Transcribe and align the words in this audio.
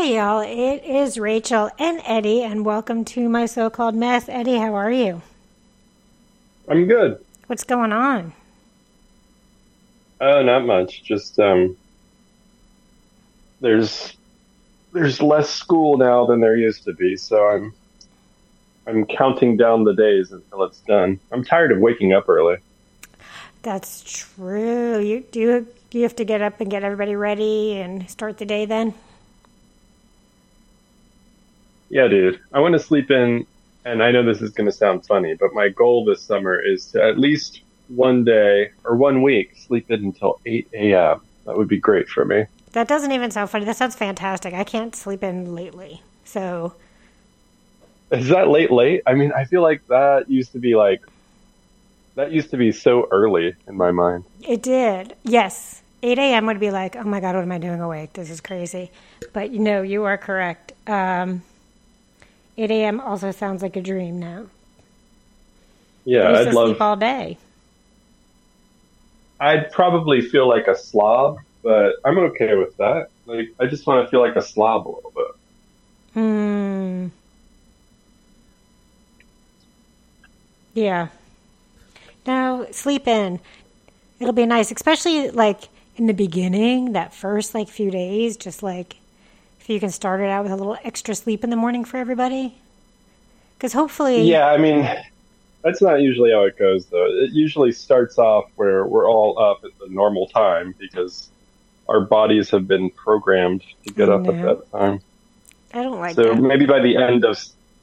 Hey 0.00 0.16
y'all, 0.16 0.40
it 0.40 0.82
is 0.82 1.18
Rachel 1.18 1.68
and 1.78 2.00
Eddie, 2.06 2.42
and 2.42 2.64
welcome 2.64 3.04
to 3.04 3.28
my 3.28 3.44
so 3.44 3.68
called 3.68 3.94
mess. 3.94 4.30
Eddie, 4.30 4.56
how 4.56 4.74
are 4.74 4.90
you? 4.90 5.20
I'm 6.66 6.88
good. 6.88 7.22
What's 7.48 7.64
going 7.64 7.92
on? 7.92 8.32
Oh, 10.18 10.42
not 10.42 10.64
much. 10.64 11.02
Just 11.02 11.38
um, 11.38 11.76
there's 13.60 14.16
there's 14.94 15.20
less 15.20 15.50
school 15.50 15.98
now 15.98 16.24
than 16.24 16.40
there 16.40 16.56
used 16.56 16.84
to 16.84 16.94
be, 16.94 17.14
so 17.14 17.48
I'm 17.48 17.74
I'm 18.86 19.04
counting 19.04 19.58
down 19.58 19.84
the 19.84 19.94
days 19.94 20.32
until 20.32 20.62
it's 20.62 20.80
done. 20.80 21.20
I'm 21.30 21.44
tired 21.44 21.72
of 21.72 21.78
waking 21.78 22.14
up 22.14 22.26
early. 22.26 22.56
That's 23.60 24.02
true. 24.02 24.98
You 24.98 25.20
do 25.30 25.40
you, 25.40 25.66
do 25.90 25.98
you 25.98 26.04
have 26.04 26.16
to 26.16 26.24
get 26.24 26.40
up 26.40 26.58
and 26.58 26.70
get 26.70 26.84
everybody 26.84 27.16
ready 27.16 27.76
and 27.76 28.08
start 28.08 28.38
the 28.38 28.46
day 28.46 28.64
then? 28.64 28.94
Yeah, 31.90 32.06
dude. 32.08 32.40
I 32.52 32.60
want 32.60 32.72
to 32.74 32.78
sleep 32.78 33.10
in, 33.10 33.46
and 33.84 34.02
I 34.02 34.10
know 34.12 34.22
this 34.24 34.40
is 34.40 34.50
going 34.50 34.66
to 34.66 34.72
sound 34.72 35.04
funny, 35.06 35.34
but 35.34 35.52
my 35.52 35.68
goal 35.68 36.04
this 36.04 36.22
summer 36.22 36.58
is 36.58 36.86
to 36.92 37.02
at 37.02 37.18
least 37.18 37.60
one 37.88 38.24
day 38.24 38.70
or 38.84 38.94
one 38.96 39.22
week 39.22 39.56
sleep 39.56 39.90
in 39.90 40.04
until 40.04 40.40
8 40.46 40.68
a.m. 40.72 41.20
That 41.46 41.56
would 41.56 41.68
be 41.68 41.78
great 41.78 42.08
for 42.08 42.24
me. 42.24 42.46
That 42.72 42.86
doesn't 42.86 43.10
even 43.10 43.32
sound 43.32 43.50
funny. 43.50 43.64
That 43.64 43.76
sounds 43.76 43.96
fantastic. 43.96 44.54
I 44.54 44.62
can't 44.62 44.94
sleep 44.94 45.24
in 45.24 45.54
lately. 45.56 46.02
So 46.24 46.74
Is 48.12 48.28
that 48.28 48.46
late, 48.48 48.70
late? 48.70 49.02
I 49.06 49.14
mean, 49.14 49.32
I 49.32 49.44
feel 49.44 49.62
like 49.62 49.84
that 49.88 50.30
used 50.30 50.52
to 50.52 50.60
be 50.60 50.76
like, 50.76 51.02
that 52.14 52.30
used 52.30 52.50
to 52.50 52.56
be 52.56 52.70
so 52.70 53.08
early 53.10 53.54
in 53.66 53.76
my 53.76 53.90
mind. 53.90 54.24
it 54.46 54.62
did. 54.62 55.16
Yes. 55.24 55.82
8 56.02 56.18
a.m. 56.18 56.46
would 56.46 56.60
be 56.60 56.70
like, 56.70 56.94
oh 56.96 57.02
my 57.02 57.18
God, 57.20 57.34
what 57.34 57.42
am 57.42 57.52
I 57.52 57.58
doing 57.58 57.80
awake? 57.80 58.12
This 58.12 58.30
is 58.30 58.40
crazy. 58.40 58.90
But 59.32 59.50
you 59.50 59.58
know, 59.58 59.82
you 59.82 60.04
are 60.04 60.16
correct. 60.16 60.72
Um, 60.86 61.42
8 62.56 62.70
a.m. 62.70 63.00
also 63.00 63.30
sounds 63.30 63.62
like 63.62 63.76
a 63.76 63.80
dream 63.80 64.18
now. 64.18 64.46
Yeah, 66.04 66.28
I'd 66.30 66.54
love. 66.54 66.68
sleep 66.68 66.80
all 66.80 66.96
day. 66.96 67.38
I'd 69.38 69.72
probably 69.72 70.20
feel 70.20 70.48
like 70.48 70.66
a 70.66 70.76
slob, 70.76 71.38
but 71.62 71.94
I'm 72.04 72.18
okay 72.18 72.56
with 72.56 72.76
that. 72.76 73.08
Like, 73.26 73.48
I 73.58 73.66
just 73.66 73.86
want 73.86 74.04
to 74.04 74.10
feel 74.10 74.20
like 74.20 74.36
a 74.36 74.42
slob 74.42 74.86
a 74.86 74.90
little 74.90 75.12
bit. 75.14 75.26
Hmm. 76.14 77.08
Yeah. 80.74 81.08
No, 82.26 82.66
sleep 82.70 83.08
in. 83.08 83.40
It'll 84.18 84.34
be 84.34 84.46
nice, 84.46 84.70
especially 84.70 85.30
like 85.30 85.68
in 85.96 86.06
the 86.06 86.14
beginning, 86.14 86.92
that 86.92 87.14
first 87.14 87.54
like 87.54 87.68
few 87.68 87.90
days, 87.90 88.36
just 88.36 88.62
like 88.62 88.96
if 89.70 89.74
you 89.74 89.78
can 89.80 89.90
start 89.90 90.20
it 90.20 90.28
out 90.28 90.42
with 90.42 90.50
a 90.50 90.56
little 90.56 90.76
extra 90.82 91.14
sleep 91.14 91.44
in 91.44 91.50
the 91.50 91.54
morning 91.56 91.84
for 91.84 91.96
everybody. 91.96 92.56
Because 93.56 93.72
hopefully, 93.72 94.22
Yeah, 94.22 94.46
I 94.48 94.56
mean, 94.58 94.84
that's 95.62 95.80
not 95.80 96.00
usually 96.00 96.32
how 96.32 96.42
it 96.42 96.58
goes, 96.58 96.86
though. 96.86 97.06
It 97.06 97.30
usually 97.30 97.70
starts 97.70 98.18
off 98.18 98.50
where 98.56 98.84
we're 98.84 99.08
all 99.08 99.38
up 99.38 99.60
at 99.64 99.70
the 99.78 99.86
normal 99.88 100.26
time 100.26 100.74
because 100.76 101.30
our 101.88 102.00
bodies 102.00 102.50
have 102.50 102.66
been 102.66 102.90
programmed 102.90 103.62
to 103.86 103.92
get 103.94 104.08
up 104.08 104.26
at 104.26 104.42
that 104.42 104.72
time. 104.72 105.00
I 105.72 105.84
don't 105.84 106.00
like 106.00 106.16
So 106.16 106.34
that. 106.34 106.40
maybe 106.42 106.66
by 106.66 106.80
the 106.80 106.96
end 106.96 107.24
of 107.24 107.38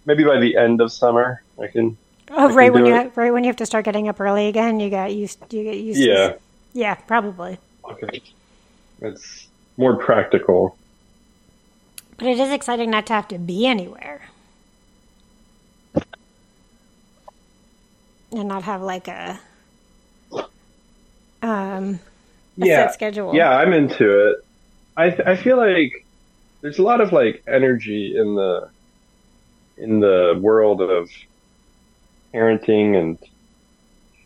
maybe 0.05 0.25
by 0.25 0.39
the 0.41 0.57
end 0.57 0.81
of 0.81 0.91
summer, 0.91 1.41
I 1.61 1.67
can. 1.67 1.95
Oh, 2.31 2.49
I 2.49 2.53
right 2.53 2.65
can 2.65 2.73
when 2.73 2.85
you 2.85 2.95
it. 2.95 3.03
ha- 3.05 3.11
right 3.15 3.31
when 3.31 3.45
you 3.45 3.47
have 3.47 3.55
to 3.57 3.65
start 3.65 3.85
getting 3.85 4.09
up 4.09 4.19
early 4.19 4.47
again, 4.49 4.81
you 4.81 4.89
got 4.89 5.13
used. 5.15 5.39
You 5.53 5.63
get 5.63 5.77
used. 5.77 5.99
Yeah. 6.01 6.27
To, 6.31 6.39
yeah, 6.73 6.95
probably. 6.95 7.57
Okay. 7.85 8.21
It's 9.01 9.47
more 9.77 9.95
practical. 9.95 10.77
But 12.17 12.27
it 12.27 12.39
is 12.39 12.51
exciting 12.51 12.89
not 12.91 13.05
to 13.07 13.13
have 13.13 13.27
to 13.29 13.37
be 13.37 13.65
anywhere. 13.67 14.23
And 18.31 18.47
not 18.49 18.63
have 18.63 18.81
like 18.81 19.07
a 19.07 19.39
um 21.41 21.99
a 22.61 22.65
Yeah. 22.65 22.87
set 22.87 22.93
schedule. 22.93 23.35
Yeah, 23.35 23.49
I'm 23.51 23.73
into 23.73 24.29
it. 24.29 24.37
I 24.97 25.09
th- 25.11 25.27
I 25.27 25.35
feel 25.35 25.57
like 25.57 25.91
there's 26.61 26.79
a 26.79 26.83
lot 26.83 27.01
of 27.01 27.13
like 27.13 27.43
energy 27.47 28.15
in 28.17 28.35
the 28.35 28.71
in 29.77 29.99
the 29.99 30.39
world 30.41 30.81
of 30.81 31.09
parenting 32.33 32.95
and 32.99 33.19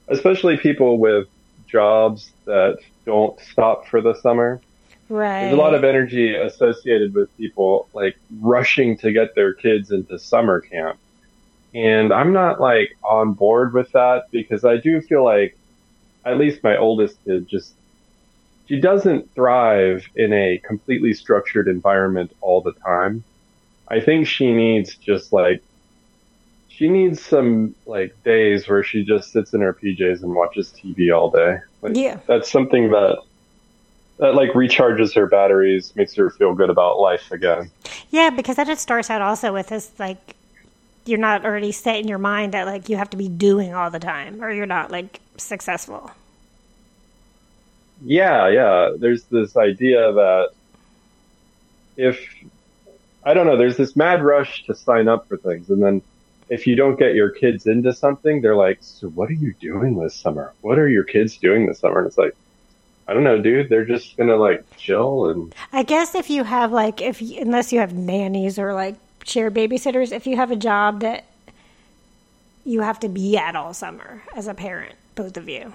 especially 0.10 0.58
people 0.58 1.00
with 1.00 1.28
jobs 1.68 2.34
that 2.46 2.78
don't 3.06 3.40
stop 3.42 3.88
for 3.90 4.02
the 4.02 4.16
summer. 4.22 4.64
Right. 5.12 5.42
There's 5.42 5.54
a 5.56 5.58
lot 5.58 5.74
of 5.74 5.84
energy 5.84 6.34
associated 6.34 7.14
with 7.14 7.36
people 7.38 7.90
like 7.94 8.18
rushing 8.40 8.96
to 9.00 9.12
get 9.12 9.36
their 9.36 9.54
kids 9.54 9.92
into 9.92 10.18
summer 10.18 10.62
camp. 10.62 10.98
And 11.74 12.14
I'm 12.14 12.32
not 12.32 12.62
like 12.62 12.96
on 13.04 13.34
board 13.34 13.74
with 13.74 13.92
that 13.92 14.32
because 14.32 14.64
I 14.64 14.78
do 14.78 15.02
feel 15.02 15.26
like 15.26 15.58
at 16.24 16.38
least 16.38 16.64
my 16.64 16.78
oldest 16.78 17.18
kid 17.26 17.50
just 17.50 17.74
she 18.70 18.80
doesn't 18.80 19.34
thrive 19.36 20.06
in 20.16 20.32
a 20.32 20.60
completely 20.60 21.14
structured 21.14 21.68
environment 21.68 22.34
all 22.40 22.62
the 22.62 22.72
time. 22.72 23.26
I 23.90 24.00
think 24.00 24.28
she 24.28 24.54
needs 24.54 24.96
just 24.96 25.34
like 25.34 25.62
she 26.70 26.88
needs 26.88 27.22
some 27.22 27.76
like 27.86 28.16
days 28.24 28.70
where 28.70 28.82
she 28.82 29.04
just 29.04 29.34
sits 29.34 29.54
in 29.54 29.60
her 29.60 29.74
PJs 29.74 30.24
and 30.24 30.34
watches 30.34 30.74
TV 30.74 31.14
all 31.14 31.30
day. 31.30 31.58
Like, 31.82 31.98
Yeah. 31.98 32.20
That's 32.28 32.50
something 32.50 32.92
that 32.92 33.20
that 34.22 34.36
like 34.36 34.52
recharges 34.52 35.16
her 35.16 35.26
batteries, 35.26 35.96
makes 35.96 36.14
her 36.14 36.30
feel 36.30 36.54
good 36.54 36.70
about 36.70 37.00
life 37.00 37.32
again. 37.32 37.72
Yeah, 38.12 38.30
because 38.30 38.56
then 38.56 38.70
it 38.70 38.78
starts 38.78 39.10
out 39.10 39.20
also 39.20 39.52
with 39.52 39.68
this 39.68 39.92
like 39.98 40.36
you're 41.06 41.20
not 41.20 41.44
already 41.44 41.72
set 41.72 41.98
in 41.98 42.08
your 42.08 42.20
mind 42.20 42.54
that 42.54 42.68
like 42.68 42.88
you 42.88 42.98
have 42.98 43.10
to 43.10 43.18
be 43.18 43.28
doing 43.28 43.74
all 43.74 43.90
the 43.90 44.00
time 44.00 44.44
or 44.44 44.52
you're 44.52 44.68
not 44.68 44.92
like 44.92 45.20
successful. 45.38 46.12
Yeah, 48.04 48.48
yeah. 48.50 48.92
There's 48.96 49.24
this 49.24 49.58
idea 49.58 50.14
that 50.14 50.50
if 51.98 52.24
I 53.24 53.34
don't 53.34 53.48
know, 53.48 53.58
there's 53.58 53.78
this 53.78 53.96
mad 53.96 54.24
rush 54.24 54.66
to 54.66 54.76
sign 54.76 55.08
up 55.08 55.28
for 55.28 55.38
things, 55.38 55.72
and 55.72 55.82
then 55.82 56.04
if 56.48 56.68
you 56.68 56.76
don't 56.76 57.00
get 57.00 57.16
your 57.16 57.32
kids 57.32 57.66
into 57.66 57.92
something, 57.92 58.42
they're 58.42 58.56
like, 58.56 58.78
"So 58.82 59.10
what 59.10 59.30
are 59.30 59.34
you 59.34 59.56
doing 59.60 59.98
this 59.98 60.14
summer? 60.14 60.54
What 60.62 60.78
are 60.78 60.88
your 60.88 61.06
kids 61.06 61.38
doing 61.38 61.66
this 61.66 61.80
summer?" 61.80 62.00
And 62.00 62.08
it's 62.08 62.20
like, 62.20 62.36
I 63.12 63.14
don't 63.14 63.26
know, 63.26 63.42
dude. 63.42 63.68
They're 63.70 63.84
just 63.86 64.16
gonna 64.16 64.38
like 64.38 64.64
chill 64.78 65.30
and 65.30 65.54
I 65.74 65.84
guess 65.84 66.16
if 66.16 66.30
you 66.30 66.46
have 66.46 66.72
like 66.72 67.02
if 67.02 67.22
you, 67.22 67.42
unless 67.42 67.74
you 67.74 67.80
have 67.80 67.94
nannies 67.94 68.58
or 68.58 68.74
like 68.74 68.96
shared 69.26 69.54
babysitters, 69.54 70.14
if 70.14 70.26
you 70.26 70.38
have 70.38 70.50
a 70.52 70.56
job 70.56 71.02
that 71.02 71.26
you 72.64 72.82
have 72.82 73.00
to 73.02 73.10
be 73.10 73.38
at 73.38 73.56
all 73.56 73.74
summer 73.74 74.24
as 74.34 74.48
a 74.48 74.54
parent, 74.54 74.96
both 75.16 75.36
of 75.38 75.50
you, 75.50 75.74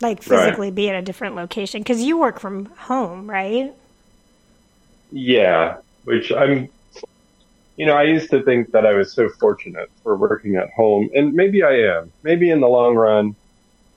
like 0.00 0.22
Right. 0.26 0.56
physically 0.56 0.70
be 0.72 0.88
at 0.90 0.96
a 0.96 1.02
different 1.02 1.36
location 1.36 1.80
because 1.82 2.02
you 2.02 2.18
work 2.18 2.40
from 2.40 2.66
home, 2.66 3.30
right? 3.30 3.72
yeah. 5.10 5.76
Which 6.04 6.32
I'm, 6.32 6.70
you 7.76 7.86
know, 7.86 7.94
I 7.94 8.04
used 8.04 8.30
to 8.30 8.42
think 8.42 8.72
that 8.72 8.86
I 8.86 8.92
was 8.94 9.14
so 9.14 9.28
fortunate 9.40 9.90
for 10.02 10.16
working 10.16 10.56
at 10.56 10.68
home, 10.76 11.10
and 11.14 11.32
maybe 11.34 11.62
I 11.62 11.72
am. 11.98 12.12
Maybe 12.22 12.50
in 12.50 12.60
the 12.60 12.68
long 12.68 12.94
run, 12.96 13.36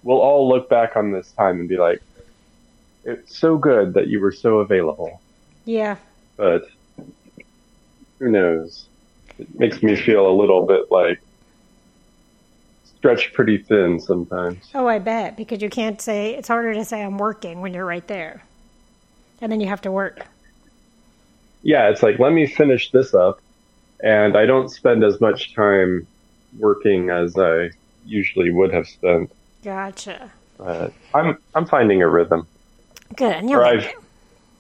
we'll 0.03 0.21
all 0.21 0.47
look 0.47 0.69
back 0.69 0.95
on 0.95 1.11
this 1.11 1.31
time 1.31 1.59
and 1.61 1.69
be 1.69 1.77
like, 1.77 2.01
"It's 3.03 3.37
so 3.37 3.57
good 3.57 3.93
that 3.95 4.07
you 4.07 4.19
were 4.19 4.31
so 4.31 4.59
available." 4.59 5.21
Yeah. 5.65 5.97
But 6.37 6.67
who 8.19 8.29
knows? 8.29 8.87
It 9.39 9.59
makes 9.59 9.81
me 9.81 9.95
feel 9.95 10.27
a 10.27 10.35
little 10.35 10.65
bit 10.65 10.91
like 10.91 11.19
stretched 13.03 13.33
pretty 13.33 13.57
thin 13.57 13.99
sometimes. 13.99 14.69
Oh, 14.73 14.87
I 14.87 14.99
bet 14.99 15.35
because 15.35 15.61
you 15.61 15.69
can't 15.69 15.99
say 15.99 16.35
it's 16.35 16.47
harder 16.47 16.73
to 16.73 16.85
say 16.85 17.03
I'm 17.03 17.17
working 17.17 17.61
when 17.61 17.73
you're 17.73 17.85
right 17.85 18.07
there, 18.07 18.43
and 19.41 19.51
then 19.51 19.59
you 19.59 19.67
have 19.67 19.81
to 19.81 19.91
work. 19.91 20.25
Yeah, 21.63 21.89
it's 21.89 22.03
like 22.03 22.19
let 22.19 22.33
me 22.33 22.47
finish 22.47 22.91
this 22.91 23.13
up, 23.13 23.41
and 24.01 24.37
I 24.37 24.45
don't 24.45 24.69
spend 24.69 25.03
as 25.03 25.19
much 25.19 25.53
time 25.53 26.07
working 26.57 27.09
as 27.09 27.37
I 27.37 27.71
usually 28.05 28.51
would 28.51 28.73
have 28.73 28.87
spent. 28.87 29.31
Gotcha. 29.63 30.31
But 30.57 30.93
I'm 31.13 31.37
I'm 31.55 31.65
finding 31.65 32.01
a 32.01 32.07
rhythm. 32.09 32.47
Good. 33.15 33.33
And 33.33 33.49
you'll 33.49 33.61
Or 33.61 33.63
make 33.63 33.83
I've 33.83 33.89
it. 33.89 33.95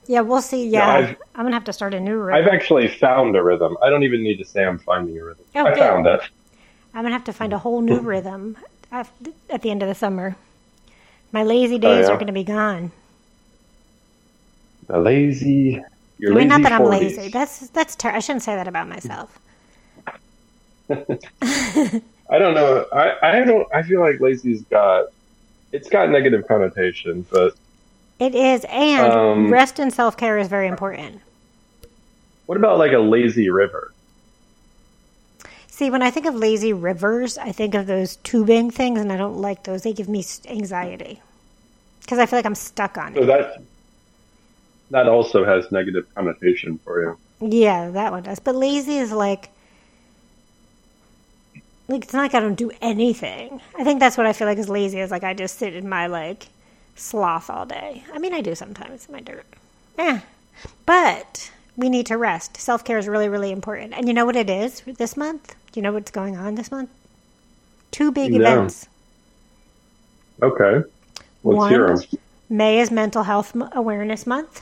Yeah, 0.07 0.21
we'll 0.21 0.41
see. 0.41 0.67
Yeah, 0.67 1.15
I'm 1.35 1.45
gonna 1.45 1.55
have 1.55 1.63
to 1.65 1.73
start 1.73 1.93
a 1.93 1.99
new 1.99 2.17
rhythm. 2.17 2.41
I've 2.45 2.53
actually 2.53 2.87
found 2.87 3.35
a 3.35 3.43
rhythm. 3.43 3.77
I 3.81 3.89
don't 3.89 4.03
even 4.03 4.21
need 4.21 4.37
to 4.37 4.45
say 4.45 4.65
I'm 4.65 4.79
finding 4.79 5.17
a 5.17 5.23
rhythm. 5.23 5.45
Oh, 5.55 5.65
I 5.65 5.73
good. 5.73 5.79
found 5.79 6.07
it. 6.07 6.21
I'm 6.93 7.03
gonna 7.03 7.13
have 7.13 7.23
to 7.25 7.33
find 7.33 7.53
a 7.53 7.57
whole 7.57 7.81
new 7.81 7.99
rhythm 8.11 8.57
at, 8.91 9.09
the 9.61 9.71
end 9.71 9.81
of 9.81 9.87
the 9.89 9.95
summer. 9.95 10.35
My 11.31 11.43
lazy 11.43 11.75
oh, 11.75 11.79
days 11.79 12.07
Oh, 12.07 12.09
yeah? 12.09 12.15
are 12.15 12.17
gonna 12.17 12.33
be 12.33 12.43
gone. 12.43 12.91
The 14.87 14.99
lazy. 14.99 15.81
Your 16.19 16.33
I 16.33 16.35
mean, 16.35 16.47
not 16.49 16.57
lazy 16.57 16.63
that 16.63 16.71
I'm 16.73 16.85
lazy. 16.85 17.29
That's 17.29 17.69
that's 17.69 17.95
ter- 17.95 18.11
I 18.11 18.19
shouldn't 18.19 18.43
say 18.43 18.55
that 18.55 18.67
about 18.67 18.87
myself. 18.89 19.39
I 22.33 22.39
don't 22.39 22.55
know. 22.55 22.85
I, 22.91 23.15
I 23.21 23.45
don't. 23.45 23.67
I 23.73 23.83
feel 23.83 24.01
like 24.01 24.19
lazy's 24.19 24.63
got. 24.63 25.05
It's 25.71 25.89
got 25.89 26.09
negative 26.09 26.47
connotation, 26.47 27.25
but 27.31 27.55
It 28.19 28.35
is, 28.35 28.65
and 28.69 29.13
Um, 29.13 29.51
rest 29.51 29.79
and 29.79 29.93
self 29.93 30.17
care 30.17 30.37
is 30.39 30.47
very 30.47 30.67
important. 30.67 31.21
What 32.47 32.57
about 32.57 32.77
like 32.79 32.91
a 32.93 32.99
lazy 32.99 33.49
river? 33.49 33.93
See, 35.67 35.89
when 35.89 36.03
I 36.03 36.11
think 36.11 36.25
of 36.27 36.35
lazy 36.35 36.73
rivers, 36.73 37.37
I 37.37 37.51
think 37.51 37.73
of 37.75 37.87
those 37.87 38.17
tubing 38.17 38.71
things, 38.71 38.99
and 39.01 39.11
I 39.11 39.17
don't 39.17 39.37
like 39.37 39.63
those. 39.63 39.83
They 39.83 39.93
give 39.93 40.09
me 40.09 40.23
anxiety 40.47 41.21
because 42.01 42.19
I 42.19 42.25
feel 42.25 42.39
like 42.39 42.45
I'm 42.45 42.55
stuck 42.55 42.97
on 42.97 43.15
So 43.15 43.23
it. 43.23 43.25
that 43.27 43.61
that 44.91 45.07
also 45.07 45.45
has 45.45 45.71
negative 45.71 46.05
connotation 46.15 46.79
for 46.79 47.01
you. 47.01 47.17
Yeah, 47.41 47.89
that 47.91 48.11
one 48.11 48.23
does. 48.23 48.39
But 48.39 48.55
lazy 48.55 48.97
is 48.97 49.11
like, 49.11 49.49
like 51.87 52.03
it's 52.03 52.13
not 52.13 52.21
like 52.21 52.33
I 52.35 52.39
don't 52.39 52.55
do 52.55 52.71
anything. 52.81 53.61
I 53.77 53.83
think 53.83 53.99
that's 53.99 54.17
what 54.17 54.25
I 54.25 54.33
feel 54.33 54.47
like 54.47 54.57
is 54.57 54.69
lazy. 54.69 54.99
Is 54.99 55.11
like 55.11 55.23
I 55.23 55.33
just 55.33 55.57
sit 55.57 55.75
in 55.75 55.87
my 55.89 56.07
like 56.07 56.47
sloth 56.95 57.49
all 57.49 57.65
day. 57.65 58.03
I 58.13 58.19
mean, 58.19 58.33
I 58.33 58.41
do 58.41 58.55
sometimes 58.55 59.05
in 59.07 59.13
my 59.13 59.19
dirt. 59.21 59.45
Yeah, 59.97 60.21
but 60.85 61.51
we 61.75 61.89
need 61.89 62.05
to 62.07 62.17
rest. 62.17 62.57
Self 62.57 62.83
care 62.85 62.97
is 62.97 63.07
really, 63.07 63.29
really 63.29 63.51
important. 63.51 63.93
And 63.93 64.07
you 64.07 64.13
know 64.13 64.25
what 64.25 64.35
it 64.35 64.49
is 64.49 64.81
this 64.81 65.17
month? 65.17 65.55
Do 65.71 65.79
you 65.79 65.81
know 65.83 65.91
what's 65.93 66.11
going 66.11 66.37
on 66.37 66.55
this 66.55 66.71
month? 66.71 66.89
Two 67.91 68.11
big 68.11 68.31
No. 68.33 68.39
events. 68.39 68.87
Okay. 70.41 70.83
Let's 71.43 71.57
One- 71.57 71.69
hear 71.71 71.87
'em. 71.87 71.99
May 72.49 72.79
is 72.79 72.91
Mental 72.91 73.23
Health 73.23 73.55
Awareness 73.73 74.27
Month. 74.27 74.61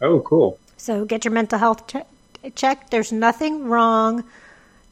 Oh, 0.00 0.20
cool. 0.20 0.58
So 0.76 1.04
get 1.04 1.24
your 1.24 1.32
mental 1.32 1.58
health 1.58 1.86
che- 1.86 2.04
checked. 2.54 2.90
There's 2.90 3.12
nothing 3.12 3.64
wrong. 3.66 4.24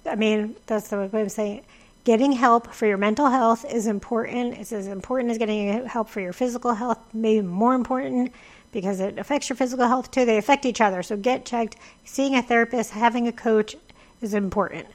I 0.06 0.14
mean, 0.16 0.56
that's 0.66 0.88
the 0.88 1.08
way 1.12 1.22
I'm 1.22 1.28
saying 1.28 1.58
it. 1.58 1.64
Getting 2.04 2.32
help 2.32 2.72
for 2.74 2.86
your 2.86 2.96
mental 2.96 3.28
health 3.28 3.64
is 3.64 3.86
important. 3.86 4.58
It's 4.58 4.72
as 4.72 4.88
important 4.88 5.30
as 5.30 5.38
getting 5.38 5.86
help 5.86 6.08
for 6.08 6.20
your 6.20 6.32
physical 6.32 6.74
health, 6.74 6.98
maybe 7.12 7.46
more 7.46 7.74
important 7.74 8.32
because 8.72 8.98
it 8.98 9.18
affects 9.18 9.48
your 9.48 9.56
physical 9.56 9.86
health 9.86 10.10
too. 10.10 10.24
They 10.24 10.38
affect 10.38 10.66
each 10.66 10.80
other. 10.80 11.02
So 11.04 11.16
get 11.16 11.44
checked. 11.44 11.76
Seeing 12.04 12.34
a 12.34 12.42
therapist, 12.42 12.90
having 12.90 13.28
a 13.28 13.32
coach 13.32 13.76
is 14.20 14.34
important. 14.34 14.88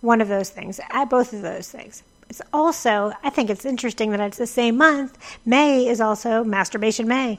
One 0.00 0.20
of 0.20 0.28
those 0.28 0.50
things. 0.50 0.80
Add 0.90 1.08
both 1.08 1.32
of 1.32 1.42
those 1.42 1.70
things. 1.70 2.02
It's 2.28 2.42
also, 2.52 3.12
I 3.22 3.30
think 3.30 3.50
it's 3.50 3.64
interesting 3.64 4.10
that 4.10 4.20
it's 4.20 4.38
the 4.38 4.46
same 4.46 4.76
month. 4.76 5.18
May 5.44 5.86
is 5.86 6.00
also 6.00 6.42
Masturbation 6.42 7.06
May. 7.06 7.38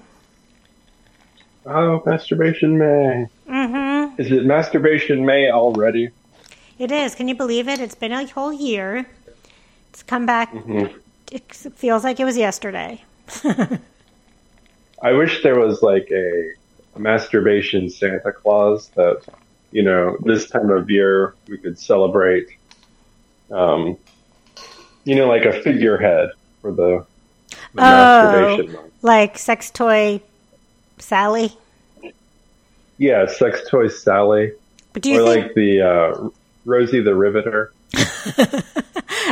Oh, 1.66 2.02
masturbation 2.06 2.78
May. 2.78 3.28
Mm-hmm. 3.48 4.22
Is 4.22 4.32
it 4.32 4.46
masturbation 4.46 5.26
May 5.26 5.50
already? 5.50 6.12
It 6.82 6.92
is. 6.92 7.14
Can 7.14 7.28
you 7.28 7.36
believe 7.36 7.68
it? 7.68 7.80
It's 7.80 7.94
been 7.94 8.12
a 8.12 8.26
whole 8.26 8.52
year. 8.52 9.06
It's 9.92 10.02
come 10.02 10.26
back. 10.26 10.52
Mhm. 10.52 10.92
It 11.32 11.44
feels 11.54 12.04
like 12.04 12.20
it 12.20 12.26
was 12.26 12.36
yesterday. 12.36 13.04
I 15.04 15.12
wish 15.12 15.44
there 15.44 15.60
was 15.60 15.84
like 15.84 16.10
a 16.12 16.54
masturbation 16.98 17.88
Santa 17.88 18.32
Claus 18.32 18.88
that, 18.96 19.22
you 19.72 19.84
know, 19.84 20.18
this 20.26 20.50
time 20.50 20.72
of 20.72 20.90
year 20.90 21.36
we 21.48 21.60
could 21.60 21.78
celebrate, 21.78 22.48
um, 23.52 23.96
you 25.04 25.14
know, 25.16 25.28
like 25.28 25.46
a 25.46 25.54
figurehead 25.62 26.32
for 26.62 26.72
the, 26.72 27.06
the 27.76 27.82
masturbation 27.82 28.74
month. 28.74 28.92
like 29.04 29.38
sex 29.38 29.70
toy 29.70 30.20
Sally. 30.98 31.56
Yeah, 32.98 33.28
sex 33.28 33.62
toy 33.70 33.88
Sally, 33.88 34.54
But 34.94 35.04
do 35.04 35.12
you 35.12 35.22
or 35.22 35.32
think? 35.32 35.46
like 35.46 35.54
the 35.54 35.82
uh, 35.82 36.30
Rosie 36.66 37.02
the 37.02 37.16
Riveter. 37.16 37.72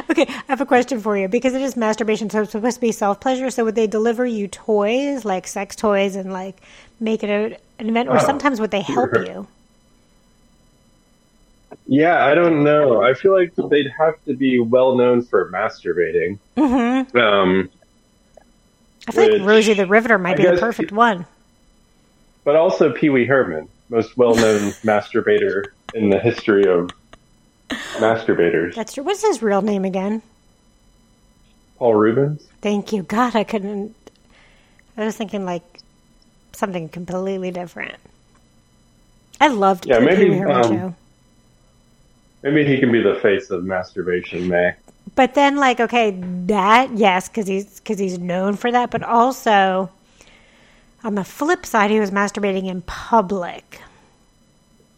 okay, 0.10 0.26
I 0.28 0.44
have 0.48 0.62
a 0.62 0.66
question 0.66 1.00
for 1.00 1.18
you 1.18 1.28
because 1.28 1.54
it 1.54 1.62
is 1.62 1.76
masturbation, 1.78 2.30
so 2.30 2.42
it's 2.42 2.52
supposed 2.52 2.76
to 2.76 2.82
be 2.82 2.92
self 2.92 3.20
pleasure. 3.22 3.50
So 3.50 3.64
would 3.66 3.76
they 3.76 3.88
deliver 3.88 4.26
you 4.26 4.48
toys 4.48 5.26
like 5.26 5.48
sex 5.48 5.76
toys 5.76 6.16
and 6.16 6.34
like 6.34 6.58
make 7.00 7.24
it 7.24 7.30
a, 7.30 7.58
an 7.82 7.90
event, 7.90 8.10
or 8.10 8.18
Oh, 8.18 8.20
sometimes 8.20 8.60
would 8.60 8.72
they 8.72 8.82
help 8.82 9.14
sure. 9.14 9.26
you? 9.26 9.48
Yeah, 11.86 12.26
I 12.26 12.36
don't 12.36 12.64
know. 12.64 13.02
I 13.04 13.14
feel 13.14 13.34
like 13.34 13.54
they'd 13.70 13.92
have 13.98 14.16
to 14.26 14.36
be 14.36 14.60
well 14.60 14.96
known 14.96 15.24
for 15.24 15.52
masturbating. 15.52 16.38
Mm-hmm. 16.58 17.18
Um, 17.18 17.70
I 19.08 19.12
feel 19.12 19.38
like 19.40 19.48
Rosie 19.48 19.74
the 19.74 19.86
Riveter 19.88 20.18
might 20.18 20.40
I 20.40 20.44
be 20.44 20.56
the 20.56 20.58
perfect 20.58 20.92
one. 20.92 21.26
but 22.44 22.56
also 22.56 22.92
Pee 22.92 23.10
Wee 23.10 23.26
Herman, 23.26 23.68
most 23.90 24.18
well 24.18 24.36
known 24.36 24.60
masturbator 24.84 25.66
in 25.96 26.10
the 26.10 26.20
history 26.20 26.66
of 26.68 26.90
masturbators. 28.00 28.76
That's 28.76 28.94
true. 28.94 29.04
What's 29.04 29.22
his 29.22 29.42
real 29.42 29.62
name 29.62 29.86
again? 29.86 30.22
Paul 31.78 31.96
Reubens. 31.96 32.48
Thank 32.62 32.92
you. 32.92 33.04
God, 33.04 33.36
I 33.36 33.44
couldn't. 33.44 33.96
I 34.98 35.06
was 35.06 35.16
thinking 35.16 35.46
like 35.46 35.64
something 36.52 36.90
completely 36.90 37.52
different. 37.52 37.96
I 39.40 39.48
loved 39.48 39.86
Yeah, 39.86 40.00
maybe, 40.00 40.26
Pee 40.26 40.30
Wee 40.32 40.38
Herman 40.38 40.84
um. 40.84 40.96
Maybe 42.44 42.66
he 42.66 42.80
can 42.80 42.92
be 42.92 43.02
the 43.02 43.20
face 43.22 43.50
of 43.50 43.64
masturbation 43.64 44.48
May. 44.48 44.74
But 45.16 45.34
then, 45.34 45.58
like, 45.58 45.80
okay, 45.80 46.12
that 46.46 46.92
yes, 46.96 47.28
because 47.28 47.48
he's 47.48 47.80
because 47.80 48.00
he's 48.00 48.20
known 48.20 48.56
for 48.56 48.72
that. 48.72 48.92
But 48.92 49.04
also, 49.04 49.90
on 51.04 51.16
the 51.16 51.24
flip 51.24 51.66
side, 51.66 51.92
he 51.92 52.00
was 52.00 52.12
masturbating 52.12 52.68
in 52.68 52.82
public. 52.84 53.82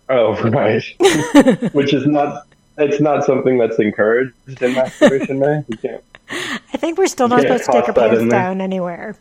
Oh, 0.09 0.36
right. 0.50 0.83
Which 1.74 1.94
is 1.94 2.06
not. 2.06 2.48
It's 2.81 3.01
not 3.01 3.24
something 3.24 3.57
that's 3.57 3.80
encouraged 3.80 4.33
in 4.62 4.74
masturbation 4.74 5.39
May. 5.39 5.63
You 5.68 5.78
can't. 5.78 6.04
I 6.30 6.78
think 6.78 6.98
we're 6.98 7.07
still 7.07 7.28
not 7.28 7.42
supposed 7.42 7.66
to 7.66 7.72
take 7.72 7.88
our 7.88 7.94
pants 7.94 8.19
in 8.19 8.30
there. 8.30 8.39
down 8.39 8.62
anywhere. 8.62 9.16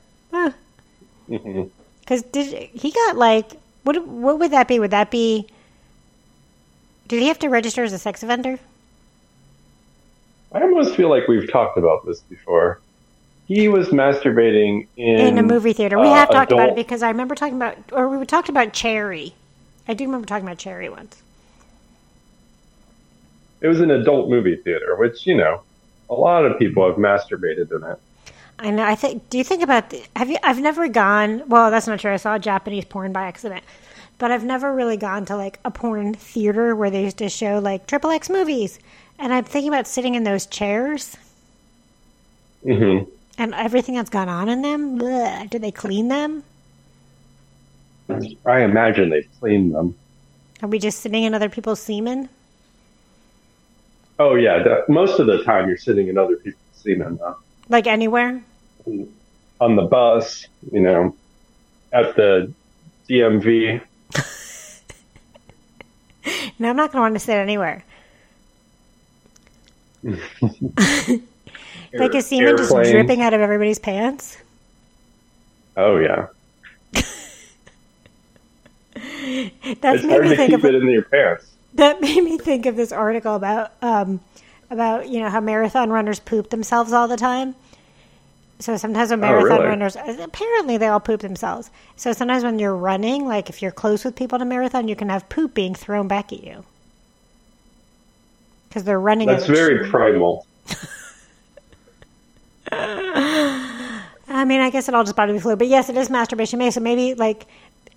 Because 1.28 2.22
did 2.32 2.70
he 2.70 2.90
got 2.90 3.16
like 3.16 3.52
what? 3.82 4.06
What 4.06 4.38
would 4.38 4.50
that 4.52 4.68
be? 4.68 4.78
Would 4.78 4.92
that 4.92 5.10
be? 5.10 5.46
Did 7.08 7.20
he 7.20 7.28
have 7.28 7.38
to 7.40 7.48
register 7.48 7.82
as 7.82 7.92
a 7.92 7.98
sex 7.98 8.22
offender? 8.22 8.58
I 10.52 10.62
almost 10.62 10.94
feel 10.96 11.08
like 11.08 11.28
we've 11.28 11.50
talked 11.50 11.78
about 11.78 12.06
this 12.06 12.20
before. 12.20 12.80
He 13.46 13.68
was 13.68 13.88
masturbating 13.88 14.86
in, 14.96 15.18
in 15.18 15.38
a 15.38 15.42
movie 15.42 15.72
theater. 15.72 15.98
We 15.98 16.06
uh, 16.06 16.14
have 16.14 16.30
talked 16.30 16.52
about 16.52 16.70
it 16.70 16.76
because 16.76 17.02
I 17.02 17.08
remember 17.08 17.34
talking 17.34 17.56
about, 17.56 17.76
or 17.90 18.08
we 18.08 18.24
talked 18.24 18.48
about 18.48 18.72
Cherry. 18.72 19.34
I 19.88 19.94
do 19.94 20.04
remember 20.04 20.26
talking 20.26 20.46
about 20.46 20.58
Cherry 20.58 20.88
once. 20.88 21.20
It 23.60 23.68
was 23.68 23.80
an 23.80 23.90
adult 23.90 24.30
movie 24.30 24.56
theater, 24.56 24.96
which 24.96 25.26
you 25.26 25.36
know, 25.36 25.62
a 26.08 26.14
lot 26.14 26.44
of 26.44 26.58
people 26.58 26.86
have 26.86 26.96
masturbated 26.96 27.70
in 27.70 27.84
it. 27.84 27.98
I 28.58 28.70
know. 28.70 28.84
I 28.84 28.94
think. 28.94 29.28
Do 29.30 29.38
you 29.38 29.44
think 29.44 29.62
about? 29.62 29.90
The, 29.90 30.02
have 30.16 30.30
you? 30.30 30.36
I've 30.42 30.60
never 30.60 30.88
gone. 30.88 31.48
Well, 31.48 31.70
that's 31.70 31.86
not 31.86 32.00
true. 32.00 32.12
I 32.12 32.16
saw 32.16 32.38
Japanese 32.38 32.84
porn 32.84 33.12
by 33.12 33.22
accident, 33.22 33.64
but 34.18 34.30
I've 34.30 34.44
never 34.44 34.74
really 34.74 34.96
gone 34.96 35.24
to 35.26 35.36
like 35.36 35.58
a 35.64 35.70
porn 35.70 36.14
theater 36.14 36.74
where 36.76 36.90
they 36.90 37.04
used 37.04 37.18
to 37.18 37.28
show 37.28 37.58
like 37.58 37.86
triple 37.86 38.10
X 38.10 38.28
movies. 38.28 38.78
And 39.18 39.32
I'm 39.32 39.44
thinking 39.44 39.68
about 39.68 39.86
sitting 39.86 40.14
in 40.14 40.24
those 40.24 40.46
chairs 40.46 41.16
hmm 42.62 42.98
and 43.38 43.54
everything 43.54 43.94
that's 43.94 44.10
gone 44.10 44.28
on 44.28 44.48
in 44.50 44.60
them. 44.62 44.98
Bleh. 44.98 45.48
Do 45.48 45.58
they 45.58 45.70
clean 45.70 46.08
them? 46.08 46.44
I 48.44 48.60
imagine 48.62 49.08
they've 49.08 49.28
cleaned 49.38 49.74
them. 49.74 49.94
Are 50.62 50.68
we 50.68 50.78
just 50.78 51.00
sitting 51.00 51.24
in 51.24 51.32
other 51.32 51.48
people's 51.48 51.80
semen? 51.80 52.28
Oh 54.20 54.34
yeah, 54.34 54.62
that, 54.62 54.90
most 54.90 55.18
of 55.18 55.26
the 55.26 55.42
time 55.44 55.66
you're 55.66 55.78
sitting 55.78 56.08
in 56.08 56.18
other 56.18 56.36
people's 56.36 56.62
semen 56.74 57.18
uh, 57.24 57.32
Like 57.70 57.86
anywhere? 57.86 58.44
on 59.58 59.76
the 59.76 59.82
bus, 59.82 60.46
you 60.70 60.80
know, 60.80 61.16
at 61.92 62.14
the 62.16 62.52
DMV. 63.08 63.80
No, 66.58 66.68
I'm 66.68 66.76
not 66.76 66.92
going 66.92 66.98
to 66.98 67.00
want 67.00 67.14
to 67.14 67.20
sit 67.20 67.36
anywhere. 67.36 67.82
Like 71.92 72.14
a 72.14 72.22
semen 72.22 72.56
just 72.56 72.70
dripping 72.70 73.22
out 73.22 73.34
of 73.34 73.40
everybody's 73.40 73.78
pants? 73.78 74.38
Oh 75.76 75.96
yeah, 75.96 76.26
That's 76.92 77.06
it's 79.64 80.04
made 80.04 80.10
hard 80.10 80.24
me 80.24 80.30
to 80.30 80.36
think 80.36 80.50
keep 80.50 80.58
of 80.58 80.64
it 80.66 80.74
in 80.74 80.88
your 80.88 81.02
pants. 81.02 81.50
That 81.74 82.00
made 82.00 82.22
me 82.24 82.38
think 82.38 82.66
of 82.66 82.76
this 82.76 82.92
article 82.92 83.34
about 83.34 83.72
um, 83.82 84.20
about 84.70 85.08
you 85.08 85.20
know 85.20 85.30
how 85.30 85.40
marathon 85.40 85.90
runners 85.90 86.20
poop 86.20 86.50
themselves 86.50 86.92
all 86.92 87.08
the 87.08 87.16
time. 87.16 87.54
So 88.58 88.76
sometimes 88.76 89.08
when 89.10 89.20
Oh, 89.20 89.22
marathon 89.22 89.58
really? 89.60 89.70
runners, 89.70 89.96
apparently 89.96 90.76
they 90.76 90.88
all 90.88 91.00
poop 91.00 91.22
themselves. 91.22 91.70
So 91.96 92.12
sometimes 92.12 92.44
when 92.44 92.58
you're 92.58 92.76
running, 92.76 93.26
like 93.26 93.48
if 93.48 93.62
you're 93.62 93.70
close 93.70 94.04
with 94.04 94.14
people 94.14 94.36
in 94.36 94.42
a 94.42 94.44
marathon, 94.44 94.86
you 94.86 94.94
can 94.94 95.08
have 95.08 95.30
poop 95.30 95.54
being 95.54 95.74
thrown 95.74 96.08
back 96.08 96.30
at 96.30 96.44
you 96.44 96.62
because 98.68 98.84
they're 98.84 99.00
running. 99.00 99.28
That's 99.28 99.46
very 99.46 99.88
primal. 99.88 100.46
I 102.72 104.44
mean, 104.44 104.60
I 104.60 104.70
guess 104.70 104.88
it 104.88 104.94
all 104.94 105.04
just 105.04 105.16
bodily 105.16 105.40
fluid, 105.40 105.58
but 105.58 105.68
yes, 105.68 105.88
it 105.88 105.96
is 105.96 106.10
masturbation 106.10 106.58
May. 106.58 106.70
So 106.70 106.80
maybe 106.80 107.14
like, 107.14 107.46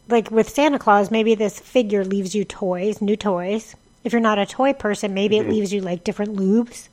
like 0.09 0.29
with 0.31 0.49
Santa 0.49 0.79
Claus, 0.79 1.09
maybe 1.11 1.35
this 1.35 1.59
figure 1.59 2.03
leaves 2.05 2.35
you 2.35 2.43
toys, 2.45 3.01
new 3.01 3.15
toys. 3.15 3.75
If 4.03 4.11
you're 4.11 4.21
not 4.21 4.37
a 4.37 4.45
toy 4.45 4.73
person, 4.73 5.13
maybe 5.13 5.37
Mm-hmm. 5.37 5.49
it 5.49 5.53
leaves 5.53 5.73
you 5.73 5.81
like 5.81 6.03
different 6.03 6.35
lubes. 6.35 6.89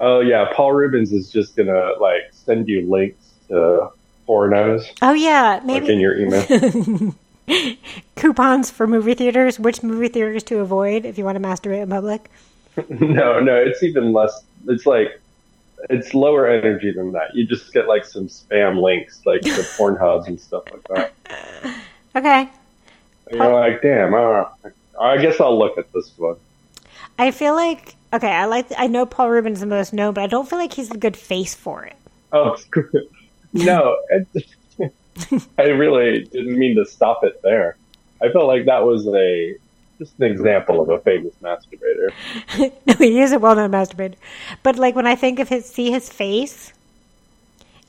Oh 0.00 0.20
yeah, 0.20 0.48
Paul 0.54 0.72
Reubens 0.72 1.12
is 1.12 1.30
just 1.30 1.56
gonna 1.56 1.92
like 2.00 2.22
send 2.32 2.68
you 2.68 2.88
links 2.90 3.24
to 3.48 3.90
pornos 4.28 4.84
Oh 5.00 5.12
yeah, 5.12 5.60
like 5.64 5.84
in 5.84 6.00
your 6.00 6.16
email. 6.18 7.14
Coupons 8.16 8.70
for 8.70 8.86
movie 8.86 9.14
theaters. 9.14 9.58
Which 9.58 9.82
movie 9.82 10.08
theaters 10.08 10.42
to 10.44 10.58
avoid 10.60 11.04
if 11.04 11.18
you 11.18 11.24
want 11.24 11.36
to 11.36 11.42
masturbate 11.42 11.82
in 11.82 11.90
public? 11.90 12.30
no, 12.88 13.40
no, 13.40 13.56
it's 13.56 13.82
even 13.82 14.12
less. 14.12 14.44
It's 14.68 14.86
like 14.86 15.20
it's 15.90 16.14
lower 16.14 16.46
energy 16.46 16.92
than 16.92 17.12
that. 17.12 17.34
You 17.34 17.46
just 17.46 17.72
get 17.72 17.88
like 17.88 18.04
some 18.04 18.28
spam 18.28 18.80
links, 18.80 19.24
like 19.24 19.42
the 19.42 19.68
porn 19.76 19.96
hubs 19.96 20.26
and 20.28 20.40
stuff 20.40 20.64
like 20.72 20.88
that. 20.88 21.12
Okay. 22.14 22.48
And 23.28 23.38
you're 23.38 23.52
like, 23.52 23.82
damn. 23.82 24.14
I. 24.14 24.46
I 25.00 25.18
guess 25.18 25.40
I'll 25.40 25.58
look 25.58 25.78
at 25.78 25.92
this 25.92 26.12
one. 26.16 26.36
I 27.18 27.30
feel 27.30 27.54
like 27.54 27.96
okay. 28.12 28.30
I 28.30 28.44
like. 28.46 28.66
I 28.76 28.86
know 28.86 29.06
Paul 29.06 29.30
Rubin's 29.30 29.60
the 29.60 29.66
most 29.66 29.92
known, 29.92 30.14
but 30.14 30.22
I 30.22 30.26
don't 30.26 30.48
feel 30.48 30.58
like 30.58 30.72
he's 30.72 30.90
a 30.90 30.96
good 30.96 31.16
face 31.16 31.54
for 31.54 31.84
it. 31.84 31.96
Oh 32.32 32.56
no, 33.52 33.98
I 35.58 35.62
really 35.62 36.24
didn't 36.24 36.58
mean 36.58 36.76
to 36.76 36.86
stop 36.86 37.24
it 37.24 37.40
there. 37.42 37.76
I 38.22 38.30
felt 38.30 38.46
like 38.46 38.66
that 38.66 38.84
was 38.84 39.06
a 39.08 39.56
just 40.02 40.18
an 40.18 40.24
example 40.30 40.80
of 40.80 40.88
a 40.88 40.98
famous 41.00 41.34
masturbator. 41.42 42.12
no, 42.86 42.94
he 42.94 43.20
is 43.20 43.32
a 43.32 43.38
well-known 43.38 43.70
masturbator, 43.70 44.14
but 44.62 44.76
like 44.76 44.94
when 44.94 45.06
I 45.06 45.14
think 45.14 45.38
of 45.38 45.48
his, 45.48 45.64
see 45.66 45.90
his 45.90 46.08
face, 46.08 46.72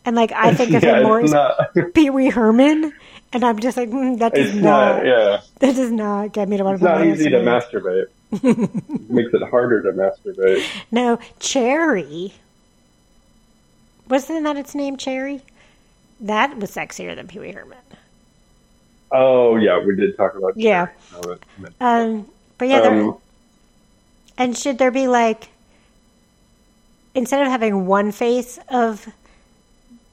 and 0.05 0.15
like 0.15 0.31
I 0.31 0.53
think 0.53 0.73
of 0.73 0.83
Yeah, 0.83 0.97
him 0.97 1.03
more 1.03 1.21
as 1.21 1.33
Pee 1.93 2.09
Wee 2.09 2.29
Herman, 2.29 2.93
and 3.31 3.43
I'm 3.43 3.59
just 3.59 3.77
like 3.77 3.89
mm, 3.89 4.19
that 4.19 4.33
does 4.33 4.53
not, 4.53 4.97
not. 4.97 5.05
Yeah, 5.05 5.41
that 5.59 5.75
does 5.75 5.91
not 5.91 6.33
get 6.33 6.47
me 6.47 6.57
to 6.57 6.63
want 6.63 6.79
to. 6.79 6.83
not 6.85 7.05
easy 7.05 7.29
to 7.29 7.39
masturbate. 7.39 8.07
makes 9.09 9.33
it 9.33 9.43
harder 9.49 9.81
to 9.83 9.91
masturbate. 9.91 10.63
No, 10.91 11.19
Cherry. 11.39 12.33
Wasn't 14.07 14.43
that 14.43 14.57
its 14.57 14.75
name, 14.75 14.97
Cherry? 14.97 15.41
That 16.19 16.57
was 16.57 16.71
sexier 16.71 17.15
than 17.15 17.27
Pee 17.27 17.39
Wee 17.39 17.51
Herman. 17.51 17.77
Oh 19.13 19.55
yeah, 19.57 19.79
we 19.79 19.95
did 19.95 20.17
talk 20.17 20.35
about. 20.35 20.57
Yeah. 20.57 20.87
Um, 21.79 22.27
but 22.57 22.67
yeah, 22.67 22.81
there, 22.81 23.01
Um, 23.01 23.17
and 24.37 24.57
should 24.57 24.79
there 24.79 24.91
be 24.91 25.07
like 25.07 25.49
instead 27.15 27.41
of 27.41 27.47
having 27.47 27.85
one 27.85 28.11
face 28.11 28.59
of 28.69 29.07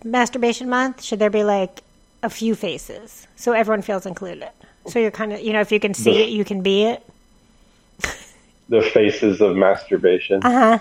masturbation 0.04 0.68
month, 0.68 1.02
should 1.02 1.18
there 1.18 1.30
be 1.30 1.44
like 1.44 1.82
a 2.22 2.28
few 2.28 2.54
faces 2.54 3.26
so 3.36 3.52
everyone 3.52 3.82
feels 3.82 4.04
included? 4.04 4.50
So 4.86 4.98
you're 4.98 5.10
kind 5.10 5.32
of, 5.32 5.40
you 5.40 5.52
know, 5.52 5.60
if 5.60 5.72
you 5.72 5.80
can 5.80 5.94
see 5.94 6.22
it, 6.22 6.28
you 6.28 6.44
can 6.44 6.62
be 6.62 6.84
it. 6.84 7.06
the 8.68 8.82
faces 8.82 9.40
of 9.40 9.56
masturbation. 9.56 10.40
Uh 10.44 10.50
huh. 10.50 10.78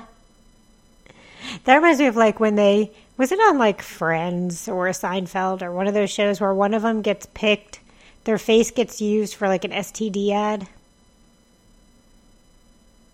That 1.63 1.75
reminds 1.75 1.99
me 1.99 2.07
of 2.07 2.15
like 2.15 2.39
when 2.39 2.55
they 2.55 2.91
was 3.17 3.31
it 3.31 3.39
on 3.39 3.57
like 3.57 3.81
Friends 3.81 4.67
or 4.67 4.87
Seinfeld 4.89 5.61
or 5.61 5.71
one 5.71 5.87
of 5.87 5.93
those 5.93 6.09
shows 6.09 6.39
where 6.39 6.53
one 6.53 6.73
of 6.73 6.81
them 6.81 7.01
gets 7.01 7.25
picked, 7.33 7.79
their 8.23 8.37
face 8.37 8.71
gets 8.71 9.01
used 9.01 9.35
for 9.35 9.47
like 9.47 9.63
an 9.63 9.71
STD 9.71 10.31
ad. 10.31 10.67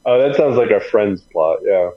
Oh, 0.05 0.19
that 0.19 0.35
sounds 0.35 0.57
like 0.57 0.69
a 0.69 0.79
Friends 0.79 1.21
plot. 1.21 1.59
Yeah. 1.63 1.91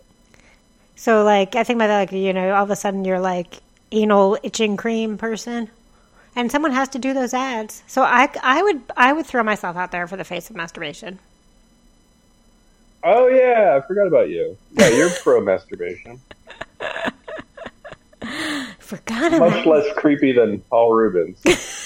So 0.97 1.23
like 1.25 1.55
I 1.55 1.65
think 1.65 1.77
about 1.77 1.89
that 1.89 1.99
like 1.99 2.13
you 2.13 2.33
know 2.33 2.55
all 2.55 2.65
of 2.65 2.71
a 2.71 2.77
sudden 2.77 3.05
you're 3.05 3.21
like 3.21 3.61
anal 3.93 4.39
itching 4.43 4.77
cream 4.77 5.19
person, 5.19 5.71
and 6.35 6.51
someone 6.51 6.73
has 6.73 6.89
to 6.91 6.99
do 6.99 7.15
those 7.15 7.35
ads. 7.35 7.83
So 7.87 8.03
I 8.03 8.29
I 8.43 8.63
would 8.63 8.83
I 8.97 9.13
would 9.13 9.27
throw 9.27 9.43
myself 9.43 9.77
out 9.77 9.93
there 9.93 10.07
for 10.07 10.17
the 10.17 10.25
face 10.25 10.51
of 10.51 10.57
masturbation. 10.57 11.19
Oh 13.05 13.29
yeah, 13.29 13.79
I 13.81 13.87
forgot 13.87 14.07
about 14.07 14.29
you. 14.29 14.57
Yeah, 14.73 14.89
you're 14.89 15.11
pro 15.23 15.41
masturbation. 15.41 16.21
Forgot 18.79 19.39
Much 19.39 19.67
less 19.67 19.87
creepy 19.97 20.33
than 20.33 20.61
Paul 20.71 20.95
Reubens. 20.95 21.39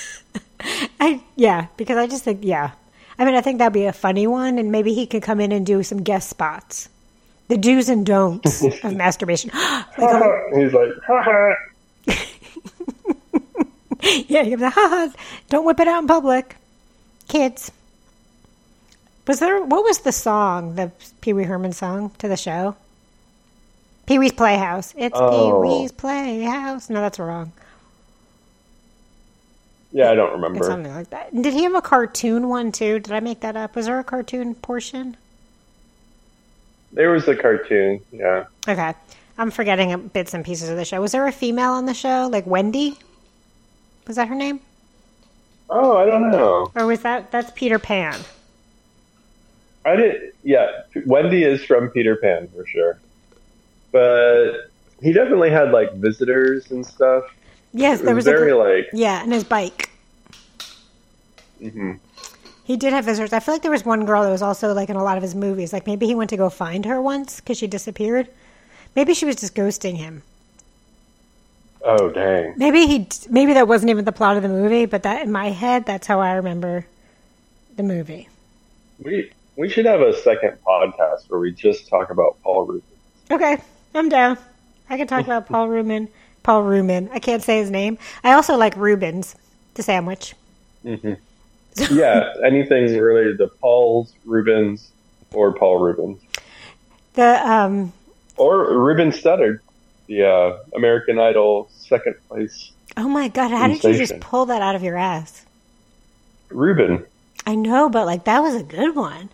I 1.03 1.21
yeah 1.35 1.67
because 1.77 1.97
I 1.97 2.07
just 2.07 2.23
think 2.23 2.41
yeah 2.43 2.71
I 3.19 3.25
mean 3.25 3.35
I 3.35 3.41
think 3.41 3.59
that'd 3.59 3.73
be 3.73 3.87
a 3.87 3.93
funny 3.93 4.27
one 4.29 4.59
and 4.59 4.71
maybe 4.71 4.95
he 4.95 5.07
could 5.07 5.23
come 5.23 5.41
in 5.41 5.51
and 5.51 5.67
do 5.67 5.83
some 5.83 6.03
guest 6.03 6.31
spots, 6.31 6.89
the 7.49 7.57
do's 7.59 7.89
and 7.89 8.07
don'ts 8.07 8.63
of 8.85 8.95
masturbation. 8.95 9.51
like 9.99 9.99
a, 9.99 10.51
He's 10.55 10.73
like, 10.73 10.91
ha 11.07 11.23
ha. 11.23 11.55
yeah, 14.29 14.43
you're 14.43 14.59
like, 14.59 14.73
ha 14.73 14.89
ha, 14.89 15.13
don't 15.49 15.65
whip 15.65 15.81
it 15.81 15.89
out 15.89 16.03
in 16.03 16.07
public, 16.09 16.57
kids. 17.29 17.73
Was 19.27 19.41
there 19.41 19.61
what 19.63 19.83
was 19.85 19.99
the 20.01 20.13
song, 20.13 20.75
the 20.77 20.91
Pee 21.21 21.33
Wee 21.33 21.45
Herman 21.45 21.73
song 21.73 22.11
to 22.19 22.29
the 22.29 22.37
show? 22.37 22.77
Pee 24.07 24.19
Wee's 24.19 24.33
Playhouse. 24.33 24.95
It's 24.97 25.17
Oh. 25.19 25.31
Pee 25.31 25.69
Wee's 25.69 25.93
Playhouse. 25.93 26.91
No, 26.91 27.01
that's 27.01 27.19
wrong. 27.21 27.53
Yeah, 29.93 30.11
I 30.11 30.15
don't 30.15 30.29
It's 30.29 30.35
remember. 30.43 30.65
something 30.65 30.95
like 30.95 31.11
that. 31.11 31.35
Did 31.35 31.53
he 31.53 31.65
have 31.65 31.75
a 31.75 31.83
cartoon 31.83 32.49
one 32.49 32.73
too? 32.73 32.99
Did 32.99 33.13
I 33.13 33.21
make 33.21 33.41
that 33.41 33.57
up? 33.57 33.77
Was 33.77 33.87
there 33.87 33.99
a 33.99 34.05
cartoon 34.05 34.55
portion? 34.55 35.17
There 36.93 37.11
was 37.11 37.29
a 37.29 37.37
cartoon. 37.37 38.01
Yeah. 38.11 38.47
Okay. 38.69 38.95
I'm 39.39 39.51
forgetting 39.51 40.09
bits 40.09 40.35
and 40.35 40.45
pieces 40.45 40.69
of 40.69 40.77
the 40.77 40.85
show. 40.85 41.01
Was 41.01 41.13
there 41.13 41.27
a 41.27 41.33
female 41.33 41.71
on 41.73 41.87
the 41.87 41.95
show? 41.95 42.29
Like 42.31 42.47
Wendy? 42.47 42.99
Was 44.07 44.17
that 44.17 44.29
her 44.29 44.35
name? 44.35 44.61
Oh, 45.71 45.97
I 45.97 46.07
don't 46.07 46.31
know. 46.31 46.71
Or 46.75 46.87
was 46.87 47.01
that 47.01 47.31
that's 47.31 47.51
Peter 47.55 47.79
Pan? 47.79 48.19
I 49.85 49.97
did. 49.97 50.33
Yeah, 50.45 50.83
Wendy 51.07 51.45
is 51.45 51.65
from 51.65 51.89
Peter 51.89 52.17
Pan 52.17 52.49
for 52.49 52.65
sure, 52.67 52.99
but 53.91 54.69
he 55.01 55.13
definitely 55.13 55.51
had 55.51 55.73
like 55.73 55.93
visitors 55.95 56.71
and 56.71 56.85
stuff. 56.87 57.25
Yes, 57.73 58.01
there 58.01 58.15
was 58.15 58.25
was 58.27 58.35
a 58.35 58.37
very 58.37 58.51
gr- 58.53 58.57
like. 58.59 58.89
Yeah, 58.93 59.23
and 59.23 59.33
his 59.33 59.45
bike. 59.45 59.91
mhm. 61.61 61.99
He 62.65 62.77
did 62.77 62.93
have 62.93 63.05
visitors. 63.05 63.33
I 63.33 63.41
feel 63.41 63.55
like 63.55 63.63
there 63.63 63.71
was 63.73 63.85
one 63.85 64.05
girl 64.05 64.23
that 64.23 64.31
was 64.31 64.43
also 64.43 64.73
like 64.73 64.89
in 64.89 64.97
a 64.97 65.03
lot 65.03 65.17
of 65.17 65.23
his 65.23 65.35
movies. 65.35 65.73
Like 65.73 65.87
maybe 65.87 66.07
he 66.07 66.15
went 66.15 66.31
to 66.31 66.37
go 66.37 66.49
find 66.49 66.85
her 66.85 67.03
once 67.03 67.41
because 67.41 67.59
she 67.59 67.67
disappeared. 67.67 68.29
Maybe 68.95 69.15
she 69.15 69.25
was 69.25 69.37
just 69.37 69.55
ghosting 69.55 69.97
him. 69.97 70.23
Oh 71.85 72.11
dang. 72.11 72.55
Maybe 72.57 72.87
he. 72.87 73.09
Maybe 73.29 73.55
that 73.55 73.67
wasn't 73.67 73.91
even 73.91 74.05
the 74.05 74.13
plot 74.13 74.37
of 74.37 74.43
the 74.45 74.49
movie, 74.49 74.87
but 74.87 75.03
that 75.03 75.23
in 75.23 75.33
my 75.33 75.51
head, 75.51 75.85
that's 75.85 76.07
how 76.07 76.21
I 76.21 76.35
remember 76.35 76.87
the 77.77 77.83
movie. 77.83 78.29
We 79.03 79.33
we 79.57 79.69
should 79.69 79.87
have 79.87 80.01
a 80.01 80.15
second 80.23 80.59
podcast 80.65 81.29
where 81.29 81.41
we 81.41 81.51
just 81.53 81.89
talk 81.89 82.11
about 82.11 82.37
Paul 82.45 82.67
Reubens. 82.67 82.85
Okay, 83.31 83.59
I'm 83.95 84.09
down. 84.09 84.39
I 84.89 84.97
can 84.97 85.07
talk 85.09 85.25
about 85.25 85.47
Paul 85.49 85.69
Rubin. 85.69 86.09
Paul 86.43 86.63
Rubin. 86.65 87.09
I 87.13 87.19
can't 87.19 87.43
say 87.43 87.59
his 87.59 87.71
name. 87.71 87.99
I 88.25 88.33
also 88.33 88.57
like 88.57 88.77
Rubens, 88.77 89.37
the 89.75 89.83
sandwich. 89.83 90.35
hmm 90.83 91.15
yeah, 91.91 92.35
anything 92.45 92.95
related 92.99 93.39
to 93.39 93.49
Paul's 93.49 94.13
Rubens 94.27 94.91
or 95.33 95.53
Paul 95.55 95.79
Reubens 95.79 96.21
The 97.15 97.51
um. 97.51 97.93
or 98.37 98.79
Ruben 98.79 99.11
Studdard, 99.11 99.61
the 100.07 100.29
uh, 100.29 100.59
American 100.75 101.19
Idol 101.19 101.71
second 101.73 102.17
place 102.29 102.73
Oh 102.97 103.09
my 103.09 103.29
god! 103.29 103.51
How 103.51 103.69
did 103.69 103.83
you 103.83 103.95
just 103.95 104.21
pull 104.21 104.47
that 104.47 104.61
out 104.61 104.75
of 104.75 104.83
your 104.83 104.97
ass? 104.97 105.47
Ruben. 106.51 107.05
I 107.47 107.55
know, 107.55 107.89
but 107.89 108.07
like 108.07 108.25
that 108.25 108.41
was 108.41 108.55
a 108.55 108.63
good 108.63 108.95
one. 108.95 109.31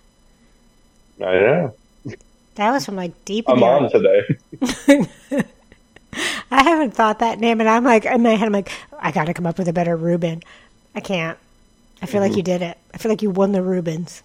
I 1.21 1.33
know. 1.33 1.75
That 2.55 2.71
was 2.71 2.85
from 2.85 2.97
like 2.97 3.25
deep. 3.25 3.47
I'm 3.49 3.63
on 3.63 3.91
today. 3.91 4.39
I 6.51 6.63
haven't 6.63 6.93
thought 6.93 7.19
that 7.19 7.39
name, 7.39 7.61
and 7.61 7.69
I'm 7.69 7.85
like 7.85 8.05
in 8.07 8.23
my 8.23 8.31
head, 8.31 8.47
I'm 8.47 8.53
like, 8.53 8.71
I 8.99 9.11
got 9.11 9.27
to 9.27 9.35
come 9.35 9.47
up 9.47 9.59
with 9.59 9.69
a 9.69 9.73
better 9.73 9.97
Reuben. 9.97 10.43
I 10.95 11.01
can't. 11.01 11.39
I 12.01 12.07
feel 12.07 12.21
like 12.21 12.37
you 12.37 12.43
did 12.43 12.63
it. 12.63 12.79
I 12.95 12.99
feel 12.99 13.11
like 13.11 13.23
you 13.23 13.31
won 13.31 13.53
the 13.53 13.63
Rubens. 13.63 14.23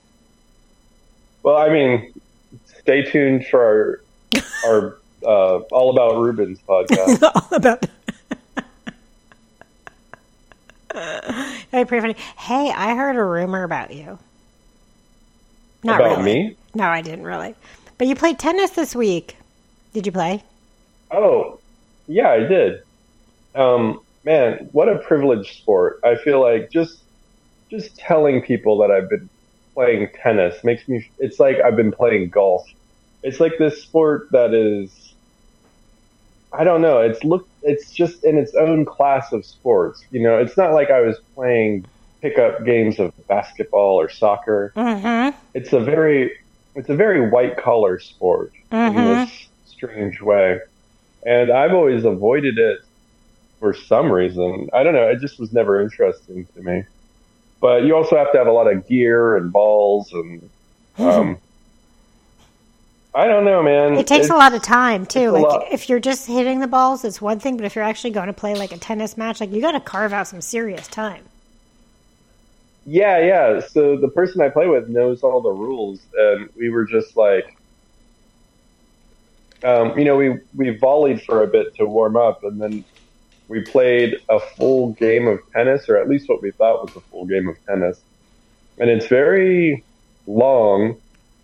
Well, 1.41 1.57
I 1.57 1.69
mean, 1.69 2.13
stay 2.65 3.03
tuned 3.03 3.47
for 3.47 4.01
our 4.33 4.41
our 4.65 4.97
uh, 5.25 5.59
all 5.71 5.89
about 5.91 6.17
Rubens 6.17 6.59
podcast. 6.67 7.21
All 7.35 7.57
about. 7.57 7.85
That'd 10.93 11.71
be 11.71 11.85
pretty 11.85 12.01
funny. 12.01 12.15
Hey, 12.37 12.71
I 12.71 12.95
heard 12.95 13.15
a 13.15 13.23
rumor 13.23 13.63
about 13.63 13.93
you. 13.93 14.19
Not 15.83 15.99
about 15.99 16.17
really. 16.19 16.23
me? 16.23 16.57
No, 16.75 16.85
I 16.85 17.01
didn't 17.01 17.25
really. 17.25 17.55
But 17.97 18.07
you 18.07 18.15
played 18.15 18.37
tennis 18.37 18.71
this 18.71 18.95
week. 18.95 19.37
Did 19.93 20.05
you 20.05 20.11
play? 20.11 20.43
Oh, 21.09 21.59
yeah, 22.07 22.29
I 22.29 22.39
did. 22.39 22.81
Um, 23.55 24.01
man, 24.23 24.69
what 24.71 24.89
a 24.89 24.97
privileged 24.99 25.55
sport. 25.57 25.99
I 26.03 26.15
feel 26.15 26.41
like 26.41 26.71
just 26.71 26.99
just 27.69 27.97
telling 27.97 28.41
people 28.41 28.77
that 28.79 28.91
I've 28.91 29.09
been 29.09 29.29
playing 29.73 30.09
tennis 30.21 30.63
makes 30.63 30.87
me 30.87 31.09
it's 31.19 31.39
like 31.39 31.57
I've 31.59 31.75
been 31.75 31.91
playing 31.91 32.29
golf. 32.29 32.67
It's 33.23 33.39
like 33.39 33.53
this 33.57 33.81
sport 33.81 34.27
that 34.31 34.53
is 34.53 35.13
I 36.51 36.63
don't 36.63 36.81
know, 36.81 36.99
it's 36.99 37.23
look 37.23 37.47
it's 37.63 37.91
just 37.91 38.23
in 38.23 38.37
its 38.37 38.53
own 38.53 38.85
class 38.85 39.31
of 39.31 39.45
sports. 39.45 40.03
You 40.11 40.21
know, 40.21 40.37
it's 40.37 40.57
not 40.57 40.73
like 40.73 40.91
I 40.91 41.01
was 41.01 41.17
playing 41.35 41.85
pickup 42.21 42.63
games 42.63 42.99
of 42.99 43.11
basketball 43.27 43.99
or 43.99 44.09
soccer. 44.09 44.71
Mm-hmm. 44.75 45.37
It's 45.53 45.73
a 45.73 45.79
very 45.79 46.31
it's 46.75 46.89
a 46.89 46.95
very 46.95 47.29
white 47.29 47.57
collar 47.57 47.99
sport 47.99 48.51
in 48.71 48.77
Mhm. 48.77 49.25
this 49.25 49.47
strange 49.65 50.21
way. 50.21 50.59
And 51.25 51.51
I've 51.51 51.73
always 51.73 52.03
avoided 52.05 52.57
it 52.57 52.79
for 53.59 53.73
some 53.73 54.11
reason. 54.11 54.69
I 54.73 54.83
don't 54.83 54.93
know, 54.93 55.07
it 55.07 55.19
just 55.19 55.39
was 55.39 55.53
never 55.53 55.81
interesting 55.81 56.45
to 56.55 56.61
me. 56.61 56.83
but 57.61 57.83
you 57.83 57.95
also 57.95 58.17
have 58.17 58.31
to 58.33 58.37
have 58.37 58.47
a 58.47 58.51
lot 58.51 58.71
of 58.71 58.87
gear 58.87 59.37
and 59.37 59.51
balls 59.51 60.11
and 60.13 60.49
um, 60.97 61.37
I 63.15 63.27
don't 63.27 63.45
know, 63.45 63.61
man. 63.61 63.93
It 63.93 64.07
takes 64.07 64.25
It's- 64.25 64.29
a 64.31 64.35
lot 64.35 64.53
of 64.53 64.61
time 64.63 65.05
too. 65.05 65.29
Like 65.31 65.43
lot. 65.43 65.67
if 65.71 65.87
you're 65.87 65.99
just 65.99 66.27
hitting 66.27 66.59
the 66.59 66.67
balls, 66.67 67.05
it's 67.05 67.21
one 67.21 67.39
thing, 67.39 67.57
but 67.57 67.65
if 67.65 67.75
you're 67.75 67.83
actually 67.85 68.09
going 68.11 68.27
to 68.27 68.33
play 68.33 68.55
like 68.55 68.71
a 68.71 68.77
tennis 68.77 69.15
match, 69.17 69.39
like 69.39 69.51
you 69.51 69.61
got 69.61 69.73
to 69.73 69.79
carve 69.79 70.13
out 70.13 70.27
some 70.27 70.41
serious 70.41 70.87
time. 70.87 71.23
Yeah, 72.85 73.19
yeah. 73.19 73.59
So 73.61 73.95
the 73.97 74.09
person 74.09 74.41
I 74.41 74.49
play 74.49 74.67
with 74.67 74.89
knows 74.89 75.21
all 75.23 75.41
the 75.41 75.51
rules, 75.51 76.01
and 76.17 76.49
we 76.57 76.69
were 76.69 76.85
just 76.85 77.15
like, 77.15 77.55
um, 79.63 79.97
you 79.97 80.05
know, 80.05 80.15
we 80.17 80.37
we 80.55 80.77
volleyed 80.77 81.21
for 81.23 81.43
a 81.43 81.47
bit 81.47 81.67
to 81.77 81.85
warm 81.85 82.17
up, 82.17 82.39
and 82.43 82.61
then 82.61 82.85
we 83.47 83.63
played 83.71 84.15
a 84.29 84.39
full 84.57 84.93
game 84.93 85.27
of 85.27 85.39
tennis, 85.55 85.87
or 85.89 85.97
at 85.97 86.09
least 86.09 86.29
what 86.29 86.41
we 86.41 86.51
thought 86.57 86.83
was 86.83 86.93
a 86.97 87.01
full 87.11 87.25
game 87.25 87.47
of 87.47 87.55
tennis. 87.69 88.01
And 88.77 88.89
it's 88.89 89.07
very 89.07 89.85
long, 90.25 90.95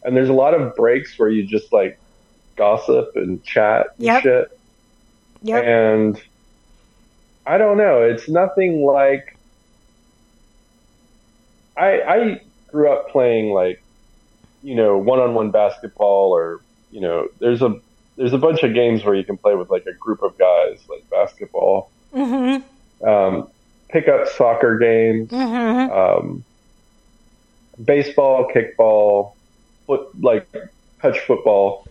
and 0.04 0.16
there's 0.16 0.30
a 0.30 0.34
lot 0.34 0.54
of 0.54 0.74
breaks 0.76 1.14
where 1.18 1.30
you 1.30 1.48
just 1.48 1.72
like 1.72 1.94
gossip 2.58 3.08
and 3.16 3.44
chat 3.44 3.88
and 4.00 4.08
Yep. 4.08 4.24
shit. 4.24 4.48
Yep. 5.42 5.64
And 5.66 6.22
I 7.46 7.58
don't 7.58 7.78
know. 7.78 8.04
It's 8.04 8.30
nothing 8.30 8.86
like. 8.86 9.24
I 11.78 12.02
I 12.02 12.40
grew 12.72 12.92
up 12.92 13.10
playing 13.10 13.54
like, 13.54 13.78
you 14.62 14.76
know, 14.76 14.98
one-on-one 14.98 15.52
basketball, 15.52 16.32
or 16.36 16.62
you 16.90 17.02
know, 17.02 17.28
there's 17.40 17.62
a 17.62 17.74
there's 18.20 18.34
a 18.34 18.38
bunch 18.38 18.64
of 18.64 18.74
games 18.74 19.04
where 19.06 19.16
you 19.16 19.24
can 19.24 19.38
play 19.38 19.56
with 19.56 19.70
like 19.70 19.86
a 19.88 19.94
group 19.94 20.22
of 20.22 20.38
guys, 20.38 20.80
like 20.90 21.10
basketball, 21.10 21.90
Mm-hmm. 22.14 23.08
um, 23.08 23.48
pick 23.88 24.08
up 24.10 24.28
soccer 24.28 24.78
games, 24.78 25.30
Mm-hmm. 25.30 25.92
um, 25.92 26.44
baseball, 27.84 28.50
kickball, 28.54 29.34
foot 29.88 30.10
like 30.22 30.48
touch 31.02 31.20
football. 31.22 31.88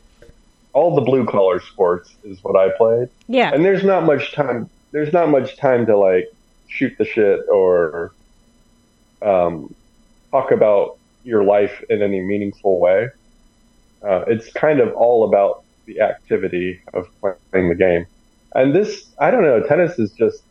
All 0.74 0.94
the 0.94 1.00
blue 1.00 1.24
collar 1.24 1.60
sports 1.60 2.14
is 2.24 2.44
what 2.44 2.54
I 2.56 2.68
played 2.76 3.08
Yeah. 3.26 3.52
and 3.54 3.64
there's 3.64 3.82
not 3.82 4.04
much 4.04 4.32
time 4.32 4.68
there's 4.92 5.12
not 5.12 5.28
much 5.30 5.56
time 5.56 5.86
to 5.86 5.96
like 5.96 6.26
shoot 6.68 6.92
the 6.98 7.04
shit 7.06 7.40
or 7.50 8.12
um, 9.22 9.74
talk 10.30 10.50
about 10.52 10.98
your 11.24 11.42
life 11.42 11.82
in 11.90 12.02
any 12.02 12.20
meaningful 12.20 12.78
way 12.78 13.08
uh, 14.02 14.24
it's 14.28 14.52
kind 14.52 14.78
of 14.80 14.92
all 14.94 15.24
about 15.24 15.64
the 15.88 16.00
activity 16.00 16.80
of 16.94 17.08
playing 17.20 17.68
the 17.68 17.74
game 17.74 18.06
and 18.54 18.74
this 18.74 19.06
i 19.18 19.30
don't 19.30 19.42
know 19.42 19.60
tennis 19.62 19.98
is 19.98 20.12
just 20.12 20.42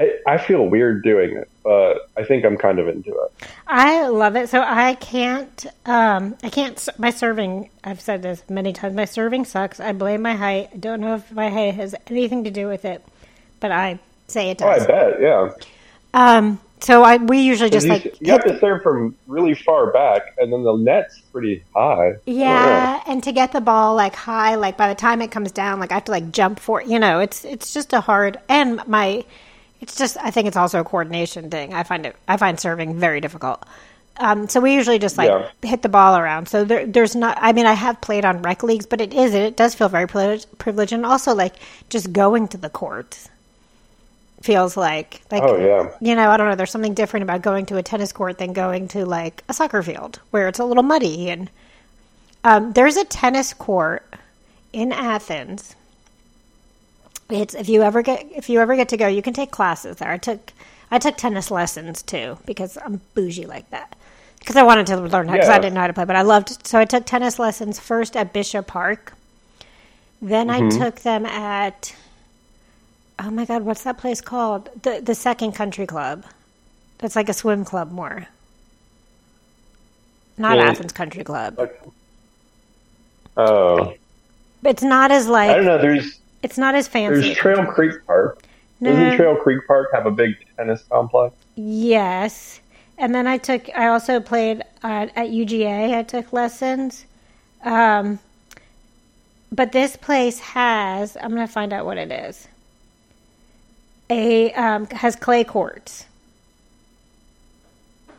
I, 0.00 0.18
I 0.26 0.38
feel 0.38 0.66
weird 0.66 1.02
doing 1.02 1.36
it 1.36 1.50
but 1.62 2.08
i 2.16 2.24
think 2.24 2.44
i'm 2.44 2.56
kind 2.56 2.78
of 2.78 2.88
into 2.88 3.10
it 3.10 3.48
I 3.70 4.06
love 4.08 4.34
it. 4.34 4.48
So 4.48 4.62
I 4.62 4.94
can't, 4.94 5.66
um, 5.84 6.36
I 6.42 6.48
can't, 6.48 6.88
my 6.96 7.10
serving, 7.10 7.68
I've 7.84 8.00
said 8.00 8.22
this 8.22 8.42
many 8.48 8.72
times, 8.72 8.96
my 8.96 9.04
serving 9.04 9.44
sucks. 9.44 9.78
I 9.78 9.92
blame 9.92 10.22
my 10.22 10.34
height. 10.34 10.70
I 10.72 10.76
don't 10.78 11.02
know 11.02 11.16
if 11.16 11.30
my 11.30 11.50
height 11.50 11.74
has 11.74 11.94
anything 12.06 12.44
to 12.44 12.50
do 12.50 12.66
with 12.66 12.86
it, 12.86 13.04
but 13.60 13.70
I 13.70 13.98
say 14.28 14.50
it 14.50 14.62
oh 14.62 14.68
i 14.68 14.78
bet 14.86 15.20
yeah 15.20 15.50
Um, 16.14 16.60
so 16.80 17.02
I, 17.02 17.16
we 17.18 17.40
usually 17.40 17.70
just 17.70 17.88
like, 17.88 18.04
you 18.20 18.32
have 18.32 18.44
to 18.44 18.58
serve 18.58 18.82
from 18.82 19.16
really 19.26 19.54
far 19.54 19.92
back 19.92 20.22
and 20.38 20.52
then 20.52 20.62
the 20.62 20.76
net's 20.76 21.20
pretty 21.32 21.64
high 21.74 22.14
I 22.46 22.54
don't 22.54 22.64
know. 22.64 22.92
yeah, 22.94 23.02
and 23.06 23.22
to 23.24 23.32
get 23.32 23.52
the 23.52 23.60
ball 23.60 23.94
like 23.96 24.14
high, 24.14 24.54
like 24.56 24.76
by 24.76 24.88
the 24.88 24.94
time 24.94 25.22
it 25.22 25.30
comes 25.30 25.52
down, 25.52 25.80
like 25.80 25.90
I 25.92 25.96
have 25.96 26.04
to 26.04 26.12
like 26.12 26.30
jump 26.32 26.60
for, 26.60 26.82
you 26.82 26.98
know, 26.98 27.20
it's, 27.20 27.44
it's 27.44 27.74
just 27.74 27.92
a 27.92 28.00
hard, 28.00 28.38
and 28.48 28.86
my, 28.86 29.24
it's 29.80 29.96
just, 29.96 30.16
I 30.18 30.30
think 30.30 30.48
it's 30.48 30.56
also 30.56 30.80
a 30.80 30.84
coordination 30.84 31.50
thing. 31.50 31.74
I 31.74 31.82
find 31.84 32.06
it, 32.06 32.16
I 32.26 32.36
find 32.36 32.58
serving 32.58 32.98
very 32.98 33.20
difficult. 33.20 33.64
Um, 34.20 34.48
so 34.48 34.60
we 34.60 34.74
usually 34.74 34.98
just 34.98 35.16
like 35.16 35.28
Yeah. 35.28 35.48
hit 35.62 35.82
the 35.82 35.88
ball 35.88 36.16
around. 36.16 36.48
So 36.48 36.64
there, 36.64 36.84
there's 36.86 37.14
not. 37.14 37.38
I 37.40 37.52
mean, 37.52 37.66
I 37.66 37.74
have 37.74 38.00
played 38.00 38.24
on 38.24 38.42
rec 38.42 38.64
leagues, 38.64 38.84
but 38.84 39.00
it 39.00 39.14
is 39.14 39.32
it 39.32 39.56
does 39.56 39.76
feel 39.76 39.88
very 39.88 40.08
privileged, 40.08 40.46
privileged, 40.58 40.92
and 40.92 41.06
also 41.06 41.34
like 41.36 41.54
just 41.88 42.12
going 42.12 42.48
to 42.48 42.56
the 42.58 42.68
court 42.68 43.16
feels 44.42 44.76
like 44.76 45.22
like 45.30 45.42
oh 45.42 45.56
yeah 45.56 45.90
you 46.00 46.14
know 46.14 46.30
I 46.30 46.36
don't 46.36 46.48
know. 46.48 46.54
There's 46.54 46.70
something 46.70 46.94
different 46.94 47.24
about 47.24 47.42
going 47.42 47.66
to 47.66 47.76
a 47.76 47.82
tennis 47.82 48.12
court 48.12 48.38
than 48.38 48.52
going 48.52 48.88
to 48.88 49.04
like 49.04 49.42
a 49.48 49.54
soccer 49.54 49.82
field 49.82 50.20
where 50.30 50.48
it's 50.48 50.58
a 50.58 50.64
little 50.64 50.82
muddy. 50.82 51.30
And 51.30 51.50
um, 52.44 52.72
there's 52.72 52.96
a 52.96 53.04
tennis 53.04 53.52
court 53.52 54.14
in 54.72 54.92
Athens. 54.92 55.74
It's 57.30 57.54
if 57.54 57.68
you 57.68 57.82
ever 57.82 58.02
get 58.02 58.26
if 58.34 58.48
you 58.48 58.60
ever 58.60 58.76
get 58.76 58.88
to 58.90 58.96
go, 58.96 59.06
you 59.08 59.22
can 59.22 59.34
take 59.34 59.50
classes 59.50 59.96
there. 59.96 60.10
I 60.10 60.18
took 60.18 60.52
I 60.90 60.98
took 60.98 61.16
tennis 61.16 61.50
lessons 61.50 62.02
too 62.02 62.38
because 62.46 62.78
I'm 62.84 63.00
bougie 63.14 63.46
like 63.46 63.68
that. 63.70 63.96
Because 64.38 64.56
I 64.56 64.62
wanted 64.62 64.86
to 64.86 64.96
learn 64.96 65.28
how 65.28 65.34
because 65.34 65.48
I 65.50 65.58
didn't 65.58 65.74
know 65.74 65.80
how 65.80 65.88
to 65.88 65.92
play, 65.92 66.04
but 66.04 66.16
I 66.16 66.22
loved. 66.22 66.66
So 66.66 66.78
I 66.78 66.84
took 66.84 67.04
tennis 67.04 67.38
lessons 67.38 67.78
first 67.78 68.16
at 68.16 68.32
Bishop 68.32 68.66
Park. 68.66 69.14
Then 70.22 70.48
I 70.48 70.68
took 70.70 71.00
them 71.00 71.26
at 71.26 71.94
oh 73.18 73.30
my 73.30 73.44
god, 73.44 73.62
what's 73.62 73.84
that 73.84 73.98
place 73.98 74.20
called? 74.20 74.70
The 74.82 75.00
the 75.02 75.14
Second 75.14 75.52
Country 75.52 75.86
Club. 75.86 76.24
That's 76.98 77.16
like 77.16 77.28
a 77.28 77.32
swim 77.34 77.64
club 77.64 77.92
more. 77.92 78.26
Not 80.36 80.58
Yeah. 80.58 80.70
Athens 80.70 80.92
Country 80.92 81.24
Club. 81.24 81.58
oh 83.36 83.94
It's 84.64 84.82
not 84.82 85.10
as 85.10 85.28
like 85.28 85.50
I 85.50 85.54
don't 85.56 85.64
know. 85.66 85.78
There's 85.78 86.20
it's 86.42 86.58
not 86.58 86.74
as 86.74 86.88
fancy. 86.88 87.20
there's 87.20 87.36
Trail 87.36 87.66
Creek 87.66 87.94
Park. 88.06 88.42
No. 88.80 88.90
Doesn't 88.92 89.16
Trail 89.16 89.36
Creek 89.36 89.66
Park 89.66 89.88
have 89.92 90.06
a 90.06 90.10
big 90.10 90.34
tennis 90.56 90.84
complex? 90.90 91.34
Yes. 91.56 92.60
And 92.98 93.14
then 93.14 93.26
I 93.26 93.38
took, 93.38 93.68
I 93.76 93.88
also 93.88 94.20
played 94.20 94.62
uh, 94.82 95.06
at 95.14 95.28
UGA. 95.28 95.94
I 95.96 96.02
took 96.02 96.32
lessons. 96.32 97.06
Um, 97.64 98.18
but 99.50 99.72
this 99.72 99.96
place 99.96 100.40
has, 100.40 101.16
I'm 101.16 101.34
going 101.34 101.46
to 101.46 101.52
find 101.52 101.72
out 101.72 101.86
what 101.86 101.96
it 101.98 102.10
is. 102.10 102.48
A, 104.10 104.52
um, 104.54 104.86
has 104.88 105.16
clay 105.16 105.44
courts. 105.44 106.06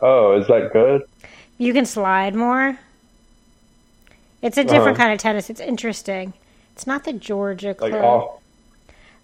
Oh, 0.01 0.33
is 0.39 0.47
that 0.47 0.71
good? 0.73 1.03
You 1.57 1.73
can 1.73 1.85
slide 1.85 2.35
more. 2.35 2.79
It's 4.41 4.57
a 4.57 4.63
different 4.63 4.97
Uh-huh. 4.97 4.97
kind 4.97 5.13
of 5.13 5.19
tennis. 5.19 5.49
It's 5.49 5.59
interesting. 5.61 6.33
It's 6.73 6.87
not 6.87 7.03
the 7.05 7.13
Georgia 7.13 7.73
Like 7.79 7.97
Club. 7.97 8.03
off 8.03 8.41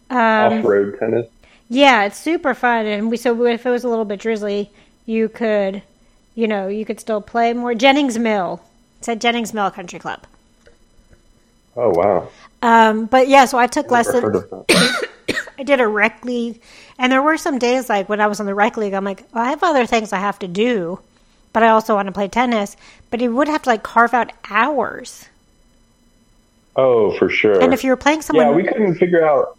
um, 0.09 0.17
off 0.39 0.63
road 0.63 0.97
tennis? 0.99 1.27
Yeah, 1.69 2.05
it's 2.05 2.19
super 2.19 2.53
fun, 2.53 2.85
and 2.85 3.09
we 3.11 3.17
so 3.17 3.45
if 3.45 3.65
it 3.65 3.69
was 3.69 3.83
a 3.83 3.89
little 3.89 4.05
bit 4.05 4.19
drizzly, 4.19 4.71
you 5.05 5.29
could, 5.29 5.83
you 6.35 6.47
know, 6.47 6.67
you 6.67 6.85
could 6.85 6.99
still 6.99 7.21
play 7.21 7.53
more. 7.53 7.73
Jennings 7.75 8.19
Mill, 8.19 8.61
it's 8.99 9.09
at 9.09 9.19
Jennings 9.19 9.53
Mill 9.53 9.71
Country 9.71 9.99
Club. 9.99 10.25
Oh 11.75 11.89
wow, 11.91 12.33
Um, 12.61 13.05
but 13.07 13.27
yeah, 13.27 13.45
so 13.45 13.57
I 13.57 13.67
took 13.67 13.89
never 13.89 13.91
lessons. 13.91 14.45
heard 15.57 15.61
of 15.61 15.67
that. 15.67 15.73
I 15.73 15.75
did 15.77 15.81
a 15.83 15.87
rec 15.87 16.23
league, 16.25 16.61
and 16.97 17.11
there 17.11 17.21
were 17.21 17.37
some 17.37 17.57
days 17.59 17.89
like 17.89 18.09
when 18.09 18.21
I 18.21 18.27
was 18.27 18.39
on 18.39 18.45
the 18.45 18.55
rec 18.55 18.77
league, 18.77 18.93
I'm 18.93 19.03
like, 19.05 19.25
well, 19.33 19.43
I 19.43 19.49
have 19.49 19.63
other 19.63 19.85
things 19.85 20.13
I 20.13 20.19
have 20.19 20.39
to 20.39 20.47
do, 20.47 20.99
but 21.53 21.63
I 21.63 21.69
also 21.69 21.95
want 21.95 22.07
to 22.07 22.11
play 22.11 22.27
tennis. 22.27 22.75
But 23.11 23.21
you 23.21 23.33
would 23.35 23.47
have 23.47 23.61
to 23.63 23.69
like 23.69 23.83
carve 23.83 24.13
out 24.13 24.31
hours, 24.49 25.25
Oh, 26.75 27.17
for 27.17 27.29
sure. 27.29 27.61
and 27.61 27.73
if 27.73 27.83
you 27.83 27.89
were 27.91 27.95
playing 27.97 28.21
someone, 28.21 28.47
yeah, 28.47 28.53
we 28.53 28.63
couldn't 28.63 28.95
figure 28.95 29.25
out. 29.25 29.57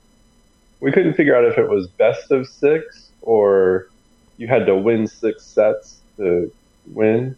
We 0.81 0.93
couldn't 0.93 1.15
figure 1.15 1.35
out 1.35 1.45
if 1.47 1.57
it 1.57 1.69
was 1.69 1.87
best 1.87 2.31
of 2.31 2.47
six 2.47 3.09
or 3.23 3.89
you 4.37 4.47
had 4.47 4.67
to 4.67 4.77
win 4.77 5.07
six 5.07 5.43
sets 5.43 6.01
to 6.19 6.53
win. 6.93 7.35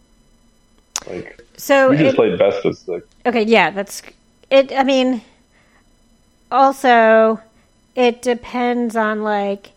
Like 1.07 1.41
so 1.55 1.89
we 1.91 1.95
just 1.97 2.09
it- 2.13 2.15
played 2.15 2.37
best 2.37 2.65
of 2.65 2.77
six. 2.77 3.07
Okay, 3.25 3.43
yeah, 3.43 3.69
that's 3.69 4.01
it. 4.51 4.73
I 4.73 4.83
mean, 4.83 5.21
also, 6.51 7.39
it 7.99 8.21
depends 8.21 8.95
on 8.95 9.23
like 9.23 9.71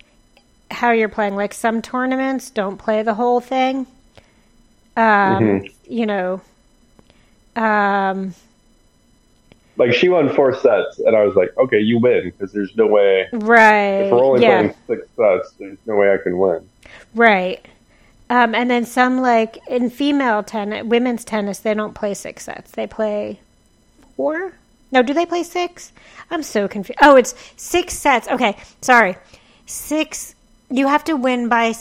how 0.70 0.92
you're 0.92 1.08
playing. 1.10 1.36
Like 1.36 1.54
some 1.54 1.82
tournaments 1.82 2.50
don't 2.50 2.78
play 2.78 3.02
the 3.02 3.14
whole 3.14 3.40
thing. 3.40 3.86
Um, 4.96 5.40
Mhm. 5.40 5.72
you 5.88 6.06
know, 6.06 6.42
um, 7.56 8.34
Like 9.76 9.92
she 9.94 10.08
won 10.08 10.28
four 10.34 10.54
sets, 10.54 10.98
and 11.00 11.16
I 11.16 11.24
was 11.24 11.34
like, 11.34 11.50
okay, 11.58 11.80
you 11.80 11.98
win 11.98 12.24
because 12.24 12.52
there's 12.52 12.74
no 12.76 12.86
way. 12.86 13.28
right? 13.32 13.98
If 13.98 14.10
we're 14.10 14.24
only 14.24 14.42
yeah, 14.42 14.44
playing 14.44 14.74
six 14.86 15.08
sets, 15.16 15.54
there's 15.58 15.78
no 15.86 15.96
way 15.96 16.12
I 16.12 16.18
can 16.22 16.38
win. 16.38 16.70
right. 17.14 17.64
Um, 18.30 18.54
and 18.54 18.70
then 18.70 18.86
some 18.86 19.20
like 19.20 19.58
in 19.68 19.90
female 19.90 20.42
tennis, 20.42 20.84
women's 20.84 21.24
tennis, 21.24 21.58
they 21.60 21.74
don't 21.74 21.94
play 21.94 22.14
six 22.14 22.44
sets. 22.44 22.72
They 22.72 22.86
play 22.86 23.40
four. 24.16 24.54
No, 24.92 25.02
do 25.02 25.14
they 25.14 25.26
play 25.26 25.42
six? 25.42 25.92
I'm 26.30 26.42
so 26.42 26.68
confused. 26.68 26.98
Oh, 27.02 27.16
it's 27.16 27.34
six 27.56 27.94
sets. 27.94 28.28
Okay, 28.28 28.56
sorry. 28.80 29.16
Six. 29.66 30.34
You 30.70 30.88
have 30.88 31.04
to 31.04 31.16
win 31.16 31.48
by. 31.48 31.74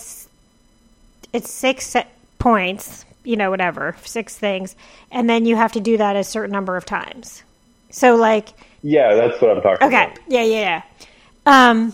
It's 1.34 1.52
six 1.52 1.88
set 1.88 2.12
points. 2.39 3.06
You 3.24 3.36
know, 3.36 3.52
whatever, 3.52 3.95
six 4.04 4.36
things, 4.36 4.76
and 5.12 5.30
then 5.30 5.45
you 5.45 5.56
have 5.56 5.74
to 5.74 5.80
do 5.80 5.97
that 5.97 6.15
a 6.15 6.24
certain 6.24 6.52
number 6.52 6.76
of 6.76 6.86
times. 6.86 7.43
So, 7.91 8.15
like, 8.15 8.50
Yeah, 8.82 9.13
that's 9.13 9.39
what 9.39 9.52
I'm 9.52 9.62
talking 9.62 9.86
okay, 9.88 9.95
about. 9.95 10.12
Okay. 10.13 10.21
Yeah, 10.28 10.41
yeah, 10.43 10.82
yeah. 11.45 11.69
Um, 11.69 11.93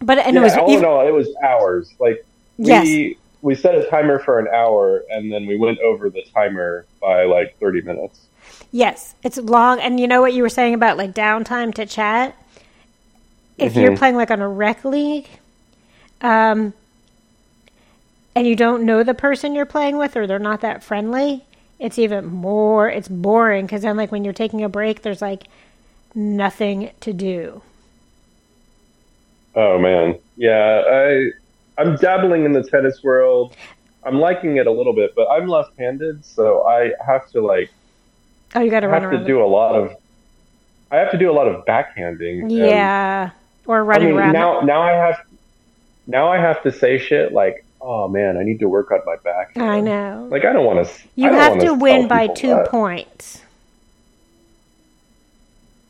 but 0.00 0.18
and 0.18 0.34
Yeah, 0.34 0.40
it 0.40 0.44
was 0.44 0.56
all 0.56 0.76
in 0.78 0.84
all, 0.84 1.06
it 1.06 1.10
was 1.10 1.28
hours. 1.44 1.94
Like 1.98 2.24
Yes. 2.58 2.84
We 2.84 3.18
we 3.42 3.54
set 3.54 3.74
a 3.74 3.88
timer 3.90 4.18
for 4.18 4.38
an 4.38 4.48
hour, 4.48 5.04
and 5.10 5.32
then 5.32 5.46
we 5.46 5.56
went 5.56 5.78
over 5.80 6.10
the 6.10 6.22
timer 6.34 6.86
by 7.00 7.24
like 7.24 7.56
thirty 7.60 7.82
minutes. 7.82 8.20
Yes, 8.72 9.14
it's 9.22 9.38
long. 9.38 9.80
And 9.80 10.00
you 10.00 10.06
know 10.08 10.20
what 10.20 10.34
you 10.34 10.42
were 10.42 10.48
saying 10.48 10.74
about 10.74 10.96
like 10.98 11.14
downtime 11.14 11.74
to 11.74 11.86
chat? 11.86 12.36
If 13.58 13.76
Mm-hmm. 13.76 13.78
you're 13.78 13.92
playing 13.92 14.16
like 14.16 14.30
on 14.30 14.40
a 14.40 14.48
rec 14.48 14.84
league, 14.84 15.28
um, 16.20 16.74
and 18.34 18.46
you 18.46 18.56
don't 18.56 18.84
know 18.84 19.02
the 19.02 19.14
person 19.14 19.54
you're 19.54 19.66
playing 19.66 19.98
with 19.98 20.16
or 20.16 20.26
they're 20.26 20.38
not 20.38 20.60
that 20.62 20.82
friendly, 20.84 21.44
it's 21.78 21.98
even 21.98 22.26
more, 22.26 22.88
it's 22.90 23.08
boring 23.08 23.66
because 23.66 23.82
then 23.82 23.96
like 23.96 24.12
when 24.12 24.24
you're 24.24 24.32
taking 24.32 24.62
a 24.64 24.68
break, 24.68 25.02
there's 25.02 25.22
like 25.22 25.48
nothing 26.14 26.90
to 27.00 27.12
do. 27.12 27.62
Oh 29.54 29.78
man, 29.78 30.18
yeah. 30.36 30.82
I 30.86 31.30
I'm 31.78 31.96
dabbling 31.96 32.44
in 32.44 32.52
the 32.52 32.62
tennis 32.62 33.00
world. 33.02 33.56
I'm 34.04 34.18
liking 34.20 34.56
it 34.58 34.66
a 34.66 34.72
little 34.72 34.94
bit, 34.94 35.12
but 35.16 35.28
I'm 35.28 35.48
left-handed, 35.48 36.24
so 36.24 36.64
I 36.66 36.92
have 37.06 37.28
to 37.32 37.40
like 37.44 37.70
Oh, 38.56 38.60
you 38.62 38.70
got 38.70 38.80
to 38.80 38.86
I 38.86 38.90
run 38.90 39.02
have 39.02 39.10
to 39.12 39.24
do 39.24 39.42
a 39.42 39.46
lot 39.46 39.74
of 39.76 39.94
I 40.90 40.96
have 40.96 41.10
to 41.12 41.18
do 41.18 41.30
a 41.30 41.34
lot 41.34 41.46
of 41.48 41.64
backhanding. 41.66 42.42
and- 42.42 42.52
yeah. 42.52 43.30
Or 43.66 43.78
I 43.78 43.80
running 43.80 44.08
mean, 44.10 44.18
around. 44.18 44.32
now 44.32 44.60
now 44.60 44.80
I 44.82 44.92
have 44.92 45.18
now 46.06 46.28
I 46.32 46.38
have 46.38 46.62
to 46.62 46.70
say 46.72 46.98
shit 46.98 47.32
like, 47.32 47.64
"Oh 47.80 48.06
man, 48.08 48.36
I 48.36 48.44
need 48.44 48.60
to 48.60 48.68
work 48.68 48.92
on 48.92 49.00
my 49.04 49.16
back." 49.24 49.56
I 49.58 49.80
know. 49.80 50.28
Like 50.30 50.44
I 50.44 50.52
don't 50.52 50.64
want 50.64 50.86
to. 50.86 50.92
You 51.16 51.32
have 51.32 51.58
to 51.58 51.74
win 51.74 52.06
by 52.06 52.28
two 52.28 52.62
points. 52.68 53.42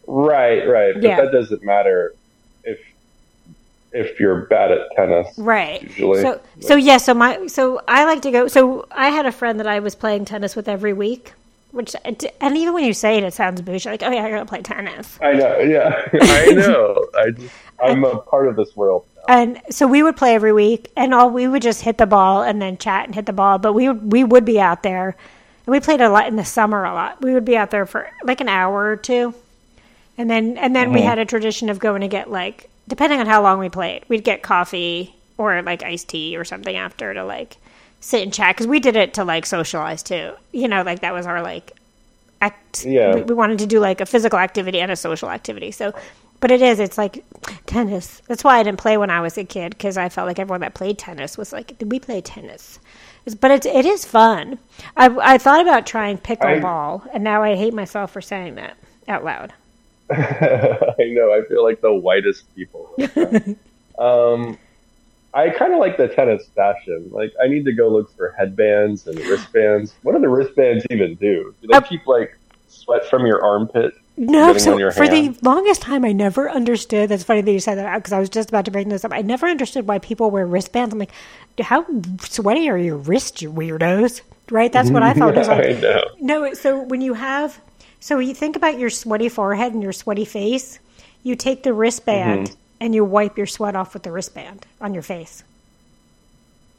Right, 0.07 0.66
right. 0.68 0.94
But 0.94 1.02
Yeah. 1.02 1.20
that 1.20 1.33
doesn't 1.33 1.62
matter 1.64 2.14
if 2.64 2.79
if 3.92 4.20
you're 4.20 4.42
bad 4.46 4.70
at 4.72 4.81
tennis. 4.96 5.37
Right. 5.38 5.83
Usually. 5.83 6.22
So 6.22 6.40
so 6.61 6.76
yeah, 6.76 6.96
so 6.96 7.12
my 7.14 7.46
so 7.46 7.81
I 7.88 8.05
like 8.05 8.22
to 8.22 8.31
go 8.31 8.48
so 8.48 8.87
I 8.90 9.11
had 9.11 9.26
a 9.26 9.33
friend 9.33 9.59
that 9.61 9.66
I 9.66 9.81
was 9.81 9.94
playing 9.94 10.24
tennis 10.24 10.55
with 10.57 10.68
every 10.68 10.92
week, 10.92 11.33
which 11.76 11.94
and 12.04 12.56
even 12.56 12.74
when 12.74 12.84
you 12.84 12.92
say 12.92 13.18
it 13.18 13.24
it 13.24 13.34
sounds 13.34 13.60
bougie 13.60 13.88
like, 13.88 14.02
"Oh 14.02 14.10
yeah, 14.10 14.24
I 14.24 14.30
got 14.30 14.40
to 14.40 14.46
play 14.46 14.62
tennis." 14.62 15.18
I 15.20 15.32
know. 15.34 15.58
Yeah, 15.58 16.08
I 16.12 16.46
know. 16.52 17.06
I 17.16 17.30
just, 17.30 17.54
I'm 17.80 18.04
a 18.04 18.18
part 18.18 18.48
of 18.48 18.56
this 18.56 18.74
world. 18.74 19.04
now. 19.28 19.34
And 19.34 19.60
so 19.70 19.86
we 19.86 20.02
would 20.02 20.16
play 20.16 20.34
every 20.34 20.52
week 20.52 20.90
and 20.96 21.12
all 21.12 21.30
we 21.30 21.46
would 21.46 21.62
just 21.62 21.82
hit 21.82 21.98
the 21.98 22.06
ball 22.06 22.42
and 22.42 22.60
then 22.60 22.78
chat 22.78 23.06
and 23.06 23.14
hit 23.14 23.26
the 23.26 23.32
ball, 23.32 23.58
but 23.58 23.74
we 23.74 23.88
would 23.88 24.12
we 24.12 24.24
would 24.24 24.44
be 24.44 24.60
out 24.60 24.82
there. 24.82 25.16
And 25.66 25.72
we 25.72 25.80
played 25.80 26.00
a 26.00 26.08
lot 26.08 26.26
in 26.26 26.36
the 26.36 26.44
summer 26.44 26.84
a 26.84 26.94
lot. 26.94 27.20
We 27.22 27.34
would 27.34 27.44
be 27.44 27.56
out 27.56 27.70
there 27.70 27.86
for 27.86 28.10
like 28.24 28.40
an 28.40 28.48
hour 28.48 28.86
or 28.86 28.96
two. 28.96 29.34
And 30.18 30.30
then 30.30 30.56
and 30.56 30.74
then 30.74 30.92
we 30.92 31.00
mm-hmm. 31.00 31.08
had 31.08 31.18
a 31.18 31.24
tradition 31.24 31.68
of 31.68 31.78
going 31.78 32.00
to 32.00 32.08
get 32.08 32.30
like 32.30 32.70
depending 32.88 33.20
on 33.20 33.26
how 33.26 33.42
long 33.42 33.58
we 33.58 33.68
played, 33.68 34.04
we'd 34.08 34.24
get 34.24 34.42
coffee 34.42 35.14
or 35.38 35.60
like 35.62 35.82
iced 35.82 36.08
tea 36.08 36.36
or 36.36 36.44
something 36.44 36.76
after 36.76 37.12
to 37.12 37.24
like 37.24 37.56
sit 38.06 38.22
and 38.22 38.32
chat 38.32 38.54
because 38.54 38.68
we 38.68 38.78
did 38.78 38.94
it 38.94 39.14
to 39.14 39.24
like 39.24 39.44
socialize 39.44 40.00
too. 40.00 40.32
You 40.52 40.68
know, 40.68 40.82
like 40.82 41.00
that 41.00 41.12
was 41.12 41.26
our 41.26 41.42
like 41.42 41.72
act. 42.40 42.84
Yeah. 42.84 43.16
We, 43.16 43.22
we 43.22 43.34
wanted 43.34 43.58
to 43.58 43.66
do 43.66 43.80
like 43.80 44.00
a 44.00 44.06
physical 44.06 44.38
activity 44.38 44.78
and 44.78 44.92
a 44.92 44.96
social 44.96 45.28
activity. 45.28 45.72
So, 45.72 45.92
but 46.38 46.52
it 46.52 46.62
is. 46.62 46.78
It's 46.78 46.96
like 46.96 47.24
tennis. 47.66 48.22
That's 48.28 48.44
why 48.44 48.58
I 48.58 48.62
didn't 48.62 48.78
play 48.78 48.96
when 48.96 49.10
I 49.10 49.20
was 49.20 49.36
a 49.36 49.44
kid 49.44 49.70
because 49.70 49.96
I 49.96 50.08
felt 50.08 50.28
like 50.28 50.38
everyone 50.38 50.60
that 50.60 50.74
played 50.74 50.98
tennis 50.98 51.36
was 51.36 51.52
like, 51.52 51.76
"Did 51.78 51.90
we 51.90 51.98
play 51.98 52.20
tennis?" 52.20 52.78
But 53.40 53.50
it's 53.50 53.66
it 53.66 53.84
is 53.84 54.04
fun. 54.04 54.60
I 54.96 55.06
I 55.34 55.38
thought 55.38 55.60
about 55.60 55.84
trying 55.84 56.18
pickleball, 56.18 57.08
and 57.12 57.24
now 57.24 57.42
I 57.42 57.56
hate 57.56 57.74
myself 57.74 58.12
for 58.12 58.20
saying 58.20 58.54
that 58.54 58.76
out 59.08 59.24
loud. 59.24 59.52
I 60.12 61.10
know. 61.10 61.32
I 61.32 61.42
feel 61.48 61.64
like 61.64 61.80
the 61.80 61.92
whitest 61.92 62.54
people. 62.54 62.94
um, 63.98 64.56
I 65.37 65.51
kind 65.51 65.72
of 65.75 65.79
like 65.81 65.99
the 65.99 66.09
tennis 66.09 66.49
fashion. 66.57 67.11
Like, 67.12 67.31
I 67.42 67.46
need 67.46 67.64
to 67.66 67.72
go 67.75 67.88
look 67.88 68.11
for 68.16 68.35
headbands 68.38 69.07
and 69.07 69.18
wristbands. 69.18 69.94
What 70.03 70.14
do 70.14 70.20
the 70.20 70.29
wristbands 70.31 70.87
even 70.90 71.14
do? 71.16 71.55
Do 71.61 71.68
they 71.68 71.77
Uh, 71.77 71.81
keep 71.83 72.07
like 72.07 72.38
sweat 72.68 73.05
from 73.09 73.27
your 73.27 73.44
armpit? 73.44 73.92
No, 74.16 74.57
so 74.57 74.79
for 74.92 75.05
hand? 75.05 75.37
the 75.37 75.38
longest 75.46 75.83
time, 75.83 76.03
I 76.03 76.12
never 76.12 76.51
understood. 76.51 77.11
That's 77.11 77.22
funny 77.22 77.42
that 77.42 77.53
you 77.53 77.61
said 77.61 77.75
that 77.77 77.96
because 77.99 78.14
I 78.14 78.18
was 78.18 78.31
just 78.31 78.49
about 78.49 78.64
to 78.64 78.70
bring 78.70 78.88
this 78.88 79.05
up. 79.05 79.12
I 79.12 79.20
never 79.20 79.46
understood 79.46 79.87
why 79.87 79.99
people 79.99 80.31
wear 80.31 80.46
wristbands. 80.46 80.94
I'm 80.94 80.99
like, 80.99 81.12
how 81.61 81.85
sweaty 82.20 82.70
are 82.70 82.79
your 82.79 82.96
wrists, 82.96 83.42
you 83.42 83.53
weirdos? 83.53 84.22
Right? 84.51 84.72
That's 84.72 84.90
what 84.90 85.03
I 85.03 85.12
thought. 85.12 85.35
Was 85.35 85.49
I 85.51 85.59
like, 85.61 85.81
know. 85.83 86.01
no, 86.18 86.55
so 86.55 86.81
when 86.83 87.03
you 87.03 87.12
have, 87.12 87.61
so 88.01 88.18
you 88.20 88.33
think 88.35 88.57
about 88.57 88.79
your 88.79 88.88
sweaty 88.88 89.29
forehead 89.29 89.75
and 89.75 89.83
your 89.83 89.92
sweaty 89.92 90.25
face, 90.25 90.79
you 91.22 91.37
take 91.37 91.62
the 91.62 91.75
wristband 91.75 92.49
Mm-hmm. 92.49 92.61
And 92.80 92.94
you 92.94 93.04
wipe 93.04 93.36
your 93.38 93.46
sweat 93.46 93.76
off 93.76 93.94
with 93.94 94.02
the 94.02 94.12
wristband 94.12 94.66
on 94.80 94.94
your 94.94 95.02
face, 95.02 95.44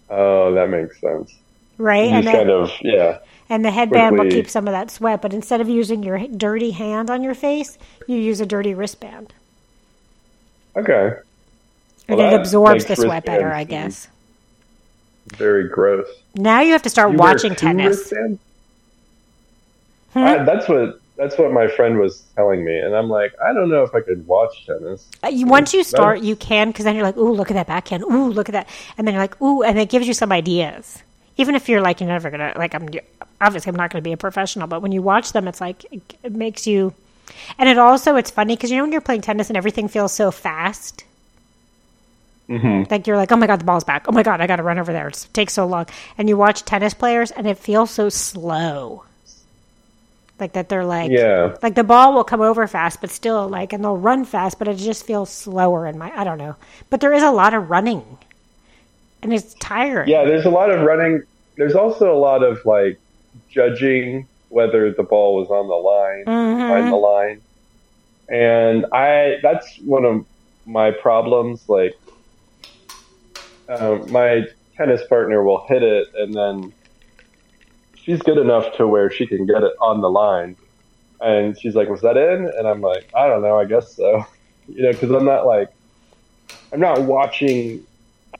Oh, 0.10 0.54
that 0.54 0.70
makes 0.70 1.00
sense. 1.02 1.34
right? 1.78 2.10
You 2.10 2.16
And 2.18 2.26
kind 2.26 2.50
of, 2.50 2.72
yeah. 2.82 3.20
and 3.50 3.64
the 3.66 3.72
headband 3.72 4.18
will 4.18 4.30
keep 4.30 4.50
some 4.50 4.68
of 4.68 4.72
that 4.72 4.90
sweat, 4.92 5.22
but 5.22 5.34
instead 5.34 5.62
of 5.62 5.68
using 5.70 6.04
your 6.04 6.20
dirty 6.28 6.72
hand 6.72 7.10
on 7.10 7.24
your 7.24 7.34
face, 7.36 7.78
you 8.08 8.18
use 8.18 8.40
a 8.40 8.46
dirty 8.46 8.74
wristband. 8.74 9.34
Okay. 10.76 11.14
And 12.08 12.18
Well, 12.18 12.34
it 12.34 12.34
absorbs 12.40 12.86
the 12.86 12.96
sweat 12.96 13.26
better, 13.26 13.52
I 13.52 13.64
guess. 13.66 14.08
Very 15.36 15.68
gross. 15.68 16.08
Now 16.36 16.62
you 16.62 16.72
have 16.72 16.84
to 16.84 16.90
start 16.90 17.12
You 17.12 17.18
watching 17.18 17.56
tennis. 17.56 18.14
Hmm? 20.14 20.20
Uh, 20.24 20.44
that's 20.46 20.70
what 20.70 21.02
that's 21.18 21.38
what 21.38 21.52
my 21.52 21.68
friend 21.68 21.98
was 22.00 22.22
telling 22.36 22.64
me, 22.64 22.78
and 22.78 22.96
I'm 22.96 23.10
like, 23.10 23.34
I 23.44 23.52
don't 23.54 23.70
know 23.70 23.84
if 23.84 23.94
I 23.96 24.02
could 24.02 24.26
watch 24.28 24.66
tennis. 24.66 25.08
Uh, 25.24 25.28
you- 25.30 25.48
Once 25.48 25.74
you 25.74 25.84
start, 25.84 26.22
you 26.22 26.36
can 26.36 26.70
because 26.70 26.86
then 26.86 26.96
you're 26.96 27.04
like, 27.04 27.18
"Ooh, 27.18 27.32
look 27.34 27.50
at 27.52 27.56
that 27.56 27.68
backhand! 27.68 28.04
Ooh, 28.04 28.30
look 28.30 28.50
at 28.50 28.54
that!" 28.54 28.68
And 28.98 29.06
then 29.08 29.14
you're 29.16 29.24
like, 29.24 29.42
"Ooh," 29.42 29.64
and 29.64 29.78
it 29.80 29.90
gives 29.90 30.08
you 30.08 30.14
some 30.14 30.32
ideas. 30.32 31.02
Even 31.38 31.54
if 31.56 31.70
you're 31.70 31.82
like, 31.82 32.00
you're 32.00 32.10
never 32.10 32.30
gonna 32.32 32.54
like, 32.56 32.74
I'm 32.74 32.88
obviously 33.42 33.70
I'm 33.70 33.76
not 33.76 33.92
gonna 33.92 34.02
be 34.02 34.12
a 34.14 34.18
professional, 34.18 34.68
but 34.68 34.82
when 34.82 34.92
you 34.92 35.02
watch 35.02 35.34
them, 35.34 35.48
it's 35.48 35.62
like 35.62 35.86
it, 35.92 36.02
it 36.24 36.32
makes 36.32 36.66
you. 36.66 36.94
And 37.60 37.68
it 37.70 37.78
also 37.78 38.16
it's 38.16 38.32
funny 38.32 38.56
because 38.56 38.72
you 38.72 38.78
know 38.78 38.84
when 38.84 38.92
you're 38.92 39.02
playing 39.02 39.22
tennis 39.22 39.50
and 39.50 39.58
everything 39.58 39.88
feels 39.88 40.14
so 40.14 40.32
fast. 40.32 41.04
Mm-hmm. 42.50 42.90
Like 42.90 43.06
you're 43.08 43.18
like, 43.18 43.32
oh 43.32 43.36
my 43.36 43.46
god, 43.46 43.60
the 43.60 43.66
ball's 43.66 43.84
back. 43.84 44.06
Oh 44.08 44.12
my 44.14 44.24
god, 44.24 44.40
I 44.40 44.48
got 44.48 44.56
to 44.56 44.64
run 44.64 44.80
over 44.80 44.94
there. 44.94 45.10
It 45.10 45.28
takes 45.34 45.54
so 45.54 45.66
long. 45.68 45.86
And 46.18 46.30
you 46.30 46.38
watch 46.38 46.64
tennis 46.64 46.94
players, 46.94 47.30
and 47.32 47.46
it 47.46 47.58
feels 47.58 47.92
so 47.92 48.08
slow. 48.10 49.04
Like 50.40 50.54
that, 50.54 50.70
they're 50.70 50.86
like, 50.86 51.10
Yeah. 51.12 51.56
like 51.64 51.74
the 51.76 51.84
ball 51.84 52.14
will 52.14 52.24
come 52.24 52.42
over 52.42 52.68
fast, 52.68 53.02
but 53.02 53.10
still 53.10 53.48
like, 53.48 53.74
and 53.74 53.84
they'll 53.84 53.98
run 53.98 54.24
fast, 54.24 54.60
but 54.60 54.68
it 54.68 54.76
just 54.78 55.06
feels 55.06 55.30
slower 55.32 55.88
in 55.88 55.98
my. 55.98 56.12
I 56.16 56.24
don't 56.24 56.38
know, 56.38 56.56
but 56.90 57.02
there 57.02 57.14
is 57.14 57.24
a 57.24 57.32
lot 57.32 57.54
of 57.56 57.70
running, 57.72 58.04
and 59.24 59.34
it's 59.34 59.56
tiring. 59.56 60.10
Yeah, 60.10 60.26
there's 60.26 60.46
a 60.46 60.50
lot 60.52 60.70
of 60.70 60.82
running. 60.82 61.24
There's 61.56 61.74
also 61.74 62.14
a 62.14 62.20
lot 62.20 62.44
of 62.44 62.64
like 62.66 63.00
judging 63.50 64.28
whether 64.50 64.92
the 64.92 65.04
ball 65.04 65.36
was 65.38 65.50
on 65.50 65.68
the 65.68 65.74
line, 65.74 66.26
Mhm. 66.26 66.68
behind 66.68 66.92
the 66.92 66.98
line, 66.98 67.42
and 68.30 68.86
I 68.94 69.40
that's 69.42 69.78
one 69.80 70.06
of 70.06 70.24
my 70.68 70.92
problems. 70.92 71.68
Like, 71.68 71.98
um, 73.70 74.12
my 74.12 74.46
tennis 74.76 75.02
partner 75.08 75.44
will 75.44 75.66
hit 75.68 75.82
it, 75.84 76.08
and 76.16 76.34
then 76.34 76.74
she's 78.08 78.22
good 78.22 78.38
enough 78.38 78.74
to 78.78 78.88
where 78.88 79.12
she 79.12 79.28
can 79.28 79.46
get 79.46 79.64
it 79.64 79.74
on 79.82 80.00
the 80.00 80.10
line, 80.10 80.56
and 81.20 81.60
she's 81.60 81.76
like, 81.76 81.90
"Was 81.90 82.02
that 82.02 82.16
in?" 82.18 82.50
And 82.58 82.68
I'm 82.68 82.82
like, 82.82 83.10
"I 83.14 83.28
don't 83.28 83.42
know. 83.44 83.60
I 83.60 83.66
guess 83.66 83.96
so." 83.96 84.26
You 84.70 84.84
know, 84.84 84.92
because 84.92 85.12
I'm 85.12 85.24
not 85.24 85.46
like 85.46 85.70
I'm 86.74 86.82
not 86.82 87.04
watching 87.04 87.86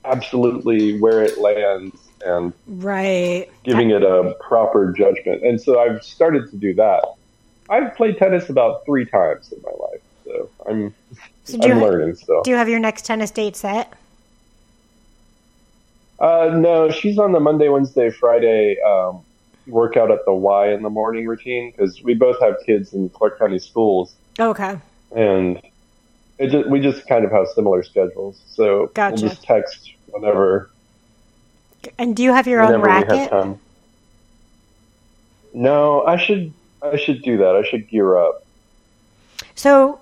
absolutely 0.04 1.00
where 1.00 1.22
it 1.24 1.38
lands 1.38 1.96
and 2.26 2.52
right. 2.68 3.48
giving 3.64 3.92
it 3.92 4.04
a 4.04 4.36
proper 4.42 4.92
judgment. 4.92 5.46
And 5.46 5.62
so 5.62 5.80
I've 5.80 6.04
started 6.04 6.52
to 6.52 6.58
do 6.58 6.74
that. 6.74 7.06
I've 7.70 7.96
played 7.96 8.18
tennis 8.18 8.50
about 8.50 8.86
three 8.86 9.06
times 9.06 9.54
in 9.54 9.62
my 9.62 9.72
life, 9.72 10.02
so 10.26 10.50
I'm 10.68 10.94
So 11.46 11.60
I'm 11.64 11.80
learning 11.80 12.16
still. 12.16 12.42
do 12.44 12.52
you 12.52 12.58
have 12.58 12.68
your 12.68 12.80
next 12.80 13.06
tennis 13.06 13.32
date 13.32 13.56
set? 13.56 13.94
Uh, 16.20 16.52
no, 16.58 16.92
she's 16.92 17.18
on 17.18 17.32
the 17.32 17.40
Monday, 17.40 17.70
Wednesday, 17.70 18.10
Friday 18.10 18.76
um, 18.82 19.24
workout 19.68 20.12
at 20.12 20.26
the 20.26 20.34
Y 20.34 20.72
in 20.72 20.82
the 20.84 20.90
morning 20.90 21.28
routine 21.28 21.72
because 21.72 22.02
we 22.02 22.14
both 22.14 22.40
have 22.42 22.56
kids 22.66 22.94
in 22.94 23.10
Clarke 23.10 23.40
County 23.40 23.60
schools, 23.60 24.14
Okay. 24.40 24.78
and 25.16 25.62
it 26.38 26.50
just, 26.50 26.70
we 26.70 26.80
just 26.80 27.08
kind 27.08 27.26
of 27.26 27.32
have 27.32 27.48
similar 27.50 27.84
schedules. 27.84 28.42
So 28.48 28.88
Gotcha. 28.94 29.16
we'll 29.16 29.30
just 29.30 29.44
text 29.44 29.92
whenever 30.08 30.70
And 31.98 32.16
do 32.16 32.24
you 32.24 32.34
have 32.34 32.48
your 32.48 32.62
own 32.62 32.82
racket? 32.82 33.32
No, 35.54 36.04
I 36.04 36.18
should 36.18 36.54
I 36.82 36.98
should 36.98 37.24
do 37.24 37.38
that. 37.38 37.56
I 37.56 37.64
should 37.64 37.90
gear 37.90 38.18
up. 38.18 38.46
So, 39.56 40.00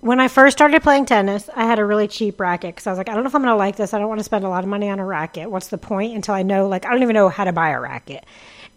when 0.00 0.20
I 0.20 0.28
first 0.28 0.56
started 0.56 0.82
playing 0.82 1.06
tennis, 1.06 1.50
I 1.54 1.64
had 1.64 1.78
a 1.78 1.84
really 1.84 2.06
cheap 2.06 2.38
racket 2.38 2.74
because 2.74 2.86
I 2.86 2.90
was 2.90 2.98
like, 2.98 3.08
I 3.08 3.14
don't 3.14 3.24
know 3.24 3.28
if 3.28 3.34
I'm 3.34 3.42
going 3.42 3.52
to 3.52 3.56
like 3.56 3.76
this. 3.76 3.92
I 3.92 3.98
don't 3.98 4.08
want 4.08 4.20
to 4.20 4.24
spend 4.24 4.44
a 4.44 4.48
lot 4.48 4.62
of 4.62 4.70
money 4.70 4.88
on 4.88 5.00
a 5.00 5.04
racket. 5.04 5.50
What's 5.50 5.68
the 5.68 5.78
point 5.78 6.14
until 6.14 6.34
I 6.34 6.42
know, 6.42 6.68
like, 6.68 6.86
I 6.86 6.90
don't 6.90 7.02
even 7.02 7.14
know 7.14 7.28
how 7.28 7.44
to 7.44 7.52
buy 7.52 7.70
a 7.70 7.80
racket. 7.80 8.24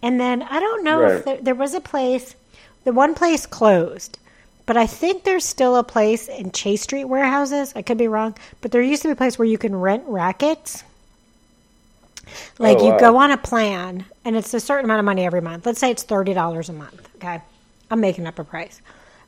And 0.02 0.20
then 0.20 0.42
I 0.42 0.60
don't 0.60 0.84
know 0.84 1.06
if 1.06 1.26
there, 1.26 1.38
there 1.38 1.56
was 1.56 1.76
a 1.76 1.82
place, 1.82 2.36
the 2.86 2.92
one 2.92 3.14
place 3.14 3.46
closed, 3.46 4.18
but 4.66 4.78
I 4.78 4.88
think 4.88 5.24
there's 5.24 5.46
still 5.46 5.76
a 5.76 5.84
place 5.84 6.28
in 6.28 6.52
Chase 6.52 6.82
Street 6.82 7.06
warehouses. 7.06 7.74
I 7.76 7.84
could 7.84 8.00
be 8.00 8.08
wrong, 8.08 8.36
but 8.62 8.72
there 8.72 8.82
used 8.82 9.04
to 9.04 9.10
be 9.10 9.14
a 9.14 9.16
place 9.16 9.38
where 9.38 9.48
you 9.48 9.60
can 9.60 9.76
rent 9.76 10.04
rackets. 10.08 10.84
Oh, 12.26 12.32
like 12.64 12.78
Oh, 12.80 12.94
you 12.94 13.00
go 13.00 13.18
on 13.18 13.30
a 13.30 13.38
plan 13.38 14.06
and 14.26 14.36
it's 14.36 14.54
a 14.56 14.60
certain 14.60 14.86
amount 14.86 15.00
of 15.00 15.06
money 15.06 15.26
every 15.26 15.42
month. 15.42 15.68
Let's 15.68 15.80
say 15.80 15.92
it's 15.92 16.04
$30 16.04 16.70
a 16.70 16.74
month, 16.74 17.10
okay? 17.18 17.42
I'm 17.92 18.00
making 18.00 18.26
up 18.26 18.40
a 18.40 18.44
price. 18.44 18.82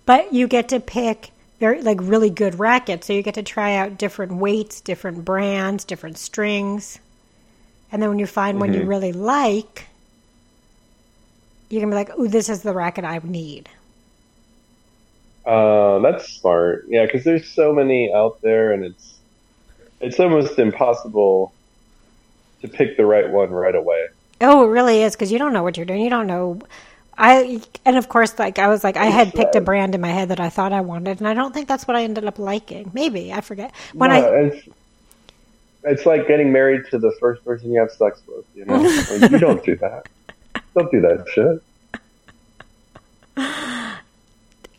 But 0.05 0.33
you 0.33 0.47
get 0.47 0.69
to 0.69 0.79
pick 0.79 1.32
very 1.63 1.81
like 1.81 1.99
really 2.01 2.29
good 2.29 2.59
rackets. 2.59 3.07
So 3.07 3.13
you 3.13 3.21
get 3.23 3.35
to 3.35 3.43
try 3.43 3.75
out 3.75 3.97
different 3.97 4.33
weights, 4.35 4.81
different 4.81 5.23
brands, 5.23 5.85
different 5.85 6.17
strings. 6.17 6.99
And 7.89 8.01
then 8.01 8.09
when 8.09 8.19
you 8.19 8.27
find 8.27 8.59
one 8.59 8.73
Mm-hmm. 8.73 8.81
you 8.81 8.83
really 8.83 9.13
like, 9.13 9.87
you're 11.69 11.79
to 11.81 11.87
be 11.87 11.93
like, 11.95 12.19
"Ooh, 12.19 12.27
this 12.27 12.49
is 12.49 12.63
the 12.63 12.73
racket 12.73 13.05
I 13.05 13.19
need." 13.23 13.69
Uh, 15.45 15.99
that's 15.99 16.27
smart. 16.33 16.85
Yeah, 16.89 17.05
because 17.05 17.23
there's 17.23 17.49
so 17.49 17.73
many 17.73 18.11
out 18.13 18.41
there, 18.41 18.73
and 18.73 18.83
it's 18.83 19.19
it's 20.01 20.19
almost 20.19 20.59
impossible 20.59 21.53
to 22.61 22.67
pick 22.67 22.97
the 22.97 23.05
right 23.05 23.29
one 23.29 23.51
right 23.51 23.75
away. 23.75 24.07
Oh, 24.41 24.65
it 24.65 24.67
really 24.67 25.01
is 25.03 25.13
because 25.15 25.31
you 25.31 25.39
don't 25.39 25.53
know 25.53 25.63
what 25.63 25.77
you're 25.77 25.85
doing. 25.85 26.01
You 26.01 26.09
don't 26.09 26.27
know. 26.27 26.59
I 27.17 27.61
and 27.85 27.97
of 27.97 28.09
course, 28.09 28.39
like 28.39 28.59
I 28.59 28.67
was 28.67 28.83
like, 28.83 28.97
I 28.97 29.07
had 29.07 29.35
picked 29.35 29.55
a 29.55 29.61
brand 29.61 29.95
in 29.95 30.01
my 30.01 30.09
head 30.11 30.29
that 30.29 30.39
I 30.39 30.49
thought 30.49 30.73
I 30.73 30.81
wanted, 30.81 31.19
and 31.19 31.27
I 31.27 31.33
don't 31.33 31.53
think 31.53 31.67
that's 31.67 31.87
what 31.87 31.95
I 31.97 32.03
ended 32.03 32.25
up 32.25 32.39
liking. 32.39 32.91
Maybe 32.93 33.31
I 33.33 33.41
forget 33.41 33.73
when 33.97 34.09
No, 34.09 34.11
I. 34.11 34.27
it's 34.33 34.67
it's 35.83 36.05
like 36.05 36.27
getting 36.27 36.51
married 36.51 36.83
to 36.91 36.99
the 36.99 37.11
first 37.19 37.43
person 37.45 37.71
you 37.71 37.79
have 37.79 37.91
sex 37.91 38.21
with. 38.27 38.45
You 38.53 38.65
know, 38.65 38.89
like, 39.07 39.27
you 39.29 39.37
don't 39.39 39.63
do 39.63 39.75
that. 39.77 40.07
Don't 40.75 40.91
do 40.91 41.01
that 41.01 41.25
shit. 41.33 41.63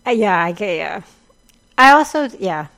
Uh, 0.06 0.12
Yeah, 0.12 0.42
I 0.42 0.52
get 0.52 0.76
yeah. 0.76 1.02
I 1.78 1.92
also 1.92 2.28
yeah, 2.38 2.68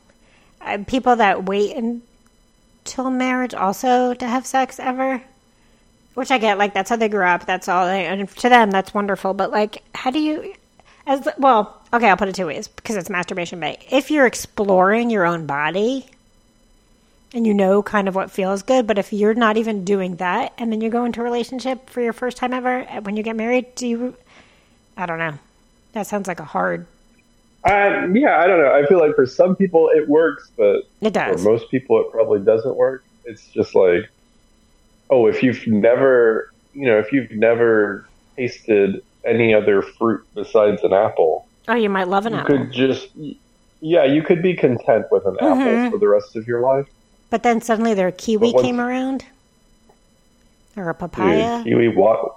uh, 0.60 0.78
people 0.86 1.16
that 1.16 1.44
wait 1.46 1.76
until 1.76 3.10
marriage 3.10 3.54
also 3.54 4.14
to 4.14 4.26
have 4.28 4.46
sex 4.46 4.80
ever, 4.80 5.22
which 6.16 6.30
I 6.30 6.38
get. 6.38 6.58
Like 6.58 6.74
that's 6.74 6.90
how 6.90 6.96
they 6.96 7.08
grew 7.08 7.24
up. 7.24 7.46
That's 7.46 7.68
all. 7.68 7.86
They, 7.86 8.06
and 8.06 8.28
to 8.28 8.48
them, 8.48 8.70
that's 8.72 8.92
wonderful. 8.92 9.34
But 9.34 9.52
like, 9.52 9.84
how 9.94 10.10
do 10.10 10.18
you? 10.18 10.54
As 11.06 11.28
well, 11.38 11.80
okay, 11.94 12.08
I'll 12.08 12.16
put 12.16 12.28
it 12.28 12.34
two 12.34 12.46
ways 12.46 12.66
because 12.66 12.96
it's 12.96 13.08
masturbation 13.08 13.60
bay. 13.60 13.78
If 13.90 14.10
you're 14.10 14.26
exploring 14.26 15.10
your 15.10 15.24
own 15.24 15.46
body. 15.46 16.06
And 17.34 17.46
you 17.46 17.52
know 17.52 17.82
kind 17.82 18.08
of 18.08 18.14
what 18.14 18.30
feels 18.30 18.62
good, 18.62 18.86
but 18.86 18.98
if 18.98 19.12
you're 19.12 19.34
not 19.34 19.58
even 19.58 19.84
doing 19.84 20.16
that, 20.16 20.54
and 20.56 20.72
then 20.72 20.80
you 20.80 20.88
go 20.88 21.04
into 21.04 21.20
a 21.20 21.24
relationship 21.24 21.90
for 21.90 22.00
your 22.00 22.14
first 22.14 22.38
time 22.38 22.54
ever, 22.54 22.88
uh, 22.88 23.00
when 23.02 23.16
you 23.16 23.22
get 23.22 23.36
married, 23.36 23.74
do 23.74 23.86
you? 23.86 24.16
I 24.96 25.04
don't 25.04 25.18
know. 25.18 25.34
That 25.92 26.06
sounds 26.06 26.28
like 26.28 26.40
a 26.40 26.44
hard. 26.44 26.86
Uh, 27.64 28.06
yeah, 28.14 28.38
I 28.38 28.46
don't 28.46 28.60
know. 28.60 28.72
I 28.72 28.86
feel 28.86 29.00
like 29.00 29.14
for 29.16 29.26
some 29.26 29.56
people 29.56 29.90
it 29.92 30.08
works, 30.08 30.50
but 30.56 30.88
It 31.02 31.12
for 31.14 31.50
most 31.50 31.68
people 31.68 32.00
it 32.00 32.10
probably 32.12 32.40
doesn't 32.40 32.76
work. 32.76 33.04
It's 33.24 33.48
just 33.48 33.74
like, 33.74 34.08
oh, 35.10 35.26
if 35.26 35.42
you've 35.42 35.66
never, 35.66 36.52
you 36.74 36.86
know, 36.86 36.98
if 36.98 37.12
you've 37.12 37.30
never 37.30 38.06
tasted 38.36 39.02
any 39.24 39.54
other 39.54 39.82
fruit 39.82 40.24
besides 40.34 40.82
an 40.82 40.92
apple, 40.92 41.46
Oh, 41.68 41.74
you 41.74 41.90
might 41.90 42.08
love 42.08 42.26
an 42.26 42.32
you 42.32 42.38
apple. 42.38 42.58
could 42.58 42.72
just, 42.72 43.08
yeah, 43.80 44.04
you 44.04 44.22
could 44.22 44.40
be 44.42 44.54
content 44.54 45.06
with 45.10 45.26
an 45.26 45.34
Mhm. 45.36 45.66
apple 45.80 45.90
for 45.90 45.98
the 45.98 46.08
rest 46.08 46.36
of 46.36 46.46
your 46.46 46.60
life. 46.60 46.86
But 47.30 47.42
then 47.42 47.60
suddenly 47.60 47.92
their 47.94 48.12
kiwi 48.12 48.52
once- 48.52 48.62
came 48.64 48.80
around. 48.80 49.24
Or 50.76 50.84
a 50.90 50.92
Dude, 50.92 50.98
papaya. 50.98 51.62
kiwi, 51.64 51.88
wa- 51.88 52.30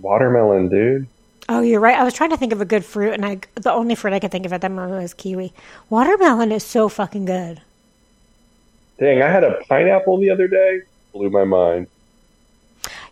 watermelon, 0.00 0.68
dude. 0.68 1.06
Oh, 1.48 1.60
you're 1.60 1.80
right. 1.80 1.98
I 1.98 2.04
was 2.04 2.12
trying 2.14 2.30
to 2.30 2.36
think 2.36 2.52
of 2.52 2.60
a 2.60 2.64
good 2.64 2.84
fruit, 2.84 3.12
and 3.14 3.24
I 3.24 3.38
the 3.54 3.72
only 3.72 3.94
fruit 3.94 4.12
I 4.12 4.18
could 4.18 4.30
think 4.30 4.44
of 4.46 4.52
at 4.52 4.60
that 4.62 4.70
moment 4.70 5.00
was 5.02 5.14
kiwi. 5.14 5.52
Watermelon 5.90 6.50
is 6.52 6.62
so 6.64 6.88
fucking 6.88 7.24
good. 7.26 7.60
Dang, 8.98 9.22
I 9.22 9.28
had 9.30 9.44
a 9.44 9.60
pineapple 9.68 10.18
the 10.18 10.30
other 10.30 10.48
day. 10.48 10.80
Blew 11.12 11.30
my 11.30 11.44
mind. 11.44 11.86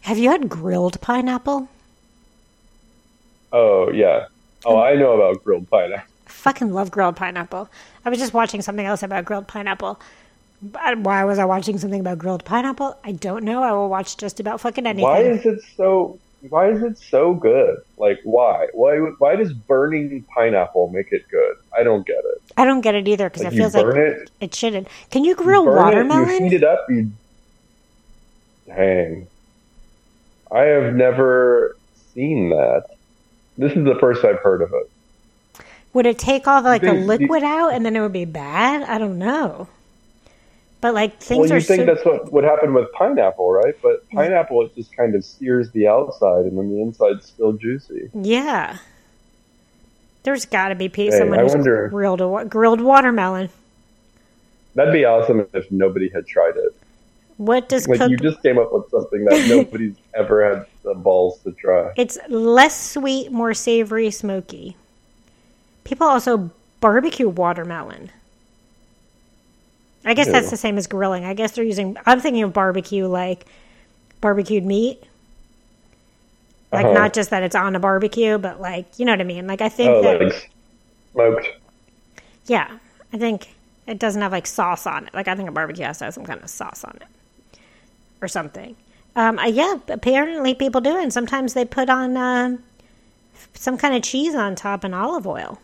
Have 0.02 0.18
you 0.18 0.30
had 0.30 0.48
grilled 0.48 1.00
pineapple? 1.00 1.68
Oh 3.52 3.90
yeah. 3.92 4.26
Oh, 4.64 4.80
I 4.80 4.94
know 4.94 5.12
about 5.12 5.42
grilled 5.44 5.68
pineapple. 5.70 6.06
I 6.26 6.30
fucking 6.30 6.72
love 6.72 6.90
grilled 6.90 7.16
pineapple. 7.16 7.68
I 8.04 8.10
was 8.10 8.18
just 8.18 8.34
watching 8.34 8.62
something 8.62 8.86
else 8.86 9.02
about 9.02 9.24
grilled 9.24 9.46
pineapple. 9.48 10.00
Why 10.60 11.24
was 11.24 11.38
I 11.38 11.44
watching 11.44 11.78
something 11.78 12.00
about 12.00 12.18
grilled 12.18 12.44
pineapple? 12.44 12.96
I 13.04 13.12
don't 13.12 13.44
know. 13.44 13.62
I 13.62 13.72
will 13.72 13.88
watch 13.88 14.16
just 14.16 14.38
about 14.40 14.60
fucking 14.60 14.86
anything. 14.86 15.04
Why 15.04 15.20
is 15.22 15.44
it 15.44 15.60
so? 15.76 16.18
Why 16.48 16.70
is 16.70 16.82
it 16.82 16.98
so 16.98 17.34
good? 17.34 17.78
Like, 17.96 18.20
why? 18.24 18.68
Why? 18.72 18.96
Why 19.18 19.36
does 19.36 19.52
burning 19.52 20.24
pineapple 20.34 20.88
make 20.90 21.12
it 21.12 21.28
good? 21.30 21.56
I 21.76 21.82
don't 21.84 22.06
get 22.06 22.18
it. 22.18 22.42
I 22.56 22.64
don't 22.64 22.80
get 22.80 22.94
it 22.94 23.06
either 23.06 23.28
because 23.28 23.44
Like 23.44 23.52
it 23.52 23.56
you 23.56 23.62
feels 23.62 23.74
like 23.74 23.94
it, 23.96 24.30
it 24.40 24.54
shouldn't. 24.54 24.88
Can 25.10 25.24
you 25.24 25.34
grill 25.36 25.64
burn 25.64 25.76
watermelon? 25.76 26.28
it, 26.28 26.32
you 26.42 26.48
heat 26.50 26.56
it 26.56 26.64
up, 26.64 26.86
you. 26.88 27.10
Dang. 28.66 29.26
I 30.52 30.62
have 30.62 30.94
never 30.94 31.76
seen 32.14 32.50
that. 32.50 32.84
This 33.58 33.72
is 33.72 33.84
the 33.84 33.96
first 34.00 34.24
I've 34.24 34.38
heard 34.40 34.62
of 34.62 34.72
it. 34.72 35.64
Would 35.94 36.06
it 36.06 36.18
take 36.18 36.46
all 36.46 36.62
the, 36.62 36.68
like 36.70 36.82
the 36.82 36.92
liquid 36.94 37.42
out 37.42 37.74
and 37.74 37.84
then 37.84 37.96
it 37.96 38.00
would 38.00 38.12
be 38.12 38.24
bad? 38.24 38.82
I 38.82 38.98
don't 38.98 39.18
know. 39.18 39.68
But 40.80 40.94
like 40.94 41.20
things 41.20 41.42
well, 41.50 41.52
are 41.52 41.56
you 41.56 41.60
think 41.62 41.80
so 41.82 41.86
that's 41.86 42.04
what 42.04 42.32
would 42.32 42.44
happen 42.44 42.74
with 42.74 42.90
pineapple, 42.92 43.52
right? 43.52 43.74
But 43.82 44.08
pineapple, 44.10 44.62
it 44.62 44.74
just 44.74 44.96
kind 44.96 45.14
of 45.14 45.24
sears 45.24 45.70
the 45.70 45.86
outside, 45.86 46.44
and 46.44 46.58
then 46.58 46.70
the 46.74 46.80
inside's 46.82 47.26
still 47.26 47.52
juicy. 47.52 48.10
yeah. 48.14 48.78
There's 50.24 50.44
got 50.44 50.68
to 50.68 50.76
be 50.76 50.88
pe- 50.88 51.06
Hey, 51.10 51.18
someone 51.18 51.38
I 51.40 51.42
who's 51.42 51.54
wonder- 51.54 51.88
grilled 51.88 52.20
a, 52.20 52.44
grilled 52.46 52.80
watermelon. 52.80 53.48
That'd 54.76 54.92
be 54.94 55.04
awesome 55.04 55.46
if 55.52 55.70
nobody 55.70 56.08
had 56.08 56.26
tried 56.26 56.56
it. 56.56 56.74
What 57.36 57.68
does 57.68 57.88
Like 57.88 57.98
cooked? 57.98 58.10
you 58.10 58.16
just 58.18 58.42
came 58.42 58.58
up 58.58 58.72
with 58.72 58.88
something 58.90 59.24
that 59.24 59.46
nobody's 59.48 59.96
ever 60.14 60.44
had 60.48 60.66
the 60.84 60.94
balls 60.94 61.40
to 61.42 61.52
try. 61.52 61.92
It's 61.96 62.18
less 62.28 62.92
sweet, 62.92 63.32
more 63.32 63.54
savory, 63.54 64.10
smoky. 64.10 64.76
People 65.84 66.06
also 66.06 66.50
barbecue 66.80 67.28
watermelon. 67.28 68.10
I 70.04 70.14
guess 70.14 70.28
that's 70.28 70.50
the 70.50 70.56
same 70.56 70.78
as 70.78 70.86
grilling. 70.86 71.24
I 71.24 71.34
guess 71.34 71.52
they're 71.52 71.64
using. 71.64 71.96
I'm 72.06 72.20
thinking 72.20 72.42
of 72.42 72.52
barbecue 72.52 73.06
like 73.06 73.46
barbecued 74.20 74.64
meat. 74.64 75.02
Like 76.72 76.84
Uh-huh. 76.86 76.94
not 76.94 77.12
just 77.12 77.30
that 77.30 77.42
it's 77.42 77.54
on 77.54 77.76
a 77.76 77.80
barbecue, 77.80 78.38
but 78.38 78.60
like 78.60 78.98
you 78.98 79.04
know 79.04 79.12
what 79.12 79.20
I 79.20 79.24
mean. 79.24 79.46
Like 79.46 79.60
I 79.60 79.68
think 79.68 79.88
Oh, 79.88 80.02
that 80.02 80.20
like 80.20 80.50
smoked. 81.12 81.48
yeah, 82.46 82.78
I 83.12 83.18
think 83.18 83.54
it 83.86 83.98
doesn't 83.98 84.22
have 84.22 84.32
like 84.32 84.46
sauce 84.46 84.86
on 84.86 85.06
it. 85.06 85.14
Like 85.14 85.28
I 85.28 85.34
think 85.34 85.48
a 85.48 85.52
barbecue 85.52 85.84
has 85.84 85.98
to 85.98 86.04
have 86.06 86.14
some 86.14 86.24
kind 86.24 86.42
of 86.42 86.48
sauce 86.50 86.84
on 86.84 86.96
it 87.00 87.08
or 88.22 88.28
something. 88.28 88.76
Um, 89.14 89.38
uh, 89.38 89.46
yeah, 89.46 89.76
apparently 89.88 90.54
people 90.54 90.80
do, 90.80 90.96
and 90.96 91.12
sometimes 91.12 91.54
they 91.54 91.64
put 91.64 91.90
on 91.90 92.16
um, 92.16 92.62
some 93.54 93.76
kind 93.76 93.94
of 93.94 94.02
cheese 94.02 94.34
on 94.34 94.54
top 94.54 94.84
and 94.84 94.94
olive 94.94 95.26
oil. 95.26 95.58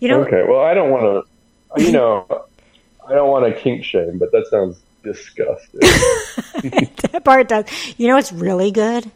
You 0.00 0.08
know, 0.08 0.20
Okay, 0.22 0.44
well, 0.46 0.60
I 0.60 0.74
don't 0.74 0.90
want 0.90 1.26
to, 1.76 1.84
you 1.84 1.92
know, 1.92 2.26
I 3.08 3.14
don't 3.14 3.30
want 3.30 3.52
to 3.52 3.60
kink 3.60 3.84
shame, 3.84 4.18
but 4.18 4.30
that 4.32 4.46
sounds 4.48 4.80
disgusting. 5.02 5.80
that 5.80 7.22
part 7.24 7.48
does. 7.48 7.66
You 7.98 8.08
know 8.08 8.16
what's 8.16 8.32
really 8.32 8.70
good? 8.70 9.10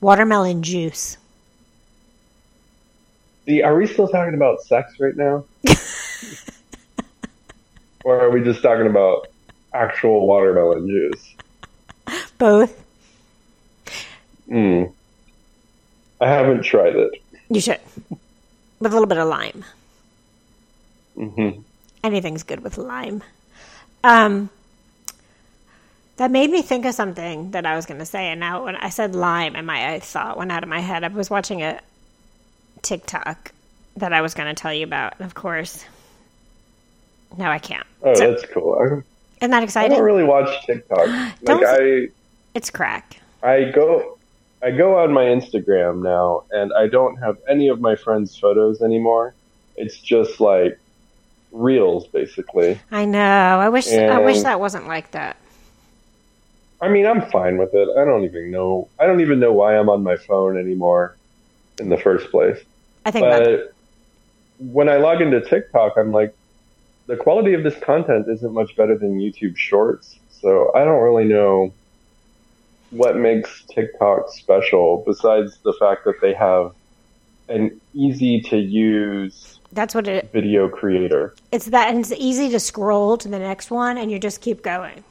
Watermelon 0.00 0.62
juice. 0.62 1.16
See, 3.46 3.62
are 3.62 3.74
we 3.74 3.86
still 3.86 4.08
talking 4.08 4.34
about 4.34 4.62
sex 4.62 4.94
right 5.00 5.16
now? 5.16 5.44
or 8.04 8.20
are 8.20 8.30
we 8.30 8.42
just 8.42 8.62
talking 8.62 8.86
about 8.86 9.29
actual 9.72 10.26
watermelon 10.26 10.86
juice? 10.88 11.34
Both. 12.38 12.82
Mm. 14.48 14.92
I 16.20 16.28
haven't 16.28 16.62
tried 16.62 16.96
it. 16.96 17.22
You 17.48 17.60
should. 17.60 17.80
With 18.80 18.92
a 18.92 18.94
little 18.94 19.06
bit 19.06 19.18
of 19.18 19.28
lime. 19.28 19.64
hmm 21.16 21.50
anything's 22.02 22.42
good 22.44 22.62
with 22.62 22.78
lime. 22.78 23.22
Um, 24.02 24.48
that 26.16 26.30
made 26.30 26.48
me 26.50 26.62
think 26.62 26.86
of 26.86 26.94
something 26.94 27.50
that 27.50 27.66
I 27.66 27.76
was 27.76 27.84
going 27.84 27.98
to 28.00 28.06
say, 28.06 28.28
and 28.28 28.40
now 28.40 28.64
when 28.64 28.74
I 28.76 28.88
said 28.88 29.14
lime, 29.14 29.54
and 29.54 29.66
my 29.66 29.94
I 29.94 30.00
thought 30.00 30.38
went 30.38 30.50
out 30.50 30.62
of 30.62 30.68
my 30.70 30.80
head. 30.80 31.04
I 31.04 31.08
was 31.08 31.28
watching 31.28 31.62
a 31.62 31.78
TikTok 32.80 33.52
that 33.96 34.14
I 34.14 34.22
was 34.22 34.32
going 34.32 34.48
to 34.54 34.60
tell 34.60 34.72
you 34.72 34.84
about, 34.84 35.14
and 35.18 35.26
of 35.26 35.34
course, 35.34 35.84
now 37.36 37.50
I 37.50 37.58
can't. 37.58 37.86
Oh, 38.02 38.14
So- 38.14 38.30
that's 38.30 38.46
cool. 38.46 39.02
Isn't 39.40 39.50
that 39.50 39.62
exciting? 39.62 39.92
I 39.92 39.96
don't 39.96 40.04
really 40.04 40.24
watch 40.24 40.66
TikTok. 40.66 40.98
Like 41.08 41.44
Don't- 41.44 41.64
I, 41.64 42.08
It's 42.54 42.70
crack. 42.70 43.20
I 43.42 43.64
go 43.64 44.18
I 44.62 44.70
go 44.70 44.98
on 44.98 45.12
my 45.12 45.24
Instagram 45.24 46.02
now 46.02 46.44
and 46.50 46.72
I 46.74 46.86
don't 46.86 47.16
have 47.16 47.38
any 47.48 47.68
of 47.68 47.80
my 47.80 47.96
friends' 47.96 48.36
photos 48.36 48.82
anymore. 48.82 49.34
It's 49.76 49.98
just 49.98 50.40
like 50.40 50.78
reels 51.52 52.06
basically. 52.08 52.78
I 52.90 53.06
know. 53.06 53.20
I 53.60 53.70
wish. 53.70 53.90
I 53.90 54.18
wish 54.18 54.42
that 54.42 54.60
wasn't 54.60 54.86
like 54.86 55.12
that. 55.12 55.36
I 56.82 56.88
mean, 56.88 57.06
I'm 57.06 57.30
fine 57.30 57.58
with 57.58 57.74
it. 57.74 57.88
I 57.96 58.04
don't 58.04 58.24
even 58.24 58.50
know 58.50 58.88
I 58.98 59.06
don't 59.06 59.20
even 59.20 59.40
know 59.40 59.52
why 59.52 59.78
I'm 59.78 59.88
on 59.88 60.02
my 60.02 60.16
phone 60.16 60.58
anymore 60.58 61.16
in 61.78 61.88
the 61.88 61.98
first 61.98 62.30
place. 62.30 62.58
I 63.06 63.10
think. 63.10 63.26
But 63.26 63.72
when 64.58 64.90
I 64.90 64.96
log 64.98 65.22
into 65.22 65.40
TikTok, 65.40 65.96
I'm 65.96 66.12
like 66.12 66.34
the 67.06 67.16
quality 67.16 67.54
of 67.54 67.62
this 67.64 67.76
content 67.82 68.26
isn't 68.28 68.52
much 68.52 68.76
better 68.76 68.96
than 68.96 69.18
YouTube 69.18 69.56
Shorts. 69.56 70.16
So 70.30 70.70
I 70.74 70.84
don't 70.84 71.02
really 71.02 71.24
know 71.24 71.72
what 72.90 73.16
makes 73.16 73.64
TikTok 73.72 74.28
special 74.32 75.02
besides 75.06 75.58
the 75.64 75.72
fact 75.78 76.04
that 76.04 76.20
they 76.20 76.32
have 76.34 76.72
an 77.48 77.80
easy 77.94 78.40
to 78.42 78.56
use 78.56 79.58
That's 79.72 79.94
what 79.94 80.06
it. 80.08 80.30
video 80.32 80.68
creator. 80.68 81.34
It's 81.52 81.66
that, 81.66 81.90
and 81.90 82.00
it's 82.00 82.12
easy 82.12 82.48
to 82.50 82.60
scroll 82.60 83.16
to 83.18 83.28
the 83.28 83.38
next 83.38 83.70
one, 83.70 83.98
and 83.98 84.10
you 84.10 84.18
just 84.18 84.40
keep 84.40 84.62
going. 84.62 85.02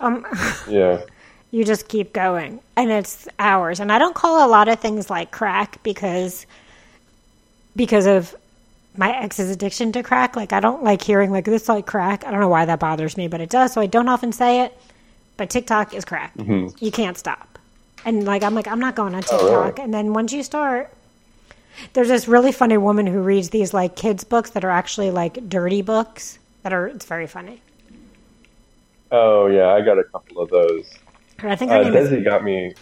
Um, 0.00 0.26
Yeah. 0.68 1.02
you 1.50 1.64
just 1.64 1.88
keep 1.88 2.12
going, 2.12 2.60
and 2.76 2.90
it's 2.90 3.26
hours. 3.38 3.80
And 3.80 3.90
I 3.90 3.98
don't 3.98 4.14
call 4.14 4.46
a 4.46 4.48
lot 4.48 4.68
of 4.68 4.78
things 4.80 5.10
like 5.10 5.30
crack 5.32 5.82
because 5.82 6.46
because 7.76 8.06
of 8.06 8.34
my 8.96 9.16
ex's 9.22 9.50
addiction 9.50 9.92
to 9.92 10.02
crack. 10.02 10.36
Like 10.36 10.52
I 10.52 10.60
don't 10.60 10.82
like 10.82 11.02
hearing 11.02 11.30
like 11.30 11.44
this 11.44 11.68
like 11.68 11.86
crack. 11.86 12.26
I 12.26 12.30
don't 12.30 12.40
know 12.40 12.48
why 12.48 12.64
that 12.64 12.78
bothers 12.78 13.16
me, 13.16 13.28
but 13.28 13.40
it 13.40 13.50
does. 13.50 13.72
So 13.72 13.80
I 13.80 13.86
don't 13.86 14.08
often 14.08 14.32
say 14.32 14.62
it. 14.62 14.76
But 15.36 15.50
TikTok 15.50 15.94
is 15.94 16.04
crack. 16.04 16.32
You 16.36 16.90
can't 16.92 17.18
stop. 17.18 17.58
And 18.04 18.24
like 18.24 18.42
I'm 18.42 18.54
like 18.54 18.68
I'm 18.68 18.80
not 18.80 18.94
going 18.94 19.14
on 19.14 19.22
TikTok. 19.22 19.40
Oh, 19.42 19.64
really? 19.64 19.82
And 19.82 19.92
then 19.92 20.12
once 20.12 20.32
you 20.32 20.42
start, 20.42 20.92
there's 21.94 22.08
this 22.08 22.28
really 22.28 22.52
funny 22.52 22.76
woman 22.76 23.06
who 23.06 23.20
reads 23.20 23.50
these 23.50 23.74
like 23.74 23.96
kids 23.96 24.22
books 24.22 24.50
that 24.50 24.64
are 24.64 24.70
actually 24.70 25.10
like 25.10 25.48
dirty 25.48 25.82
books 25.82 26.38
that 26.62 26.72
are 26.72 26.86
it's 26.86 27.04
very 27.04 27.26
funny. 27.26 27.60
Oh 29.10 29.46
yeah, 29.46 29.68
I 29.68 29.80
got 29.80 29.98
a 29.98 30.04
couple 30.04 30.40
of 30.40 30.50
those. 30.50 30.88
I 31.40 31.56
think 31.56 31.70
her 31.70 31.78
Uh, 31.78 31.84
name 31.84 31.94
is 31.96 32.24
got 32.24 32.44
me 32.44 32.74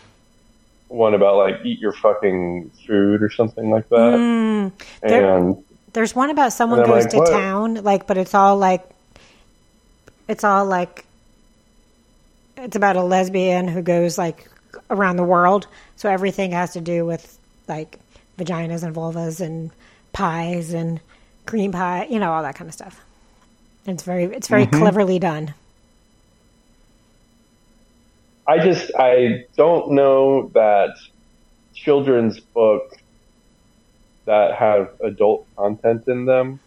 one 0.88 1.14
about 1.14 1.36
like 1.36 1.56
eat 1.64 1.78
your 1.78 1.92
fucking 1.92 2.70
food 2.86 3.22
or 3.22 3.30
something 3.30 3.70
like 3.70 3.88
that. 3.88 3.96
Mm, 3.96 4.72
and 5.02 5.64
There's 5.92 6.14
one 6.14 6.30
about 6.30 6.52
someone 6.52 6.84
goes 6.84 7.04
like, 7.04 7.10
to 7.10 7.16
what? 7.18 7.30
town, 7.30 7.74
like, 7.82 8.06
but 8.06 8.16
it's 8.16 8.34
all 8.34 8.56
like, 8.56 8.82
it's 10.28 10.44
all 10.44 10.64
like, 10.64 11.04
it's 12.56 12.76
about 12.76 12.96
a 12.96 13.02
lesbian 13.02 13.68
who 13.68 13.82
goes 13.82 14.16
like 14.16 14.48
around 14.90 15.16
the 15.16 15.24
world. 15.24 15.66
So 15.96 16.08
everything 16.08 16.52
has 16.52 16.72
to 16.74 16.80
do 16.80 17.04
with 17.04 17.38
like 17.68 17.98
vaginas 18.38 18.82
and 18.82 18.94
vulvas 18.94 19.40
and 19.40 19.70
pies 20.12 20.72
and 20.72 21.00
cream 21.46 21.72
pie, 21.72 22.06
you 22.08 22.18
know, 22.18 22.32
all 22.32 22.42
that 22.42 22.54
kind 22.54 22.68
of 22.68 22.74
stuff. 22.74 23.00
It's 23.86 24.02
very, 24.02 24.24
it's 24.24 24.48
very 24.48 24.66
Mm-hmm. 24.66 24.78
cleverly 24.78 25.18
done. 25.18 25.54
I 28.46 28.58
just 28.58 28.90
I 28.98 29.44
don't 29.56 29.92
know 29.92 30.50
that 30.54 30.90
children's 31.74 32.40
books 32.40 32.96
that 34.24 34.54
have 34.54 34.90
adult 35.02 35.46
content 35.56 36.06
in 36.06 36.24
them 36.24 36.60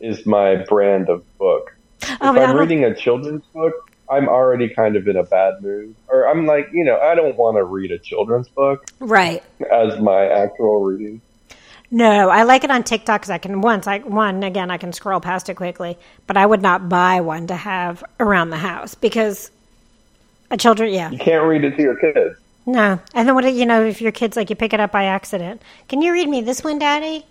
is 0.00 0.26
my 0.26 0.56
brand 0.56 1.08
of 1.08 1.22
book. 1.38 1.74
Oh, 2.02 2.34
if 2.34 2.40
I 2.40 2.44
I'm 2.44 2.56
reading 2.56 2.84
a 2.84 2.94
children's 2.94 3.44
book, 3.54 3.74
I'm 4.10 4.28
already 4.28 4.68
kind 4.68 4.96
of 4.96 5.06
in 5.06 5.16
a 5.16 5.22
bad 5.22 5.62
mood. 5.62 5.94
Or 6.08 6.26
I'm 6.26 6.46
like, 6.46 6.68
you 6.72 6.84
know, 6.84 6.98
I 6.98 7.14
don't 7.14 7.36
want 7.36 7.56
to 7.58 7.64
read 7.64 7.92
a 7.92 7.98
children's 7.98 8.48
book 8.48 8.86
Right. 8.98 9.42
as 9.70 10.00
my 10.00 10.26
actual 10.26 10.82
reading. 10.82 11.20
No, 11.92 12.30
I 12.30 12.44
like 12.44 12.64
it 12.64 12.70
on 12.70 12.84
TikTok 12.84 13.20
because 13.22 13.30
I 13.30 13.38
can 13.38 13.60
once 13.62 13.86
I 13.88 13.98
one 13.98 14.44
again 14.44 14.70
I 14.70 14.78
can 14.78 14.92
scroll 14.92 15.20
past 15.20 15.48
it 15.48 15.54
quickly, 15.54 15.98
but 16.26 16.36
I 16.36 16.46
would 16.46 16.62
not 16.62 16.88
buy 16.88 17.20
one 17.20 17.48
to 17.48 17.56
have 17.56 18.04
around 18.20 18.50
the 18.50 18.58
house 18.58 18.94
because 18.94 19.50
a 20.52 20.56
children, 20.56 20.92
yeah, 20.92 21.10
You 21.10 21.18
can't 21.18 21.44
read 21.46 21.64
it 21.64 21.76
to 21.76 21.82
your 21.82 21.96
kids. 21.96 22.38
No. 22.66 23.00
And 23.14 23.28
then 23.28 23.34
what 23.34 23.52
you 23.52 23.66
know 23.66 23.84
if 23.84 24.00
your 24.00 24.12
kids 24.12 24.36
like 24.36 24.50
you 24.50 24.56
pick 24.56 24.72
it 24.72 24.80
up 24.80 24.92
by 24.92 25.04
accident? 25.04 25.62
Can 25.88 26.02
you 26.02 26.12
read 26.12 26.28
me 26.28 26.40
this 26.42 26.62
one, 26.62 26.78
Daddy? 26.78 27.24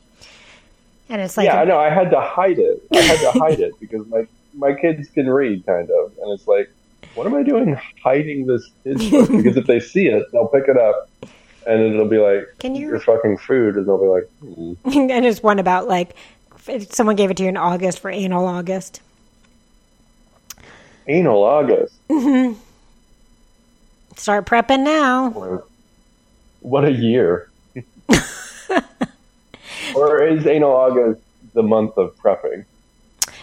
And 1.09 1.21
it's 1.21 1.37
like, 1.37 1.45
yeah, 1.45 1.61
I 1.61 1.65
know. 1.65 1.79
I 1.79 1.89
had 1.89 2.11
to 2.11 2.21
hide 2.21 2.59
it. 2.59 2.83
I 2.93 2.99
had 2.99 3.19
to 3.33 3.39
hide 3.39 3.59
it 3.59 3.73
because 3.79 4.05
my 4.07 4.27
my 4.53 4.73
kids 4.73 5.09
can 5.09 5.29
read 5.29 5.65
kind 5.65 5.89
of, 5.89 6.11
and 6.21 6.31
it's 6.33 6.47
like, 6.47 6.69
what 7.15 7.25
am 7.25 7.33
I 7.35 7.43
doing 7.43 7.79
hiding 8.03 8.45
this 8.45 8.69
kids 8.83 9.09
book? 9.09 9.29
Because 9.31 9.57
if 9.57 9.65
they 9.65 9.79
see 9.79 10.07
it, 10.07 10.23
they'll 10.31 10.47
pick 10.47 10.67
it 10.67 10.77
up, 10.77 11.09
and 11.65 11.81
it'll 11.81 12.07
be 12.07 12.17
like, 12.17 12.47
Can 12.59 12.75
you- 12.75 12.87
your 12.89 12.99
fucking 12.99 13.37
food, 13.37 13.75
and 13.75 13.87
they'll 13.87 13.97
be 13.97 14.07
like, 14.07 14.29
hmm. 14.39 14.73
and 15.11 15.25
it's 15.25 15.41
one 15.41 15.59
about 15.59 15.87
like 15.87 16.15
someone 16.91 17.15
gave 17.15 17.31
it 17.31 17.37
to 17.37 17.43
you 17.43 17.49
in 17.49 17.57
August 17.57 17.99
for 17.99 18.11
anal 18.11 18.45
August. 18.45 19.01
anal 21.07 21.41
August. 21.43 21.95
Start 24.15 24.45
prepping 24.45 24.83
now. 24.83 25.63
What 26.61 26.85
a 26.85 26.91
year. 26.91 27.49
or 29.95 30.23
is 30.25 30.45
anal 30.45 30.71
August 30.71 31.21
the 31.53 31.63
month 31.63 31.97
of 31.97 32.15
prepping? 32.17 32.65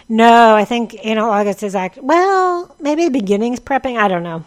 No, 0.09 0.55
I 0.55 0.65
think 0.65 0.95
anal 1.05 1.29
August 1.29 1.63
is 1.63 1.75
act. 1.75 1.97
Well, 2.01 2.75
maybe 2.79 3.05
the 3.05 3.11
beginning's 3.11 3.59
prepping. 3.59 3.97
I 3.97 4.07
don't 4.07 4.23
know. 4.23 4.43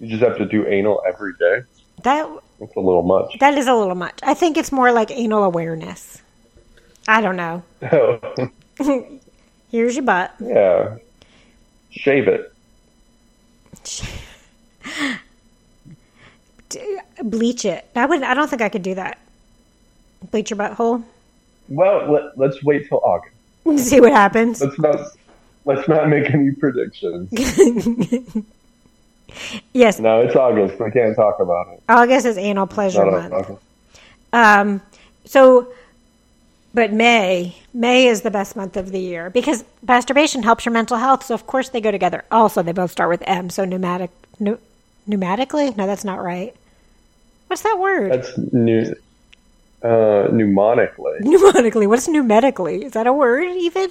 You 0.00 0.08
just 0.08 0.22
have 0.22 0.36
to 0.38 0.46
do 0.46 0.66
anal 0.66 1.02
every 1.06 1.32
day. 1.38 1.62
That 2.02 2.28
It's 2.60 2.74
a 2.76 2.80
little 2.80 3.02
much. 3.02 3.38
That 3.38 3.56
is 3.56 3.66
a 3.66 3.74
little 3.74 3.94
much. 3.94 4.18
I 4.22 4.34
think 4.34 4.56
it's 4.56 4.72
more 4.72 4.90
like 4.90 5.10
anal 5.10 5.44
awareness. 5.44 6.20
I 7.06 7.20
don't 7.20 7.36
know. 7.36 7.62
Here's 9.70 9.96
your 9.96 10.04
butt. 10.04 10.34
yeah. 10.40 10.96
Shave 11.90 12.26
it. 12.26 12.52
Bleach 17.22 17.64
it. 17.64 17.88
I 17.94 18.06
would. 18.06 18.22
I 18.22 18.34
don't 18.34 18.48
think 18.48 18.62
I 18.62 18.68
could 18.68 18.82
do 18.82 18.94
that. 18.96 19.18
Bleach 20.30 20.50
your 20.50 20.58
butthole. 20.58 21.04
Well, 21.68 22.10
let, 22.10 22.36
let's 22.36 22.62
wait 22.62 22.88
till 22.88 22.98
August. 22.98 23.34
See 23.88 24.00
what 24.00 24.12
happens. 24.12 24.60
Let's 24.60 24.78
not 24.78 25.00
let's 25.64 25.88
not 25.88 26.08
make 26.08 26.30
any 26.30 26.50
predictions. 26.52 27.30
yes, 29.72 29.98
No, 29.98 30.20
it's 30.20 30.36
August. 30.36 30.78
We 30.80 30.90
can't 30.90 31.16
talk 31.16 31.40
about 31.40 31.68
it. 31.68 31.82
August 31.88 32.26
is 32.26 32.36
anal 32.36 32.66
pleasure 32.66 33.04
month. 33.06 33.58
Um, 34.32 34.82
so, 35.24 35.72
but 36.74 36.92
May, 36.92 37.56
May 37.72 38.06
is 38.08 38.22
the 38.22 38.30
best 38.30 38.56
month 38.56 38.76
of 38.76 38.90
the 38.90 39.00
year 39.00 39.30
because 39.30 39.64
masturbation 39.86 40.42
helps 40.42 40.64
your 40.66 40.72
mental 40.72 40.98
health. 40.98 41.24
So 41.24 41.34
of 41.34 41.46
course 41.46 41.68
they 41.68 41.80
go 41.80 41.92
together. 41.92 42.24
Also, 42.30 42.62
they 42.62 42.72
both 42.72 42.90
start 42.90 43.08
with 43.08 43.22
M. 43.26 43.48
So 43.48 43.64
pneumatic, 43.64 44.10
pneu, 44.40 44.58
pneumatically? 45.08 45.76
No, 45.76 45.86
that's 45.86 46.04
not 46.04 46.22
right. 46.22 46.54
What's 47.46 47.62
that 47.62 47.78
word? 47.78 48.12
That's 48.12 48.36
new. 48.52 48.94
Uh, 49.82 50.28
mnemonically, 50.32 51.20
Pneumatically. 51.20 51.86
What's 51.86 52.08
pneumatically? 52.08 52.84
Is 52.84 52.92
that 52.92 53.06
a 53.06 53.12
word 53.12 53.44
even? 53.56 53.90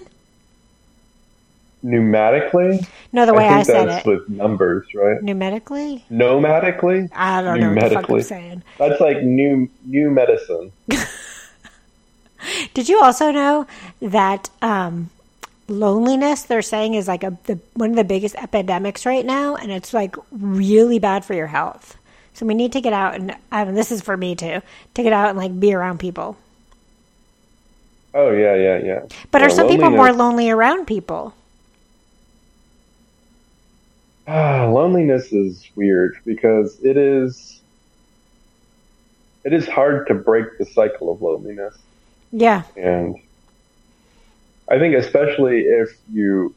pneumatically. 1.83 2.87
No, 3.11 3.25
the 3.25 3.33
way 3.33 3.47
I 3.47 3.59
I, 3.59 3.63
said 3.63 3.89
that's 3.89 4.05
it. 4.05 4.09
with 4.09 4.29
numbers, 4.29 4.87
right? 4.95 5.19
Pneumatically? 5.21 6.03
Nomadically. 6.09 7.09
I 7.13 7.41
don't 7.41 7.59
know 7.59 7.73
what 7.73 7.89
the 7.89 7.95
fuck 7.95 8.09
I'm 8.09 8.21
saying. 8.21 8.63
That's 8.79 9.01
like 9.01 9.21
new 9.21 9.69
new 9.85 10.09
medicine. 10.09 10.71
Did 12.73 12.89
you 12.89 13.01
also 13.01 13.31
know 13.31 13.67
that 14.01 14.49
um, 14.61 15.09
loneliness, 15.67 16.43
they're 16.43 16.61
saying, 16.61 16.93
is 16.93 17.07
like 17.07 17.23
a 17.23 17.37
the, 17.45 17.59
one 17.73 17.91
of 17.91 17.95
the 17.95 18.03
biggest 18.03 18.35
epidemics 18.35 19.05
right 19.05 19.25
now, 19.25 19.55
and 19.55 19.71
it's 19.71 19.93
like 19.93 20.15
really 20.31 20.99
bad 20.99 21.25
for 21.25 21.33
your 21.33 21.47
health. 21.47 21.97
So 22.33 22.45
we 22.45 22.55
need 22.55 22.71
to 22.73 22.81
get 22.81 22.93
out 22.93 23.15
and 23.15 23.35
I 23.51 23.63
mean, 23.63 23.75
this 23.75 23.91
is 23.91 24.01
for 24.01 24.17
me 24.17 24.35
too 24.35 24.61
to 24.95 25.03
get 25.03 25.13
out 25.13 25.29
and 25.29 25.37
like 25.37 25.59
be 25.59 25.73
around 25.73 25.99
people. 25.99 26.37
Oh 28.13 28.31
yeah, 28.31 28.55
yeah, 28.55 28.77
yeah. 28.83 29.01
But 29.31 29.41
Yeah, 29.41 29.47
are 29.47 29.49
some 29.49 29.67
people 29.67 29.89
more 29.91 30.11
lonely 30.13 30.49
around 30.49 30.85
people? 30.85 31.33
Ah, 34.27 34.67
loneliness 34.67 35.31
is 35.31 35.69
weird 35.75 36.17
because 36.25 36.79
it 36.83 36.97
is 36.97 37.61
it 39.43 39.53
is 39.53 39.67
hard 39.67 40.07
to 40.07 40.13
break 40.13 40.57
the 40.57 40.65
cycle 40.65 41.11
of 41.11 41.21
loneliness. 41.21 41.77
Yeah, 42.35 42.63
and 42.75 43.15
I 44.67 44.79
think 44.79 44.95
especially 44.95 45.61
if 45.61 45.95
you, 46.11 46.55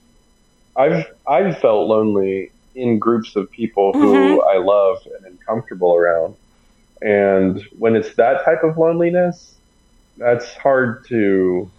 I've 0.75 1.05
I've 1.29 1.59
felt 1.59 1.87
lonely 1.87 2.51
in 2.75 2.99
groups 2.99 3.37
of 3.37 3.51
people 3.51 3.93
who 3.93 4.15
mm-hmm. 4.15 4.49
I 4.49 4.57
love 4.57 5.07
and 5.17 5.27
am 5.27 5.39
comfortable 5.47 5.95
around, 5.95 6.35
and 7.03 7.63
when 7.79 7.95
it's 7.95 8.15
that 8.15 8.43
type 8.47 8.65
of 8.65 8.79
loneliness, 8.79 9.55
that's 10.17 10.55
hard 10.55 11.07
to, 11.09 11.71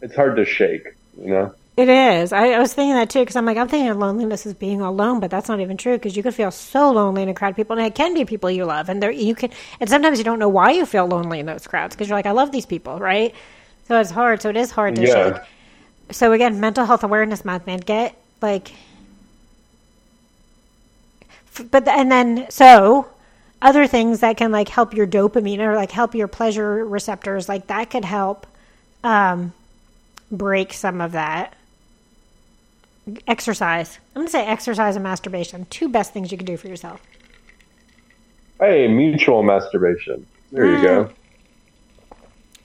it's 0.00 0.14
hard 0.14 0.36
to 0.36 0.44
shake, 0.44 0.94
you 1.20 1.30
know. 1.30 1.54
It 1.76 1.88
is. 1.88 2.32
I, 2.32 2.50
I 2.52 2.58
was 2.60 2.72
thinking 2.72 2.94
that 2.94 3.10
too 3.10 3.20
because 3.20 3.36
I'm 3.36 3.44
like, 3.46 3.56
I'm 3.56 3.68
thinking 3.68 3.90
of 3.90 3.96
loneliness 3.96 4.46
as 4.46 4.54
being 4.54 4.80
alone, 4.80 5.20
but 5.20 5.30
that's 5.30 5.48
not 5.48 5.60
even 5.60 5.76
true 5.76 5.94
because 5.94 6.16
you 6.16 6.22
can 6.22 6.32
feel 6.32 6.50
so 6.50 6.90
lonely 6.92 7.22
in 7.22 7.28
a 7.28 7.34
crowd 7.34 7.50
of 7.50 7.56
people, 7.56 7.76
and 7.76 7.86
it 7.86 7.94
can 7.94 8.14
be 8.14 8.24
people 8.24 8.50
you 8.50 8.64
love, 8.64 8.88
and 8.88 9.02
there 9.02 9.10
you 9.10 9.34
can, 9.34 9.50
and 9.80 9.90
sometimes 9.90 10.18
you 10.18 10.24
don't 10.24 10.38
know 10.38 10.48
why 10.48 10.70
you 10.70 10.86
feel 10.86 11.06
lonely 11.06 11.40
in 11.40 11.46
those 11.46 11.66
crowds 11.66 11.94
because 11.94 12.08
you're 12.08 12.16
like, 12.18 12.26
I 12.26 12.30
love 12.32 12.52
these 12.52 12.66
people, 12.66 12.98
right? 12.98 13.34
So 13.88 14.00
it's 14.00 14.10
hard. 14.10 14.40
So 14.42 14.50
it 14.50 14.56
is 14.56 14.70
hard 14.70 14.96
to 14.96 15.02
Yeah. 15.02 15.12
shake. 15.12 15.42
So 16.10 16.32
again, 16.32 16.60
mental 16.60 16.84
health 16.86 17.04
awareness 17.04 17.44
month, 17.44 17.66
man. 17.66 17.80
Get 17.80 18.14
like, 18.40 18.72
f- 21.56 21.66
but 21.70 21.84
the, 21.84 21.92
and 21.92 22.10
then 22.10 22.46
so 22.50 23.08
other 23.60 23.86
things 23.86 24.20
that 24.20 24.36
can 24.36 24.52
like 24.52 24.68
help 24.68 24.94
your 24.94 25.06
dopamine 25.06 25.58
or 25.58 25.74
like 25.74 25.90
help 25.90 26.14
your 26.14 26.28
pleasure 26.28 26.84
receptors, 26.86 27.48
like 27.48 27.66
that 27.68 27.90
could 27.90 28.04
help 28.04 28.46
um, 29.02 29.52
break 30.30 30.72
some 30.72 31.00
of 31.00 31.12
that. 31.12 31.54
Exercise. 33.26 33.98
I'm 34.14 34.20
going 34.22 34.26
to 34.26 34.32
say 34.32 34.46
exercise 34.46 34.96
and 34.96 35.02
masturbation. 35.02 35.66
Two 35.70 35.88
best 35.88 36.12
things 36.12 36.30
you 36.32 36.38
can 36.38 36.46
do 36.46 36.56
for 36.56 36.68
yourself. 36.68 37.00
Hey, 38.60 38.88
mutual 38.88 39.42
masturbation. 39.42 40.26
There 40.52 40.66
you 40.66 40.82
go. 40.82 41.04
Mm. 41.04 41.12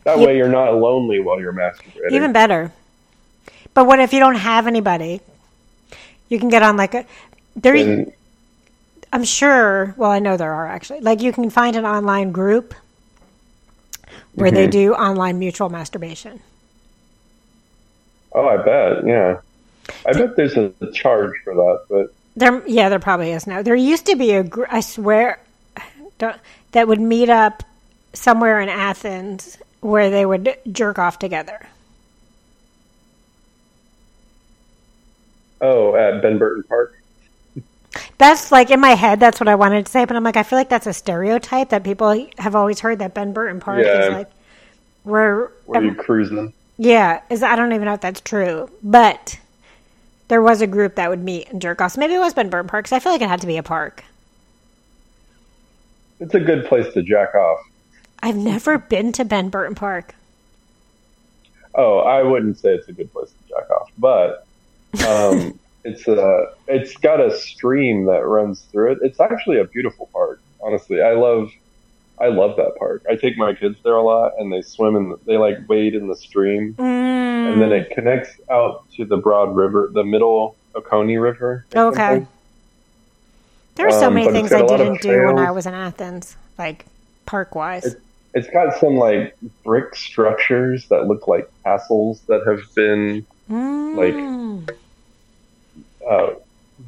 That 0.04 0.18
Yep. 0.20 0.28
way 0.28 0.38
you're 0.38 0.50
not 0.50 0.74
lonely 0.76 1.20
while 1.20 1.40
you're 1.40 1.54
masturbating. 1.54 2.12
Even 2.12 2.32
better. 2.32 2.72
But 3.74 3.86
what 3.86 4.00
if 4.00 4.14
you 4.14 4.20
don't 4.20 4.36
have 4.36 4.68
anybody? 4.68 5.22
You 6.30 6.40
can 6.40 6.50
get 6.50 6.64
on 6.64 6.78
like 6.78 6.94
a 6.94 7.06
there. 7.56 7.76
And- 7.76 8.14
I'm 9.12 9.24
sure. 9.24 9.94
Well, 9.98 10.12
I 10.12 10.20
know 10.20 10.38
there 10.38 10.54
are 10.54 10.68
actually. 10.68 11.02
Like 11.02 11.22
you 11.22 11.34
can 11.34 11.50
find 11.50 11.76
an 11.76 11.86
online 11.86 12.32
group 12.32 12.76
where 14.36 14.52
they 14.52 14.64
mm-hmm. 14.66 14.72
do 14.72 14.94
online 14.94 15.40
mutual 15.40 15.70
masturbation. 15.70 16.40
oh, 18.34 18.48
I 18.48 18.58
bet. 18.58 19.06
Yeah. 19.06 19.40
I 20.06 20.14
bet 20.14 20.36
there's 20.36 20.56
a 20.56 20.72
charge 20.94 21.34
for 21.44 21.54
that, 21.54 21.86
but 21.90 22.14
There, 22.36 22.66
yeah, 22.68 22.90
there 22.90 23.00
probably 23.00 23.32
is 23.32 23.48
now. 23.48 23.62
There 23.62 23.76
used 23.76 24.06
to 24.08 24.16
be 24.16 24.32
a 24.32 24.44
gr 24.44 24.64
I 24.70 24.82
swear, 24.82 25.40
that 26.18 26.88
would 26.88 27.00
meet 27.00 27.30
up 27.30 27.64
somewhere 28.14 28.60
in 28.62 28.70
Athens 28.70 29.58
where 29.82 30.10
they 30.10 30.26
would 30.26 30.58
jerk 30.72 31.00
off 31.00 31.20
together. 31.20 31.68
oh, 35.62 35.96
at 35.96 36.22
Ben 36.22 36.38
Burton 36.38 36.64
Park. 36.64 36.96
That's 38.18 38.52
like 38.52 38.70
in 38.70 38.80
my 38.80 38.92
head. 38.92 39.20
That's 39.20 39.40
what 39.40 39.48
I 39.48 39.56
wanted 39.56 39.86
to 39.86 39.92
say, 39.92 40.06
but 40.06 40.16
I'm 40.16 40.24
like, 40.24 40.38
I 40.38 40.44
feel 40.44 40.60
like 40.60 40.70
that's 40.70 40.88
a 40.88 40.94
stereotype 40.94 41.70
that 41.70 41.84
people 41.84 42.28
have 42.38 42.56
always 42.56 42.80
heard 42.80 43.00
that 43.00 43.14
Ben 43.14 43.34
Burton 43.34 43.60
Park 43.60 43.86
is 43.86 44.14
like 44.14 44.30
where. 45.04 45.52
Where 45.66 45.84
you 45.84 45.96
cruising? 45.96 46.54
yeah, 46.78 47.22
is 47.30 47.44
I 47.44 47.56
don't 47.56 47.74
even 47.74 47.86
know 47.86 47.94
if 47.94 48.02
that's 48.02 48.22
true, 48.22 48.70
but 48.84 49.40
there 50.30 50.42
was 50.42 50.62
a 50.62 50.68
group 50.68 50.96
that 50.96 51.10
would 51.10 51.24
meet 51.24 51.50
and 51.50 51.62
jerk 51.62 51.82
off. 51.82 51.92
So 51.94 52.00
maybe 52.00 52.14
it 52.14 52.20
was 52.20 52.34
Ben 52.34 52.50
Burton 52.50 52.70
Park. 52.70 52.86
'cause 52.86 52.94
I 52.94 53.00
feel 53.00 53.12
like 53.12 53.22
it 53.22 53.28
had 53.30 53.42
to 53.42 53.48
be 53.48 53.58
a 53.58 53.64
park. 53.64 54.04
It's 56.20 56.34
a 56.34 56.40
good 56.40 56.66
place 56.66 56.92
to 56.94 57.02
jack 57.04 57.36
off. 57.36 57.60
I've 58.22 58.36
never 58.36 58.78
been 58.78 59.12
to 59.14 59.26
Ben 59.26 59.50
Burton 59.50 59.76
Park. 59.76 60.16
Oh, 61.76 62.00
I 62.00 62.24
wouldn't 62.24 62.58
say 62.58 62.74
it's 62.74 62.88
a 62.90 62.94
good 62.94 63.12
place 63.14 63.30
to 63.30 63.48
jack 63.48 63.70
off, 63.70 63.90
but 63.98 64.46
um, 65.08 65.58
it's 65.86 66.08
a 66.08 66.48
it's 66.68 66.96
got 66.98 67.22
a 67.22 67.32
stream 67.38 68.06
that 68.06 68.26
runs 68.26 68.62
through 68.64 68.94
it. 68.94 68.98
It's 69.02 69.20
actually 69.20 69.60
a 69.60 69.66
beautiful 69.66 70.10
park. 70.12 70.42
Honestly, 70.62 71.02
I 71.02 71.14
love 71.14 71.52
I 72.22 72.28
love 72.28 72.58
that 72.58 72.76
park. 72.78 73.04
I 73.10 73.16
take 73.16 73.38
my 73.38 73.54
kids 73.54 73.78
there 73.84 73.96
a 73.96 74.02
lot, 74.04 74.34
and 74.38 74.52
they 74.52 74.62
swim 74.62 74.96
in. 74.96 75.10
The, 75.10 75.20
they 75.26 75.38
like 75.38 75.58
wade 75.70 75.96
in 75.96 76.08
the 76.08 76.16
stream, 76.16 76.74
Mm. 76.78 77.54
and 77.54 77.62
then 77.62 77.72
it 77.72 77.92
connects 77.92 78.32
out 78.50 78.84
to 78.98 79.06
the 79.06 79.18
Broad 79.18 79.56
River, 79.56 79.90
the 79.94 80.04
Middle 80.04 80.56
Oconee 80.76 81.18
River. 81.18 81.66
Okay. 81.76 81.96
something. 81.98 82.28
There 83.76 83.88
are 83.88 83.92
so 83.92 84.08
Um, 84.08 84.16
many 84.16 84.30
things 84.32 84.52
I 84.52 84.60
a 84.60 84.64
lot 84.66 84.82
of 84.82 84.88
didn't 84.88 85.02
do 85.02 85.26
when. 85.28 85.38
I 85.40 85.52
was 85.52 85.66
in 85.66 85.74
Athens, 85.74 86.36
like 86.58 86.86
park 87.26 87.56
wise. 87.56 87.96
It's 88.34 88.50
got 88.50 88.78
some 88.80 88.98
like 88.98 89.36
brick 89.64 89.96
structures 89.96 90.88
that 90.90 91.08
look 91.08 91.28
like 91.28 91.50
castles 91.64 92.20
that 92.28 92.42
have 92.46 92.62
been 92.76 93.26
Mm. 93.50 94.70
uh, 96.08 96.28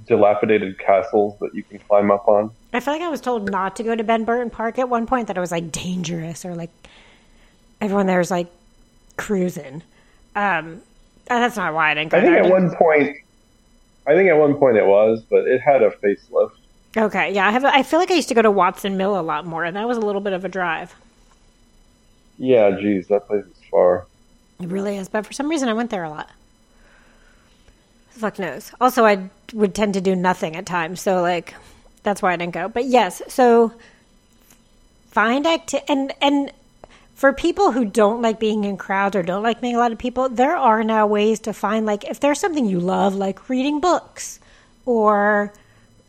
dilapidated 0.08 0.80
castles 0.80 1.38
that 1.40 1.54
you 1.54 1.64
can 1.64 1.80
climb 1.80 2.12
up 2.12 2.28
on. 2.28 2.52
I 2.74 2.80
feel 2.80 2.94
like 2.94 3.02
I 3.02 3.10
was 3.10 3.22
told 3.22 3.50
not 3.52 3.76
to 3.78 3.84
go 3.84 3.96
to 3.96 4.04
Ben 4.04 4.24
Burton 4.24 4.50
Park 4.50 4.80
at 4.80 4.90
one 4.90 5.06
point, 5.06 5.28
that 5.28 5.38
it 5.38 5.40
was 5.40 5.52
like 5.52 5.72
dangerous 5.72 6.46
or 6.46 6.56
like 6.56 6.70
everyone 7.80 8.06
there 8.08 8.20
was 8.20 8.32
like 8.32 8.48
cruising. 9.18 9.84
Um, 10.36 10.82
and 11.28 11.44
that's 11.44 11.58
not 11.58 11.74
why 11.74 11.92
I 11.92 11.94
didn't 11.94 12.12
go 12.12 12.18
I 12.18 12.22
think 12.22 12.34
there. 12.34 12.44
at 12.44 12.50
one 12.50 12.74
point, 12.76 13.18
I 14.08 14.16
think 14.16 14.30
at 14.30 14.38
one 14.38 14.56
point 14.56 14.78
it 14.78 14.86
was, 14.86 15.22
but 15.30 15.48
it 15.48 15.62
had 15.62 15.82
a 15.82 15.92
facelift. 15.92 16.52
Okay, 16.98 17.34
yeah, 17.34 17.48
I 17.48 17.52
have. 17.52 17.64
I 17.64 17.84
feel 17.84 18.00
like 18.00 18.12
I 18.12 18.16
used 18.16 18.28
to 18.30 18.34
go 18.34 18.42
to 18.42 18.52
Watson 18.52 18.98
Mill 18.98 19.18
a 19.18 19.22
lot 19.22 19.46
more, 19.46 19.64
and 19.64 19.78
that 19.78 19.88
was 19.88 19.98
a 19.98 20.02
little 20.02 20.20
bit 20.20 20.34
of 20.34 20.44
a 20.44 20.50
drive. 20.50 20.94
Yeah, 22.38 22.72
geez, 22.72 23.08
that 23.08 23.28
place 23.28 23.46
is 23.46 23.64
far. 23.70 24.08
It 24.60 24.68
really 24.68 24.98
is, 24.98 25.08
but 25.08 25.26
for 25.26 25.32
some 25.32 25.48
reason 25.50 25.70
I 25.70 25.74
went 25.74 25.90
there 25.90 26.04
a 26.04 26.10
lot. 26.10 26.30
Fuck 28.12 28.40
knows. 28.40 28.72
Also, 28.80 29.06
I 29.06 29.30
would 29.54 29.74
tend 29.74 29.96
to 29.96 30.02
do 30.02 30.16
nothing 30.16 30.56
at 30.56 30.66
times, 30.66 31.02
so 31.02 31.22
like 31.22 31.54
that's 32.04 32.22
why 32.22 32.34
I 32.34 32.36
didn't 32.36 32.54
go. 32.54 32.68
But 32.68 32.86
yes, 32.86 33.22
so 33.28 33.74
find 35.08 35.46
acti- 35.46 35.82
and 35.88 36.14
and 36.22 36.52
for 37.16 37.34
people 37.34 37.72
who 37.72 37.86
don't 37.86 38.22
like 38.22 38.40
being 38.40 38.64
in 38.64 38.78
crowds 38.78 39.16
or 39.16 39.24
don't 39.24 39.44
like 39.44 39.62
meeting 39.62 39.76
a 39.76 39.80
lot 39.80 39.92
of 39.92 39.98
people, 39.98 40.30
there 40.30 40.56
are 40.56 40.84
now 40.84 41.08
ways 41.08 41.40
to 41.42 41.54
find 41.54 41.86
like 41.86 42.04
if 42.06 42.20
there's 42.20 42.40
something 42.40 42.66
you 42.66 42.80
love, 42.80 43.16
like 43.16 43.50
reading 43.50 43.80
books 43.80 44.40
or 44.86 45.54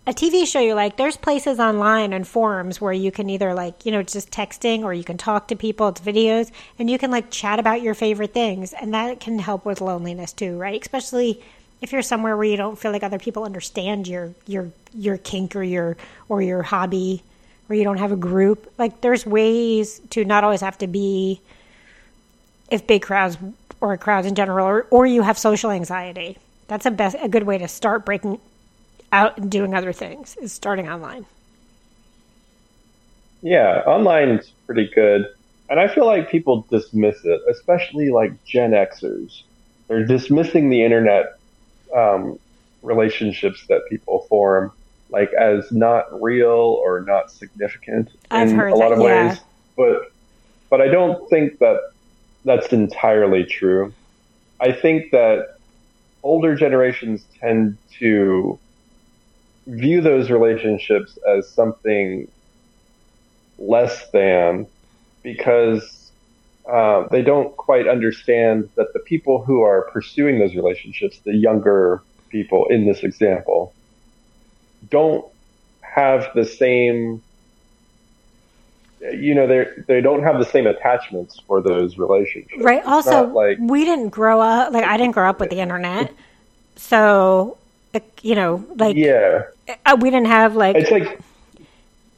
a 0.07 0.13
TV 0.13 0.47
show 0.47 0.59
you 0.59 0.75
like, 0.75 0.97
there's 0.97 1.17
places 1.17 1.61
online 1.61 2.13
and 2.13 2.27
forums 2.27 2.81
where 2.81 2.93
you 2.93 3.13
can 3.13 3.31
either 3.31 3.55
like, 3.55 3.87
you 3.87 3.93
know, 3.93 4.03
just 4.03 4.31
texting 4.31 4.83
or 4.83 4.93
you 4.93 5.05
can 5.05 5.17
talk 5.17 5.49
to 5.49 5.57
people, 5.57 5.89
it's 5.89 6.01
videos, 6.01 6.51
and 6.79 6.91
you 6.91 6.99
can 6.99 7.11
like 7.11 7.31
chat 7.31 7.61
about 7.61 7.83
your 7.83 7.95
favorite 7.95 8.35
things. 8.35 8.73
And 8.73 8.95
that 8.95 9.21
can 9.21 9.39
help 9.39 9.65
with 9.65 9.81
loneliness 9.81 10.33
too, 10.33 10.59
right? 10.59 10.81
Especially 10.81 11.41
if 11.83 11.93
you're 11.93 12.01
somewhere 12.01 12.37
where 12.37 12.47
you 12.47 12.57
don't 12.57 12.79
feel 12.79 12.93
like 12.93 13.03
other 13.03 13.19
people 13.19 13.45
understand 13.45 14.09
your 14.09 14.33
your 14.47 14.71
your 14.95 15.19
kink 15.19 15.55
or 15.55 15.63
your 15.63 15.97
or 16.29 16.41
your 16.41 16.63
hobby 16.63 17.23
or 17.69 17.75
you 17.75 17.85
don't 17.85 17.99
have 17.99 18.13
a 18.13 18.17
group. 18.17 18.73
Like 18.79 19.01
there's 19.01 19.27
ways 19.27 20.01
to 20.11 20.25
not 20.25 20.45
always 20.45 20.61
have 20.61 20.79
to 20.79 20.87
be 20.87 21.41
if 22.71 22.87
big 22.87 23.03
crowds 23.03 23.37
or 23.81 23.97
crowds 23.99 24.27
in 24.27 24.35
general 24.35 24.67
or, 24.67 24.87
or 24.91 25.07
you 25.07 25.23
have 25.23 25.37
social 25.37 25.71
anxiety. 25.71 26.39
That's 26.69 26.87
a 26.87 26.91
best 26.91 27.17
a 27.21 27.29
good 27.29 27.43
way 27.43 27.59
to 27.59 27.69
start 27.69 28.07
breaking 28.07 28.41
out 29.11 29.37
and 29.37 29.51
doing 29.51 29.75
other 29.75 29.93
things 29.93 30.37
is 30.37 30.53
starting 30.53 30.89
online. 30.89 31.27
Yeah, 33.43 33.83
online's 33.87 34.53
pretty 34.67 34.89
good. 34.95 35.27
And 35.69 35.81
I 35.81 35.93
feel 35.93 36.07
like 36.07 36.31
people 36.31 36.65
dismiss 36.71 37.25
it, 37.25 37.41
especially 37.51 38.11
like 38.11 38.45
Gen 38.45 38.71
Xers. 38.71 39.43
They're 39.89 40.07
dismissing 40.07 40.71
the 40.71 40.85
internet 40.85 41.39
um, 41.95 42.39
relationships 42.83 43.65
that 43.69 43.83
people 43.89 44.27
form 44.29 44.73
like 45.11 45.31
as 45.35 45.71
not 45.71 46.23
real 46.23 46.49
or 46.83 47.01
not 47.07 47.31
significant 47.31 48.11
I've 48.31 48.51
in 48.51 48.59
a 48.59 48.75
lot 48.75 48.89
that, 48.89 48.93
of 48.93 48.99
yeah. 49.01 49.29
ways. 49.29 49.41
But 49.77 50.13
but 50.71 50.81
I 50.81 50.89
don't 50.89 51.29
think 51.29 51.59
that 51.59 51.81
that's 52.45 52.73
entirely 52.73 53.45
true. 53.45 53.93
I 54.61 54.73
think 54.73 55.11
that 55.13 55.57
older 56.23 56.55
generations 56.55 57.25
tend 57.41 57.77
to 57.99 58.59
view 59.67 60.01
those 60.01 60.31
relationships 60.31 61.19
as 61.29 61.49
something 61.49 62.29
less 63.59 64.11
than 64.11 64.67
because 65.23 66.02
uh, 66.71 67.09
they 67.09 67.23
don't 67.23 67.57
quite 67.57 67.89
understand 67.89 68.69
that 68.77 68.93
the 68.93 69.01
people 69.01 69.43
who 69.43 69.63
are 69.63 69.91
pursuing 69.93 70.39
those 70.39 70.55
relationships, 70.55 71.19
the 71.25 71.35
younger 71.35 72.03
people 72.29 72.67
in 72.67 72.87
this 72.87 73.03
example, 73.03 73.75
don't 74.91 75.25
have 75.81 76.31
the 76.35 76.45
same 76.45 77.23
you 79.13 79.35
know 79.35 79.49
they 79.49 79.67
they 79.89 80.01
don't 80.01 80.23
have 80.23 80.39
the 80.39 80.45
same 80.45 80.67
attachments 80.67 81.41
for 81.47 81.61
those 81.61 81.99
relationships. 81.99 82.63
Right. 82.63 82.85
Also, 82.85 83.27
like 83.27 83.59
we 83.61 83.85
didn't 83.85 84.11
grow 84.11 84.41
up 84.41 84.73
like 84.73 84.85
I 84.85 84.97
didn't 84.97 85.13
grow 85.13 85.29
up 85.29 85.41
with 85.41 85.51
the 85.51 85.59
internet, 85.59 86.13
so 86.77 87.59
you 88.23 88.35
know, 88.35 88.65
like 88.77 88.97
yeah. 88.97 89.45
uh, 89.85 89.97
we 90.01 90.11
didn't 90.11 90.29
have 90.29 90.57
like, 90.57 90.77
it's 90.77 90.91
like 90.91 91.21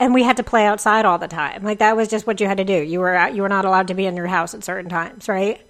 and 0.01 0.12
we 0.14 0.22
had 0.22 0.36
to 0.36 0.42
play 0.42 0.66
outside 0.66 1.05
all 1.05 1.18
the 1.18 1.28
time. 1.28 1.62
Like 1.62 1.78
that 1.78 1.97
was 1.97 2.09
just 2.09 2.26
what 2.26 2.40
you 2.40 2.47
had 2.47 2.59
to 2.59 2.64
do. 2.64 2.74
You 2.74 3.01
were 3.01 3.14
out, 3.14 3.34
you 3.34 3.42
were 3.42 3.49
not 3.49 3.64
allowed 3.64 3.88
to 3.88 3.95
be 3.95 4.07
in 4.07 4.16
your 4.16 4.26
house 4.26 4.55
at 4.55 4.64
certain 4.64 4.90
times, 4.90 5.28
right? 5.28 5.61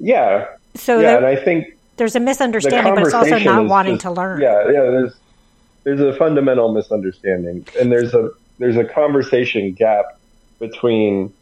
yeah 0.00 0.46
So 0.74 0.96
yeah 0.98 1.02
there, 1.02 1.16
and 1.18 1.26
i 1.26 1.36
think 1.36 1.76
there's 1.96 2.16
a 2.16 2.20
misunderstanding, 2.20 2.94
but 2.94 3.04
it's 3.04 3.14
also 3.14 3.38
not 3.38 3.66
wanting 3.68 3.94
just- 3.94 4.02
to 4.02 4.10
learn. 4.10 4.40
Yeah, 4.40 4.64
yeah. 4.66 4.90
There's 4.90 5.14
there's 5.84 6.00
a 6.00 6.16
fundamental 6.16 6.72
misunderstanding, 6.72 7.64
and 7.78 7.92
there's 7.92 8.12
a 8.14 8.30
there's 8.58 8.76
a 8.76 8.84
conversation 8.84 9.72
gap 9.72 10.18
between 10.58 11.32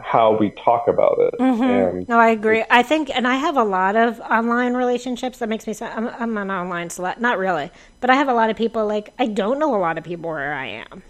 how 0.00 0.36
we 0.36 0.50
talk 0.50 0.88
about 0.88 1.16
it. 1.20 1.34
And 1.40 2.08
No, 2.08 2.18
I 2.18 2.30
agree. 2.30 2.64
I 2.70 2.82
think, 2.82 3.10
and 3.14 3.26
I 3.28 3.36
have 3.36 3.56
a 3.56 3.64
lot 3.64 3.96
of 3.96 4.20
online 4.20 4.74
relationships. 4.74 5.38
That 5.38 5.48
makes 5.48 5.66
me. 5.66 5.74
I'm, 5.80 6.08
I'm 6.08 6.36
an 6.36 6.50
online 6.50 6.88
slut. 6.88 7.20
Not 7.20 7.38
really, 7.38 7.70
but 8.00 8.10
I 8.10 8.16
have 8.16 8.28
a 8.28 8.34
lot 8.34 8.50
of 8.50 8.56
people. 8.56 8.86
Like 8.86 9.12
I 9.18 9.26
don't 9.26 9.58
know 9.58 9.74
a 9.74 9.78
lot 9.78 9.96
of 9.98 10.04
people 10.04 10.30
where 10.30 10.52
I 10.54 10.66
am. 10.66 11.02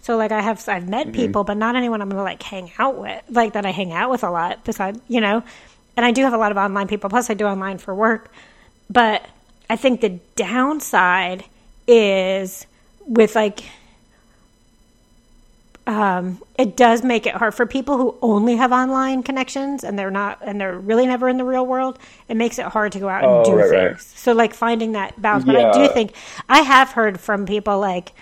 So 0.00 0.16
like 0.16 0.32
I 0.32 0.40
have, 0.40 0.68
I've 0.68 0.88
met 0.88 1.08
Mm-hmm. 1.08 1.16
people, 1.16 1.44
but 1.44 1.56
not 1.56 1.76
anyone 1.76 2.02
I'm 2.02 2.08
gonna 2.08 2.22
like 2.22 2.42
hang 2.42 2.72
out 2.78 2.96
with. 2.98 3.22
Like 3.30 3.52
that 3.52 3.64
I 3.66 3.70
hang 3.70 3.92
out 3.92 4.10
with 4.10 4.24
a 4.24 4.30
lot. 4.30 4.64
Besides, 4.64 4.98
you 5.08 5.20
know, 5.20 5.42
and 5.96 6.04
I 6.06 6.10
do 6.10 6.22
have 6.22 6.32
a 6.32 6.38
lot 6.38 6.50
of 6.50 6.56
online 6.58 6.88
people. 6.88 7.08
Plus, 7.10 7.30
I 7.30 7.34
do 7.34 7.44
online 7.46 7.78
for 7.78 7.94
work. 7.94 8.32
But 8.90 9.24
I 9.70 9.76
think 9.76 10.00
the 10.00 10.18
downside 10.36 11.44
is 11.86 12.66
with 13.06 13.34
like 13.34 13.64
um, 15.86 16.40
it 16.58 16.76
does 16.76 17.02
make 17.02 17.26
it 17.26 17.34
hard 17.34 17.54
for 17.54 17.66
people 17.66 17.96
who 17.98 18.16
only 18.22 18.56
have 18.56 18.70
online 18.72 19.22
connections 19.22 19.82
and 19.82 19.98
they're 19.98 20.10
not 20.10 20.38
and 20.42 20.60
they're 20.60 20.78
really 20.78 21.06
never 21.06 21.28
in 21.28 21.36
the 21.38 21.44
real 21.44 21.66
world. 21.66 21.98
It 22.28 22.36
makes 22.36 22.58
it 22.58 22.66
hard 22.66 22.92
to 22.92 23.00
go 23.00 23.08
out 23.08 23.24
and 23.24 23.32
Oh, 23.32 23.44
do 23.44 23.52
right, 23.56 23.68
things. 23.70 23.92
right. 23.92 24.00
So 24.00 24.32
like 24.32 24.54
finding 24.54 24.92
that 24.92 25.20
balance. 25.20 25.44
But 25.44 25.56
I 25.56 25.72
do 25.72 25.92
think 25.92 26.14
I 26.48 26.60
have 26.60 26.90
heard 26.92 27.20
from 27.20 27.46
people 27.46 27.78
like. 27.78 28.12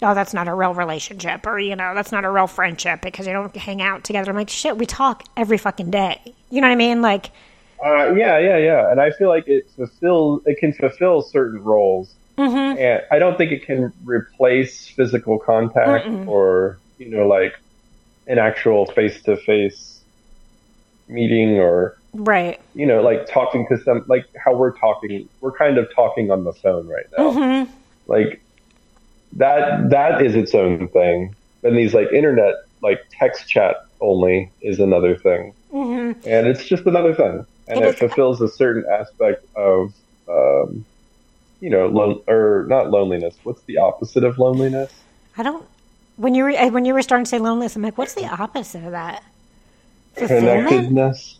Oh, 0.00 0.14
that's 0.14 0.32
not 0.32 0.46
a 0.46 0.54
real 0.54 0.74
relationship, 0.74 1.44
or 1.44 1.58
you 1.58 1.74
know, 1.74 1.92
that's 1.92 2.12
not 2.12 2.24
a 2.24 2.30
real 2.30 2.46
friendship 2.46 3.00
because 3.02 3.26
you 3.26 3.32
don't 3.32 3.56
hang 3.56 3.82
out 3.82 4.04
together. 4.04 4.30
I'm 4.30 4.36
like, 4.36 4.48
shit, 4.48 4.78
we 4.78 4.86
talk 4.86 5.24
every 5.36 5.58
fucking 5.58 5.90
day. 5.90 6.20
You 6.50 6.60
know 6.60 6.68
what 6.68 6.72
I 6.72 6.76
mean? 6.76 7.02
Like, 7.02 7.32
Uh, 7.84 8.14
yeah, 8.14 8.38
yeah, 8.38 8.58
yeah. 8.58 8.92
And 8.92 9.00
I 9.00 9.10
feel 9.10 9.28
like 9.28 9.48
it 9.48 9.68
fulfills, 9.74 10.42
it 10.46 10.58
can 10.58 10.72
fulfill 10.72 11.22
certain 11.22 11.64
roles. 11.64 12.14
Mm-hmm. 12.38 12.78
And 12.78 13.02
I 13.10 13.18
don't 13.18 13.36
think 13.36 13.50
it 13.50 13.66
can 13.66 13.92
replace 14.04 14.86
physical 14.86 15.36
contact 15.40 16.06
or, 16.28 16.78
you 16.98 17.08
know, 17.08 17.26
like 17.26 17.54
an 18.26 18.38
actual 18.38 18.86
face 18.86 19.22
to 19.22 19.36
face 19.36 20.00
meeting 21.08 21.58
or, 21.58 21.96
right? 22.12 22.60
you 22.74 22.86
know, 22.86 23.00
like 23.00 23.26
talking 23.26 23.66
to 23.68 23.78
some, 23.82 24.04
like 24.08 24.26
how 24.36 24.54
we're 24.54 24.76
talking. 24.76 25.28
We're 25.40 25.56
kind 25.56 25.78
of 25.78 25.88
talking 25.94 26.30
on 26.30 26.44
the 26.44 26.52
phone 26.52 26.86
right 26.88 27.06
now. 27.16 27.30
Mm-hmm. 27.30 27.72
Like 28.06 28.42
that, 29.32 29.90
that 29.90 30.22
is 30.22 30.34
its 30.34 30.54
own 30.54 30.88
thing. 30.88 31.34
And 31.62 31.76
these 31.76 31.94
like 31.94 32.12
internet, 32.12 32.54
like 32.82 33.00
text 33.10 33.48
chat 33.48 33.76
only 34.00 34.50
is 34.60 34.78
another 34.78 35.16
thing. 35.16 35.54
Mm-hmm. 35.72 36.26
and 36.26 36.46
it's 36.46 36.64
just 36.64 36.86
another 36.86 37.14
thing, 37.14 37.44
and 37.66 37.84
It 37.84 37.88
it, 37.88 37.98
fulfills 37.98 38.40
a 38.40 38.48
certain 38.48 38.86
aspect 38.90 39.44
of, 39.54 39.92
um, 40.26 40.82
you 41.60 41.68
know, 41.68 41.88
lon- 41.88 42.22
or 42.26 42.64
not 42.70 42.90
loneliness. 42.90 43.36
What's 43.42 43.60
the 43.64 43.76
opposite 43.76 44.24
of 44.24 44.38
loneliness? 44.38 44.90
I 45.36 45.42
don't. 45.42 45.66
When 46.18 46.34
you 46.34 46.44
were 46.44 46.50
uh, 46.50 46.68
when 46.68 46.84
you 46.84 46.92
were 46.94 47.00
starting 47.02 47.24
to 47.24 47.28
say 47.28 47.38
loneliness, 47.38 47.74
I'm 47.76 47.82
like, 47.82 47.96
what's 47.96 48.14
the 48.14 48.26
opposite 48.26 48.84
of 48.84 48.90
that? 48.90 49.22
Connectedness. 50.16 51.38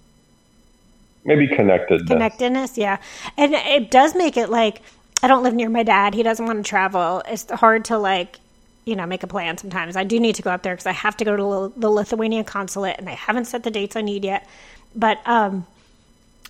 Maybe 1.24 1.46
connectedness. 1.48 2.08
connectedness, 2.08 2.78
yeah. 2.78 2.98
And 3.36 3.52
it 3.54 3.90
does 3.90 4.14
make 4.14 4.36
it 4.36 4.48
like 4.48 4.80
I 5.22 5.26
don't 5.28 5.42
live 5.42 5.54
near 5.54 5.68
my 5.68 5.82
dad. 5.82 6.14
He 6.14 6.22
doesn't 6.22 6.46
want 6.46 6.64
to 6.64 6.68
travel. 6.68 7.22
It's 7.28 7.50
hard 7.50 7.84
to 7.86 7.98
like, 7.98 8.38
you 8.84 8.94
know, 8.94 9.04
make 9.04 9.24
a 9.24 9.26
plan. 9.26 9.58
Sometimes 9.58 9.96
I 9.96 10.04
do 10.04 10.20
need 10.20 10.36
to 10.36 10.42
go 10.42 10.50
up 10.50 10.62
there 10.62 10.74
because 10.74 10.86
I 10.86 10.92
have 10.92 11.16
to 11.18 11.24
go 11.24 11.36
to 11.36 11.72
the 11.76 11.90
Lithuanian 11.90 12.44
consulate, 12.44 12.96
and 12.98 13.08
I 13.08 13.14
haven't 13.14 13.46
set 13.46 13.64
the 13.64 13.70
dates 13.70 13.96
I 13.96 14.00
need 14.00 14.24
yet. 14.24 14.48
But 14.94 15.18
um, 15.26 15.66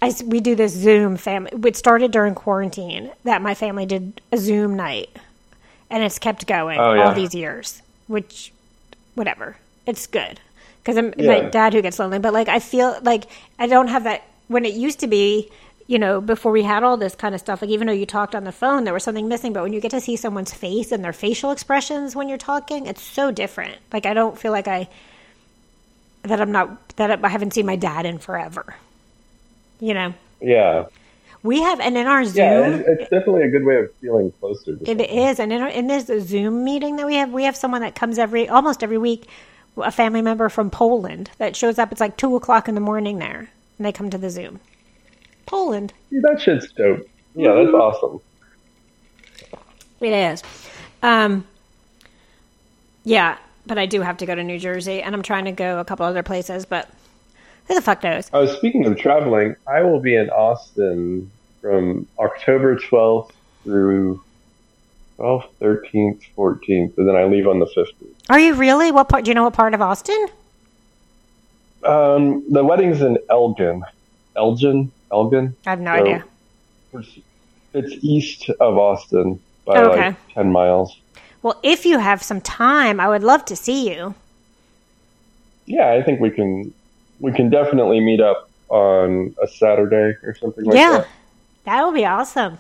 I 0.02 0.14
we 0.26 0.40
do 0.40 0.54
this 0.54 0.74
Zoom 0.74 1.16
family. 1.16 1.50
It 1.66 1.76
started 1.76 2.12
during 2.12 2.34
quarantine 2.34 3.10
that 3.24 3.40
my 3.40 3.54
family 3.54 3.86
did 3.86 4.20
a 4.30 4.36
Zoom 4.36 4.76
night, 4.76 5.08
and 5.88 6.02
it's 6.04 6.18
kept 6.18 6.46
going 6.46 6.78
Oh, 6.78 6.92
yeah. 6.92 7.08
all 7.08 7.14
these 7.14 7.34
years. 7.34 7.80
Which, 8.09 8.52
whatever, 9.14 9.56
it's 9.86 10.06
good 10.06 10.40
because 10.82 10.96
I'm 10.96 11.14
Yeah. 11.16 11.26
my 11.42 11.48
dad 11.50 11.72
who 11.74 11.82
gets 11.82 11.98
lonely. 11.98 12.18
But 12.18 12.32
like 12.32 12.48
I 12.48 12.59
feel 12.59 12.98
like 13.02 13.24
I 13.59 13.66
don't 13.66 13.88
have 13.88 14.04
that 14.04 14.22
when 14.48 14.64
it 14.64 14.74
used 14.74 15.00
to 15.00 15.06
be. 15.06 15.50
You 15.90 15.98
know, 15.98 16.20
before 16.20 16.52
we 16.52 16.64
had 16.64 16.82
all 16.82 16.98
this 16.98 17.14
kind 17.14 17.34
of 17.34 17.40
stuff, 17.40 17.62
like 17.62 17.70
even 17.70 17.86
though 17.86 17.94
you 17.94 18.04
talked 18.04 18.34
on 18.34 18.44
the 18.44 18.52
phone, 18.52 18.84
there 18.84 18.92
was 18.92 19.02
something 19.02 19.26
missing. 19.26 19.54
But 19.54 19.62
when 19.62 19.72
you 19.72 19.80
get 19.80 19.92
to 19.92 20.02
see 20.02 20.16
someone's 20.16 20.52
face 20.52 20.92
and 20.92 21.02
their 21.02 21.14
facial 21.14 21.50
expressions 21.50 22.14
when 22.14 22.28
you're 22.28 22.36
talking, 22.36 22.84
it's 22.86 23.00
so 23.00 23.30
different. 23.30 23.78
Like 23.90 24.04
I 24.04 24.12
don't 24.12 24.38
feel 24.38 24.52
like 24.52 24.68
I 24.68 24.86
that 26.24 26.42
I'm 26.42 26.52
not 26.52 26.88
that 26.96 27.24
I 27.24 27.28
haven't 27.28 27.54
seen 27.54 27.64
my 27.64 27.76
dad 27.76 28.04
in 28.04 28.18
forever. 28.18 28.74
You 29.80 29.94
know, 29.94 30.14
Yeah, 30.42 30.86
we 31.43 31.61
have, 31.62 31.80
and 31.80 31.97
in 31.97 32.07
our 32.07 32.24
Zoom, 32.24 32.36
yeah. 32.36 32.82
It's, 32.86 33.03
definitely 33.11 33.43
a 33.43 33.49
good 33.51 33.64
way 33.64 33.76
of 33.76 33.95
feeling 33.97 34.32
closer. 34.41 34.76
To 34.76 34.82
it 34.82 34.86
someone. 34.86 35.07
is, 35.07 35.39
and 35.41 35.53
in, 35.53 35.62
our, 35.62 35.68
in 35.68 35.86
this 35.86 36.07
Zoom 36.28 36.64
meeting 36.64 36.97
that 36.97 37.07
we 37.07 37.14
have, 37.14 37.30
we 37.32 37.45
have 37.45 37.57
someone 37.57 37.80
that 37.82 37.95
comes 37.95 38.18
every 38.18 38.49
almost 38.49 38.82
every 38.82 38.99
week, 38.99 39.28
a 39.76 39.93
family 39.93 40.22
member 40.22 40.49
from 40.49 40.70
Poland 40.70 41.30
that 41.39 41.55
shows 41.57 41.78
up. 41.78 41.93
It's 41.93 42.01
like 42.01 42.16
two 42.16 42.34
o'clock 42.36 42.68
in 42.68 42.74
the 42.74 42.80
morning 42.80 43.18
there, 43.18 43.49
and 43.78 43.86
they 43.86 43.93
come 43.93 44.11
to 44.11 44.18
the 44.18 44.30
Zoom. 44.30 44.61
Poland, 45.47 45.93
Yeah, 46.11 46.20
that 46.24 46.41
shit's 46.41 46.70
dope. 46.72 47.09
Yeah, 47.34 47.55
that's 47.55 47.68
Mm-hmm. 47.68 47.74
awesome. 47.76 48.20
it 50.01 50.12
is. 50.12 50.43
Um, 51.03 51.47
yeah, 53.05 53.39
but 53.66 53.78
I 53.78 53.86
do 53.86 54.01
have 54.03 54.16
to 54.18 54.26
go 54.26 54.34
to 54.34 54.43
New 54.45 54.59
Jersey, 54.59 55.01
and 55.03 55.14
I'm 55.14 55.22
trying 55.22 55.45
to 55.47 55.53
go 55.53 55.78
a 55.80 55.84
couple 55.84 56.05
other 56.05 56.22
places, 56.22 56.66
but 56.66 56.89
who 57.68 57.74
the 57.74 57.82
fuck 57.82 58.02
knows? 58.02 58.30
Oh, 58.32 58.46
speaking 58.46 58.86
of 58.86 58.98
traveling, 58.98 59.54
I 59.66 59.82
will 59.82 60.00
be 60.00 60.16
in 60.16 60.30
Austin 60.30 61.30
from 61.60 62.08
October 62.18 62.76
12th 62.76 63.30
through 63.62 64.22
12th, 65.18 65.44
13th, 65.62 66.20
14th, 66.36 66.96
and 66.96 67.08
then 67.08 67.14
I 67.16 67.24
leave 67.24 67.46
on 67.46 67.58
the 67.58 67.66
15th. 67.76 68.14
Are 68.30 68.38
you 68.40 68.54
really? 68.54 68.90
What 68.90 69.08
part? 69.08 69.24
Do 69.24 69.30
you 69.30 69.34
know 69.34 69.44
what 69.44 69.52
part 69.54 69.74
of 69.74 69.82
Austin? 69.82 70.26
Um, 71.84 72.44
the 72.50 72.64
wedding's 72.64 73.02
in 73.02 73.18
Elgin. 73.30 73.82
Elgin? 74.36 74.92
Elgin? 75.12 75.54
I 75.66 75.70
have 75.70 75.80
no 75.80 75.92
So, 75.94 76.00
idea. 76.00 76.24
It's, 76.94 77.18
it's 77.74 78.04
east 78.04 78.50
of 78.60 78.78
Austin 78.78 79.40
by 79.64 79.78
Okay. 79.78 80.06
like 80.08 80.34
10 80.34 80.50
miles. 80.50 80.96
Well, 81.42 81.58
if 81.62 81.84
you 81.86 81.98
have 81.98 82.22
some 82.22 82.40
time, 82.40 82.98
I 82.98 83.08
would 83.08 83.22
love 83.22 83.44
to 83.46 83.56
see 83.56 83.90
you. 83.94 84.14
Yeah, 85.66 85.92
I 85.92 86.02
think 86.02 86.20
we 86.20 86.30
can 86.30 86.72
we 87.20 87.32
can 87.32 87.50
definitely 87.50 88.00
meet 88.00 88.20
up 88.20 88.48
on 88.68 89.34
a 89.42 89.48
Saturday 89.48 90.16
or 90.22 90.34
something 90.38 90.64
like 90.64 90.76
yeah, 90.76 90.90
that. 90.90 91.00
Yeah, 91.00 91.06
that 91.64 91.84
will 91.84 91.92
be 91.92 92.04
awesome. 92.04 92.58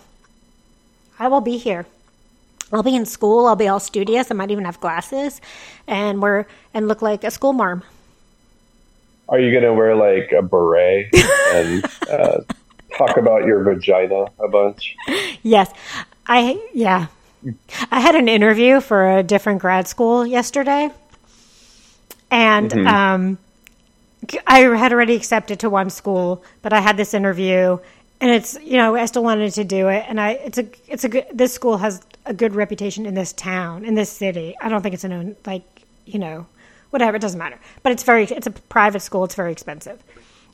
I 1.18 1.28
will 1.28 1.40
be 1.40 1.56
here. 1.58 1.86
I'll 2.72 2.82
be 2.82 2.94
in 2.94 3.06
school. 3.06 3.46
I'll 3.46 3.56
be 3.56 3.68
all 3.68 3.80
studious. 3.80 4.30
I 4.30 4.34
might 4.34 4.50
even 4.50 4.64
have 4.64 4.78
glasses, 4.80 5.40
and 5.86 6.20
we're 6.20 6.46
and 6.74 6.86
look 6.86 7.02
like 7.02 7.24
a 7.24 7.30
school 7.30 7.52
marm. 7.52 7.82
Are 9.28 9.38
you 9.38 9.50
going 9.50 9.64
to 9.64 9.74
wear 9.74 9.94
like 9.94 10.32
a 10.32 10.42
beret 10.42 11.08
and 11.54 11.84
uh, 12.10 12.40
talk 12.96 13.16
about 13.16 13.44
your 13.44 13.62
vagina 13.62 14.26
a 14.38 14.48
bunch? 14.48 14.96
Yes, 15.42 15.72
I 16.26 16.62
yeah. 16.74 17.06
I 17.90 18.00
had 18.00 18.16
an 18.16 18.28
interview 18.28 18.80
for 18.80 19.18
a 19.18 19.22
different 19.22 19.60
grad 19.60 19.86
school 19.86 20.26
yesterday, 20.26 20.90
and 22.30 22.72
um, 22.86 23.38
I 24.46 24.60
had 24.60 24.92
already 24.92 25.14
accepted 25.14 25.60
to 25.60 25.70
one 25.70 25.90
school, 25.90 26.42
but 26.62 26.72
I 26.72 26.80
had 26.80 26.96
this 26.96 27.14
interview, 27.14 27.78
and 28.20 28.30
it's 28.30 28.58
you 28.62 28.76
know 28.76 28.96
I 28.96 29.06
still 29.06 29.22
wanted 29.22 29.52
to 29.54 29.64
do 29.64 29.88
it, 29.88 30.04
and 30.08 30.20
I 30.20 30.32
it's 30.32 30.58
a 30.58 30.66
it's 30.86 31.04
a 31.04 31.08
good 31.08 31.26
this 31.32 31.52
school 31.52 31.78
has 31.78 32.02
a 32.26 32.34
good 32.34 32.54
reputation 32.54 33.06
in 33.06 33.14
this 33.14 33.32
town 33.32 33.84
in 33.84 33.94
this 33.94 34.10
city. 34.10 34.56
I 34.60 34.68
don't 34.68 34.82
think 34.82 34.94
it's 34.94 35.04
a 35.04 35.08
known 35.08 35.36
like 35.46 35.62
you 36.04 36.18
know 36.18 36.46
whatever 36.90 37.16
it 37.16 37.20
doesn't 37.20 37.38
matter, 37.38 37.58
but 37.82 37.92
it's 37.92 38.02
very 38.02 38.24
it's 38.24 38.46
a 38.46 38.50
private 38.50 39.00
school. 39.00 39.24
It's 39.24 39.34
very 39.34 39.52
expensive. 39.52 40.02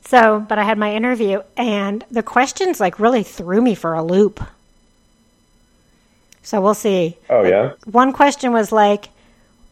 So, 0.07 0.45
but 0.47 0.59
I 0.59 0.65
had 0.65 0.77
my 0.77 0.95
interview, 0.95 1.43
and 1.57 2.05
the 2.11 2.23
questions 2.23 2.81
like 2.81 3.01
really 3.01 3.23
threw 3.23 3.63
me 3.63 3.75
for 3.75 3.95
a 3.95 4.03
loop. 4.03 4.43
So 6.43 6.61
we'll 6.61 6.75
see. 6.75 7.17
Oh 7.31 7.43
yeah. 7.43 7.73
One 7.87 8.13
question 8.13 8.53
was 8.53 8.71
like, 8.71 9.09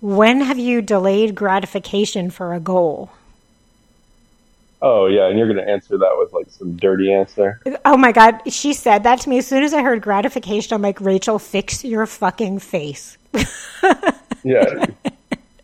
when 0.00 0.40
have 0.40 0.58
you 0.58 0.80
delayed 0.80 1.34
gratification 1.34 2.30
for 2.30 2.54
a 2.54 2.60
goal? 2.60 3.10
Oh 4.84 5.06
yeah, 5.06 5.28
and 5.28 5.38
you're 5.38 5.46
going 5.46 5.64
to 5.64 5.70
answer 5.70 5.96
that 5.96 6.10
with 6.18 6.32
like 6.32 6.50
some 6.50 6.76
dirty 6.76 7.12
answer. 7.12 7.60
Oh 7.84 7.96
my 7.96 8.10
God. 8.10 8.40
She 8.48 8.72
said 8.72 9.04
that 9.04 9.20
to 9.20 9.30
me 9.30 9.38
as 9.38 9.46
soon 9.46 9.62
as 9.62 9.72
I 9.72 9.80
heard 9.80 10.02
gratification. 10.02 10.74
I'm 10.74 10.82
like, 10.82 11.00
Rachel, 11.00 11.38
fix 11.38 11.84
your 11.84 12.04
fucking 12.06 12.58
face. 12.58 13.16
Yeah. 14.44 14.86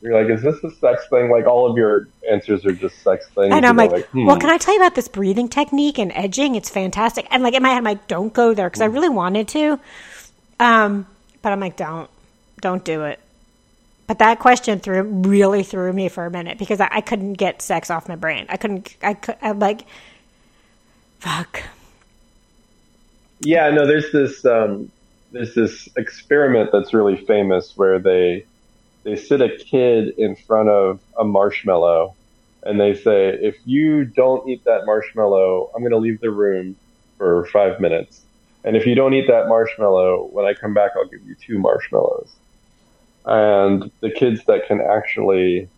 You're 0.01 0.23
like, 0.23 0.33
is 0.33 0.43
this 0.43 0.63
a 0.63 0.71
sex 0.77 1.09
thing? 1.11 1.31
Like 1.31 1.47
all 1.47 1.69
of 1.69 1.77
your 1.77 2.09
answers 2.31 2.65
are 2.65 2.73
just 2.73 3.03
sex 3.03 3.29
things. 3.31 3.53
And 3.53 3.67
I'm 3.67 3.79
you're 3.79 3.89
like, 3.89 4.07
hmm. 4.07 4.27
well, 4.27 4.39
can 4.39 4.51
I 4.51 4.57
tell 4.57 4.75
you 4.75 4.81
about 4.81 4.95
this 4.95 5.09
breathing 5.09 5.49
technique 5.49 5.99
and 5.99 6.13
edging? 6.13 6.55
It's 6.55 6.71
fantastic. 6.71 7.27
And 7.31 7.43
like 7.43 7.55
in 7.55 7.63
my 7.63 7.71
head, 7.71 7.79
I'm 7.79 7.85
like, 7.85 8.07
don't 8.07 8.33
go 8.33 8.55
there 8.55 8.69
because 8.69 8.81
I 8.81 8.87
really 8.87 9.09
wanted 9.09 9.49
to. 9.49 9.81
Um, 10.61 11.07
but 11.43 11.53
I'm 11.53 11.61
like, 11.61 11.77
don't, 11.77 12.09
don't 12.61 12.85
do 12.85 13.05
it. 13.05 13.19
But 14.09 14.19
that 14.21 14.39
question 14.41 14.81
threw 14.81 15.03
really 15.03 15.63
threw 15.63 15.93
me 15.93 16.09
for 16.09 16.27
a 16.27 16.31
minute 16.31 16.59
because 16.59 16.81
I, 16.81 16.89
I 16.91 17.01
couldn't 17.03 17.35
get 17.35 17.63
sex 17.63 17.91
off 17.91 18.09
my 18.09 18.17
brain. 18.17 18.47
I 18.49 18.57
couldn't. 18.57 18.97
I 19.03 19.15
could. 19.15 19.37
I'm 19.43 19.59
like, 19.61 19.83
fuck. 21.21 21.63
Yeah, 23.41 23.71
no, 23.71 23.87
there's 23.87 24.11
this 24.11 24.45
um, 24.47 24.91
there's 25.31 25.55
this 25.55 25.89
experiment 25.97 26.71
that's 26.73 26.95
really 26.95 27.17
famous 27.27 27.75
where 27.77 27.99
they 27.99 28.47
they 29.05 29.15
sit 29.15 29.43
a 29.43 29.51
kid 29.57 30.15
in 30.17 30.37
front 30.37 30.71
of 30.71 31.01
a 31.19 31.25
marshmallow 31.25 32.17
and 32.63 32.81
they 32.81 32.95
say, 32.95 33.29
if 33.29 33.57
you 33.65 34.05
don't 34.05 34.49
eat 34.49 34.65
that 34.65 34.87
marshmallow, 34.87 35.71
I'm 35.75 35.83
going 35.83 35.93
to 35.93 35.99
leave 35.99 36.21
the 36.21 36.31
room 36.31 36.77
for 37.17 37.47
five 37.47 37.79
minutes. 37.81 38.25
And 38.65 38.77
if 38.77 38.87
you 38.87 38.95
don't 38.95 39.15
eat 39.15 39.29
that 39.29 39.49
marshmallow, 39.49 40.29
when 40.33 40.45
I 40.45 40.55
come 40.55 40.75
back, 40.75 40.93
I'll 40.97 41.09
give 41.09 41.23
you 41.25 41.37
two 41.41 41.59
marshmallows. 41.59 42.35
And 43.29 43.91
the 44.01 44.11
kids 44.11 44.43
that 44.47 44.67
can 44.67 44.81
actually 44.81 45.69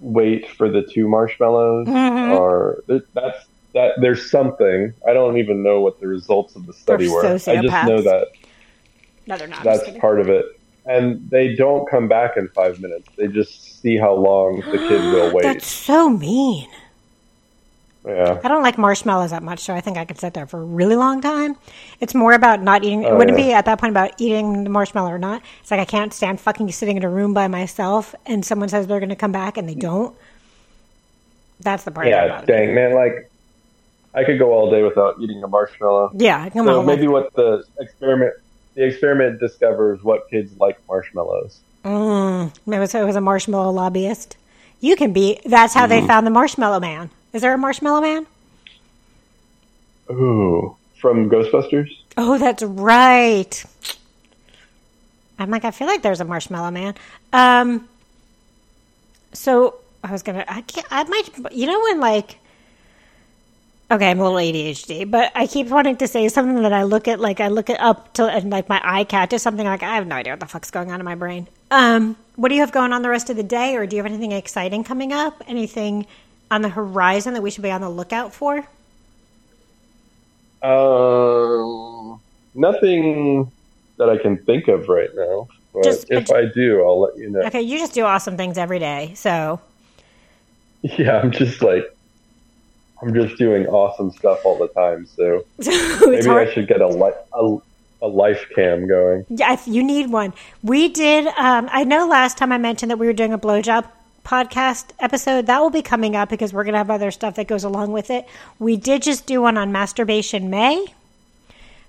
wait 0.00 0.48
for 0.50 0.68
the 0.68 0.82
two 0.82 1.08
marshmallows 1.08 1.86
Mhm. 1.86 2.38
are 2.38 2.82
that's 3.14 3.46
that 3.72 3.92
there's 4.00 4.30
something 4.30 4.92
I 5.08 5.12
don't 5.12 5.38
even 5.38 5.62
know 5.62 5.80
what 5.80 5.98
the 6.00 6.06
results 6.06 6.54
of 6.56 6.66
the 6.66 6.72
study 6.72 7.06
They're 7.06 7.14
were. 7.14 7.26
I 7.26 7.36
just 7.36 7.88
know 7.88 8.02
that 8.02 8.28
No, 9.26 9.36
they're 9.36 9.48
not. 9.48 9.64
That's 9.64 9.88
part 9.98 10.20
of 10.20 10.28
it. 10.28 10.44
and 10.86 11.28
they 11.30 11.54
don't 11.56 11.88
come 11.88 12.06
back 12.08 12.36
in 12.36 12.46
five 12.48 12.78
minutes. 12.80 13.08
They 13.16 13.26
just 13.28 13.80
see 13.80 13.96
how 13.96 14.12
long 14.14 14.60
the 14.70 14.78
kid 14.78 15.00
will 15.00 15.32
wait. 15.34 15.42
That's 15.44 15.66
so 15.66 16.10
mean. 16.10 16.68
Yeah. 18.06 18.40
I 18.44 18.48
don't 18.48 18.62
like 18.62 18.76
marshmallows 18.78 19.30
that 19.30 19.42
much, 19.42 19.60
so 19.60 19.74
I 19.74 19.80
think 19.80 19.96
I 19.96 20.04
could 20.04 20.18
sit 20.18 20.34
there 20.34 20.46
for 20.46 20.60
a 20.60 20.64
really 20.64 20.96
long 20.96 21.20
time. 21.20 21.56
It's 22.00 22.14
more 22.14 22.32
about 22.32 22.62
not 22.62 22.84
eating. 22.84 23.02
it 23.02 23.12
Oh, 23.12 23.16
wouldn't 23.16 23.38
yeah. 23.38 23.44
be 23.46 23.52
at 23.52 23.64
that 23.66 23.78
point 23.80 23.90
about 23.92 24.12
eating 24.18 24.64
the 24.64 24.70
marshmallow 24.70 25.10
or 25.10 25.18
not. 25.18 25.42
It's 25.60 25.70
like 25.70 25.80
I 25.80 25.84
can't 25.84 26.12
stand 26.12 26.40
fucking 26.40 26.70
sitting 26.72 26.96
in 26.96 27.04
a 27.04 27.08
room 27.10 27.32
by 27.34 27.48
myself 27.48 28.14
and 28.26 28.44
someone 28.44 28.68
says 28.68 28.86
they're 28.86 29.00
going 29.00 29.08
to 29.10 29.16
come 29.16 29.32
back 29.32 29.56
and 29.56 29.68
they 29.68 29.74
don't. 29.74 30.14
That's 31.60 31.84
the 31.84 31.90
part. 31.90 32.08
Yeah, 32.08 32.42
dang 32.44 32.74
man, 32.74 32.94
like 32.94 33.30
I 34.14 34.24
could 34.24 34.38
go 34.38 34.52
all 34.52 34.70
day 34.70 34.82
without 34.82 35.16
eating 35.20 35.42
a 35.42 35.48
marshmallow. 35.48 36.12
Yeah, 36.14 36.48
come 36.50 36.66
So 36.66 36.80
on. 36.80 36.86
maybe 36.86 37.06
what 37.08 37.32
the 37.34 37.64
experiment 37.80 38.34
the 38.74 38.84
experiment 38.84 39.38
discovers 39.40 40.02
what 40.02 40.28
kids 40.30 40.52
like 40.58 40.78
marshmallows. 40.88 41.60
Mm, 41.84 42.52
it 42.66 42.78
was, 42.78 42.94
it 42.94 43.04
was 43.04 43.14
a 43.16 43.20
marshmallow 43.20 43.70
lobbyist. 43.70 44.36
You 44.80 44.96
can 44.96 45.12
be. 45.12 45.38
That's 45.44 45.74
how 45.74 45.86
Mm. 45.86 45.88
they 45.90 46.06
found 46.06 46.26
the 46.26 46.30
marshmallow 46.32 46.80
man. 46.80 47.10
Is 47.34 47.42
there 47.42 47.52
a 47.52 47.58
marshmallow 47.58 48.00
man? 48.00 48.26
Ooh, 50.08 50.76
from 51.00 51.28
Ghostbusters? 51.28 51.90
Oh, 52.16 52.38
that's 52.38 52.62
right. 52.62 53.64
I'm 55.38 55.50
like, 55.50 55.64
I 55.64 55.72
feel 55.72 55.88
like 55.88 56.02
there's 56.02 56.20
a 56.20 56.24
marshmallow 56.24 56.70
man. 56.70 56.94
Um, 57.32 57.88
so 59.32 59.80
I 60.04 60.12
was 60.12 60.22
gonna, 60.22 60.44
I 60.46 60.60
can't, 60.60 60.86
I 60.90 61.02
might, 61.04 61.52
you 61.52 61.66
know, 61.66 61.80
when 61.80 61.98
like, 61.98 62.38
okay, 63.90 64.10
I'm 64.10 64.20
a 64.20 64.30
little 64.30 64.38
ADHD, 64.38 65.10
but 65.10 65.32
I 65.34 65.48
keep 65.48 65.66
wanting 65.68 65.96
to 65.96 66.06
say 66.06 66.28
something 66.28 66.62
that 66.62 66.72
I 66.72 66.84
look 66.84 67.08
at, 67.08 67.18
like, 67.18 67.40
I 67.40 67.48
look 67.48 67.68
it 67.68 67.80
up 67.80 68.12
to, 68.14 68.26
and 68.26 68.48
like 68.50 68.68
my 68.68 68.80
eye 68.84 69.02
catches 69.02 69.42
something, 69.42 69.66
like, 69.66 69.82
I 69.82 69.96
have 69.96 70.06
no 70.06 70.14
idea 70.14 70.34
what 70.34 70.40
the 70.40 70.46
fuck's 70.46 70.70
going 70.70 70.92
on 70.92 71.00
in 71.00 71.04
my 71.04 71.16
brain. 71.16 71.48
Um, 71.72 72.16
what 72.36 72.50
do 72.50 72.54
you 72.54 72.60
have 72.60 72.70
going 72.70 72.92
on 72.92 73.02
the 73.02 73.08
rest 73.08 73.28
of 73.28 73.36
the 73.36 73.42
day, 73.42 73.74
or 73.74 73.86
do 73.86 73.96
you 73.96 74.02
have 74.02 74.10
anything 74.10 74.30
exciting 74.30 74.84
coming 74.84 75.12
up? 75.12 75.42
Anything 75.48 76.06
on 76.50 76.62
the 76.62 76.68
horizon 76.68 77.34
that 77.34 77.42
we 77.42 77.50
should 77.50 77.62
be 77.62 77.70
on 77.70 77.80
the 77.80 77.88
lookout 77.90 78.32
for? 78.32 78.66
Um, 80.62 82.20
nothing 82.54 83.50
that 83.98 84.08
I 84.08 84.16
can 84.18 84.38
think 84.44 84.68
of 84.68 84.88
right 84.88 85.10
now. 85.14 85.48
But 85.72 85.84
Just- 85.84 86.10
if 86.10 86.30
I 86.30 86.46
do, 86.46 86.82
I'll 86.84 87.00
let 87.00 87.16
you 87.18 87.30
know. 87.30 87.40
Okay, 87.42 87.60
you 87.62 87.78
just 87.78 87.92
do 87.94 88.04
awesome 88.04 88.36
things 88.36 88.56
every 88.58 88.78
day, 88.78 89.12
so. 89.14 89.60
Yeah, 90.98 91.18
I'm 91.18 91.30
just 91.30 91.62
like, 91.62 91.96
I'm 93.00 93.14
just 93.14 93.38
doing 93.38 93.66
awesome 93.66 94.10
stuff 94.12 94.44
all 94.44 94.58
the 94.58 94.68
time. 94.68 95.06
So 95.06 95.42
maybe 96.06 96.26
hard. 96.26 96.46
I 96.48 96.52
should 96.52 96.68
get 96.68 96.82
a, 96.82 96.88
li- 96.88 97.12
a, 97.32 97.56
a 98.02 98.06
life 98.06 98.44
cam 98.54 98.86
going. 98.86 99.24
Yeah, 99.30 99.54
if 99.54 99.66
you 99.66 99.82
need 99.82 100.10
one. 100.10 100.34
We 100.62 100.90
did. 100.90 101.26
Um, 101.38 101.70
I 101.72 101.84
know 101.84 102.06
last 102.06 102.36
time 102.36 102.52
I 102.52 102.58
mentioned 102.58 102.90
that 102.90 102.98
we 102.98 103.06
were 103.06 103.14
doing 103.14 103.32
a 103.32 103.38
blowjob 103.38 103.86
podcast 104.24 104.90
episode. 104.98 105.46
That 105.46 105.60
will 105.60 105.70
be 105.70 105.82
coming 105.82 106.16
up 106.16 106.28
because 106.28 106.52
we're 106.52 106.64
going 106.64 106.72
to 106.72 106.78
have 106.78 106.90
other 106.90 107.10
stuff 107.10 107.36
that 107.36 107.46
goes 107.46 107.64
along 107.64 107.92
with 107.92 108.10
it. 108.10 108.26
We 108.58 108.76
did 108.76 109.02
just 109.02 109.26
do 109.26 109.42
one 109.42 109.56
on 109.56 109.70
masturbation 109.70 110.50
May 110.50 110.86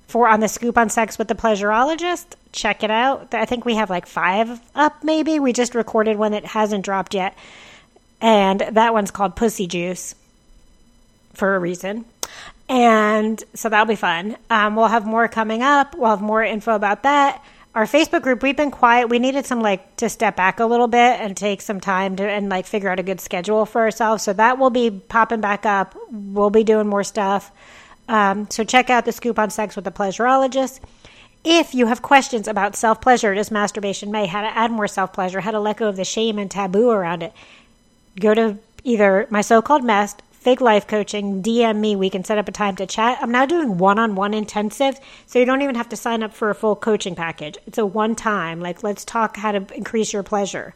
for 0.07 0.27
on 0.27 0.39
the 0.39 0.47
scoop 0.47 0.77
on 0.77 0.89
sex 0.89 1.17
with 1.17 1.27
the 1.27 1.35
pleasurologist. 1.35 2.35
Check 2.51 2.83
it 2.83 2.91
out. 2.91 3.33
I 3.33 3.45
think 3.45 3.65
we 3.65 3.75
have 3.75 3.89
like 3.89 4.05
five 4.05 4.59
up. 4.75 5.03
Maybe 5.03 5.39
we 5.39 5.53
just 5.53 5.75
recorded 5.75 6.17
one 6.17 6.31
that 6.33 6.45
hasn't 6.45 6.85
dropped 6.85 7.13
yet, 7.13 7.35
and 8.21 8.61
that 8.71 8.93
one's 8.93 9.11
called 9.11 9.35
Pussy 9.35 9.67
Juice 9.67 10.15
for 11.33 11.55
a 11.55 11.59
reason. 11.59 12.05
And 12.67 13.43
so 13.53 13.69
that'll 13.69 13.85
be 13.85 13.95
fun. 13.95 14.37
Um, 14.49 14.75
we'll 14.75 14.87
have 14.87 15.05
more 15.05 15.27
coming 15.27 15.61
up. 15.61 15.95
We'll 15.95 16.09
have 16.09 16.21
more 16.21 16.43
info 16.43 16.73
about 16.73 17.03
that. 17.03 17.43
Our 17.75 17.83
Facebook 17.83 18.21
group, 18.21 18.41
we've 18.41 18.55
been 18.55 18.71
quiet. 18.71 19.09
We 19.09 19.19
needed 19.19 19.45
some 19.45 19.59
like 19.59 19.97
to 19.97 20.07
step 20.07 20.37
back 20.37 20.61
a 20.61 20.65
little 20.65 20.87
bit 20.87 21.19
and 21.19 21.35
take 21.35 21.59
some 21.59 21.81
time 21.81 22.15
to 22.15 22.23
and 22.23 22.47
like 22.47 22.65
figure 22.65 22.89
out 22.89 23.01
a 23.01 23.03
good 23.03 23.19
schedule 23.19 23.65
for 23.65 23.81
ourselves. 23.81 24.23
So 24.23 24.31
that 24.31 24.57
will 24.57 24.69
be 24.69 24.89
popping 24.89 25.41
back 25.41 25.65
up. 25.65 25.93
We'll 26.09 26.49
be 26.49 26.63
doing 26.63 26.87
more 26.87 27.03
stuff. 27.03 27.51
Um, 28.07 28.49
so 28.49 28.63
check 28.63 28.89
out 28.89 29.03
the 29.03 29.11
scoop 29.11 29.37
on 29.37 29.49
sex 29.49 29.75
with 29.75 29.83
the 29.83 29.91
pleasurologist. 29.91 30.79
If 31.43 31.75
you 31.75 31.87
have 31.87 32.01
questions 32.01 32.47
about 32.47 32.77
self 32.77 33.01
pleasure, 33.01 33.35
does 33.35 33.51
masturbation 33.51 34.09
may, 34.09 34.25
how 34.25 34.41
to 34.41 34.57
add 34.57 34.71
more 34.71 34.87
self 34.87 35.11
pleasure, 35.11 35.41
how 35.41 35.51
to 35.51 35.59
let 35.59 35.77
go 35.77 35.89
of 35.89 35.97
the 35.97 36.05
shame 36.05 36.39
and 36.39 36.49
taboo 36.49 36.89
around 36.89 37.23
it, 37.23 37.33
go 38.17 38.33
to 38.33 38.57
either 38.85 39.27
my 39.29 39.41
so-called 39.41 39.83
mess 39.83 40.15
fake 40.45 40.61
life 40.61 40.85
coaching 40.85 41.41
dm 41.41 41.77
me. 41.77 41.95
We 41.95 42.11
can 42.11 42.23
set 42.23 42.37
up 42.37 42.47
a 42.47 42.51
time 42.51 42.75
to 42.75 42.85
chat. 42.85 43.17
I'm 43.19 43.31
now 43.31 43.47
doing 43.47 43.79
one-on-one 43.79 44.33
intensives, 44.33 44.99
so 45.25 45.39
you 45.39 45.45
don't 45.45 45.63
even 45.63 45.73
have 45.73 45.89
to 45.89 45.95
sign 45.95 46.21
up 46.21 46.35
for 46.35 46.51
a 46.51 46.55
full 46.55 46.75
coaching 46.75 47.15
package. 47.15 47.57
It's 47.65 47.79
a 47.79 47.85
one 47.85 48.13
time 48.13 48.61
like 48.61 48.83
let's 48.83 49.03
talk 49.03 49.37
how 49.37 49.53
to 49.53 49.65
increase 49.75 50.13
your 50.13 50.21
pleasure. 50.21 50.75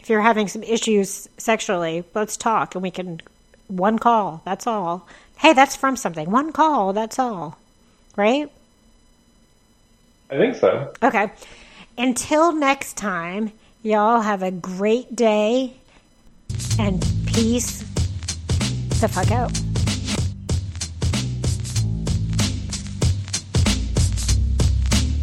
If 0.00 0.08
you're 0.08 0.22
having 0.22 0.48
some 0.48 0.62
issues 0.62 1.28
sexually 1.36 2.04
let's 2.14 2.38
talk 2.38 2.74
and 2.74 2.80
we 2.82 2.90
can 2.90 3.20
one 3.68 3.98
call 3.98 4.40
that's 4.46 4.66
all. 4.66 5.06
Hey 5.36 5.52
that's 5.52 5.76
from 5.76 5.94
something. 5.94 6.30
One 6.30 6.50
call 6.50 6.94
that's 6.94 7.18
all. 7.18 7.58
Right? 8.16 8.50
I 10.30 10.38
think 10.38 10.54
so. 10.56 10.90
okay. 11.02 11.30
Until 11.98 12.52
next 12.52 12.96
time 12.96 13.52
y'all 13.82 14.22
have 14.22 14.42
a 14.42 14.50
great 14.50 15.14
day 15.14 15.74
and 16.78 17.06
peace 17.26 17.84
the 19.02 19.08
fuck 19.08 19.32
out. 19.32 19.81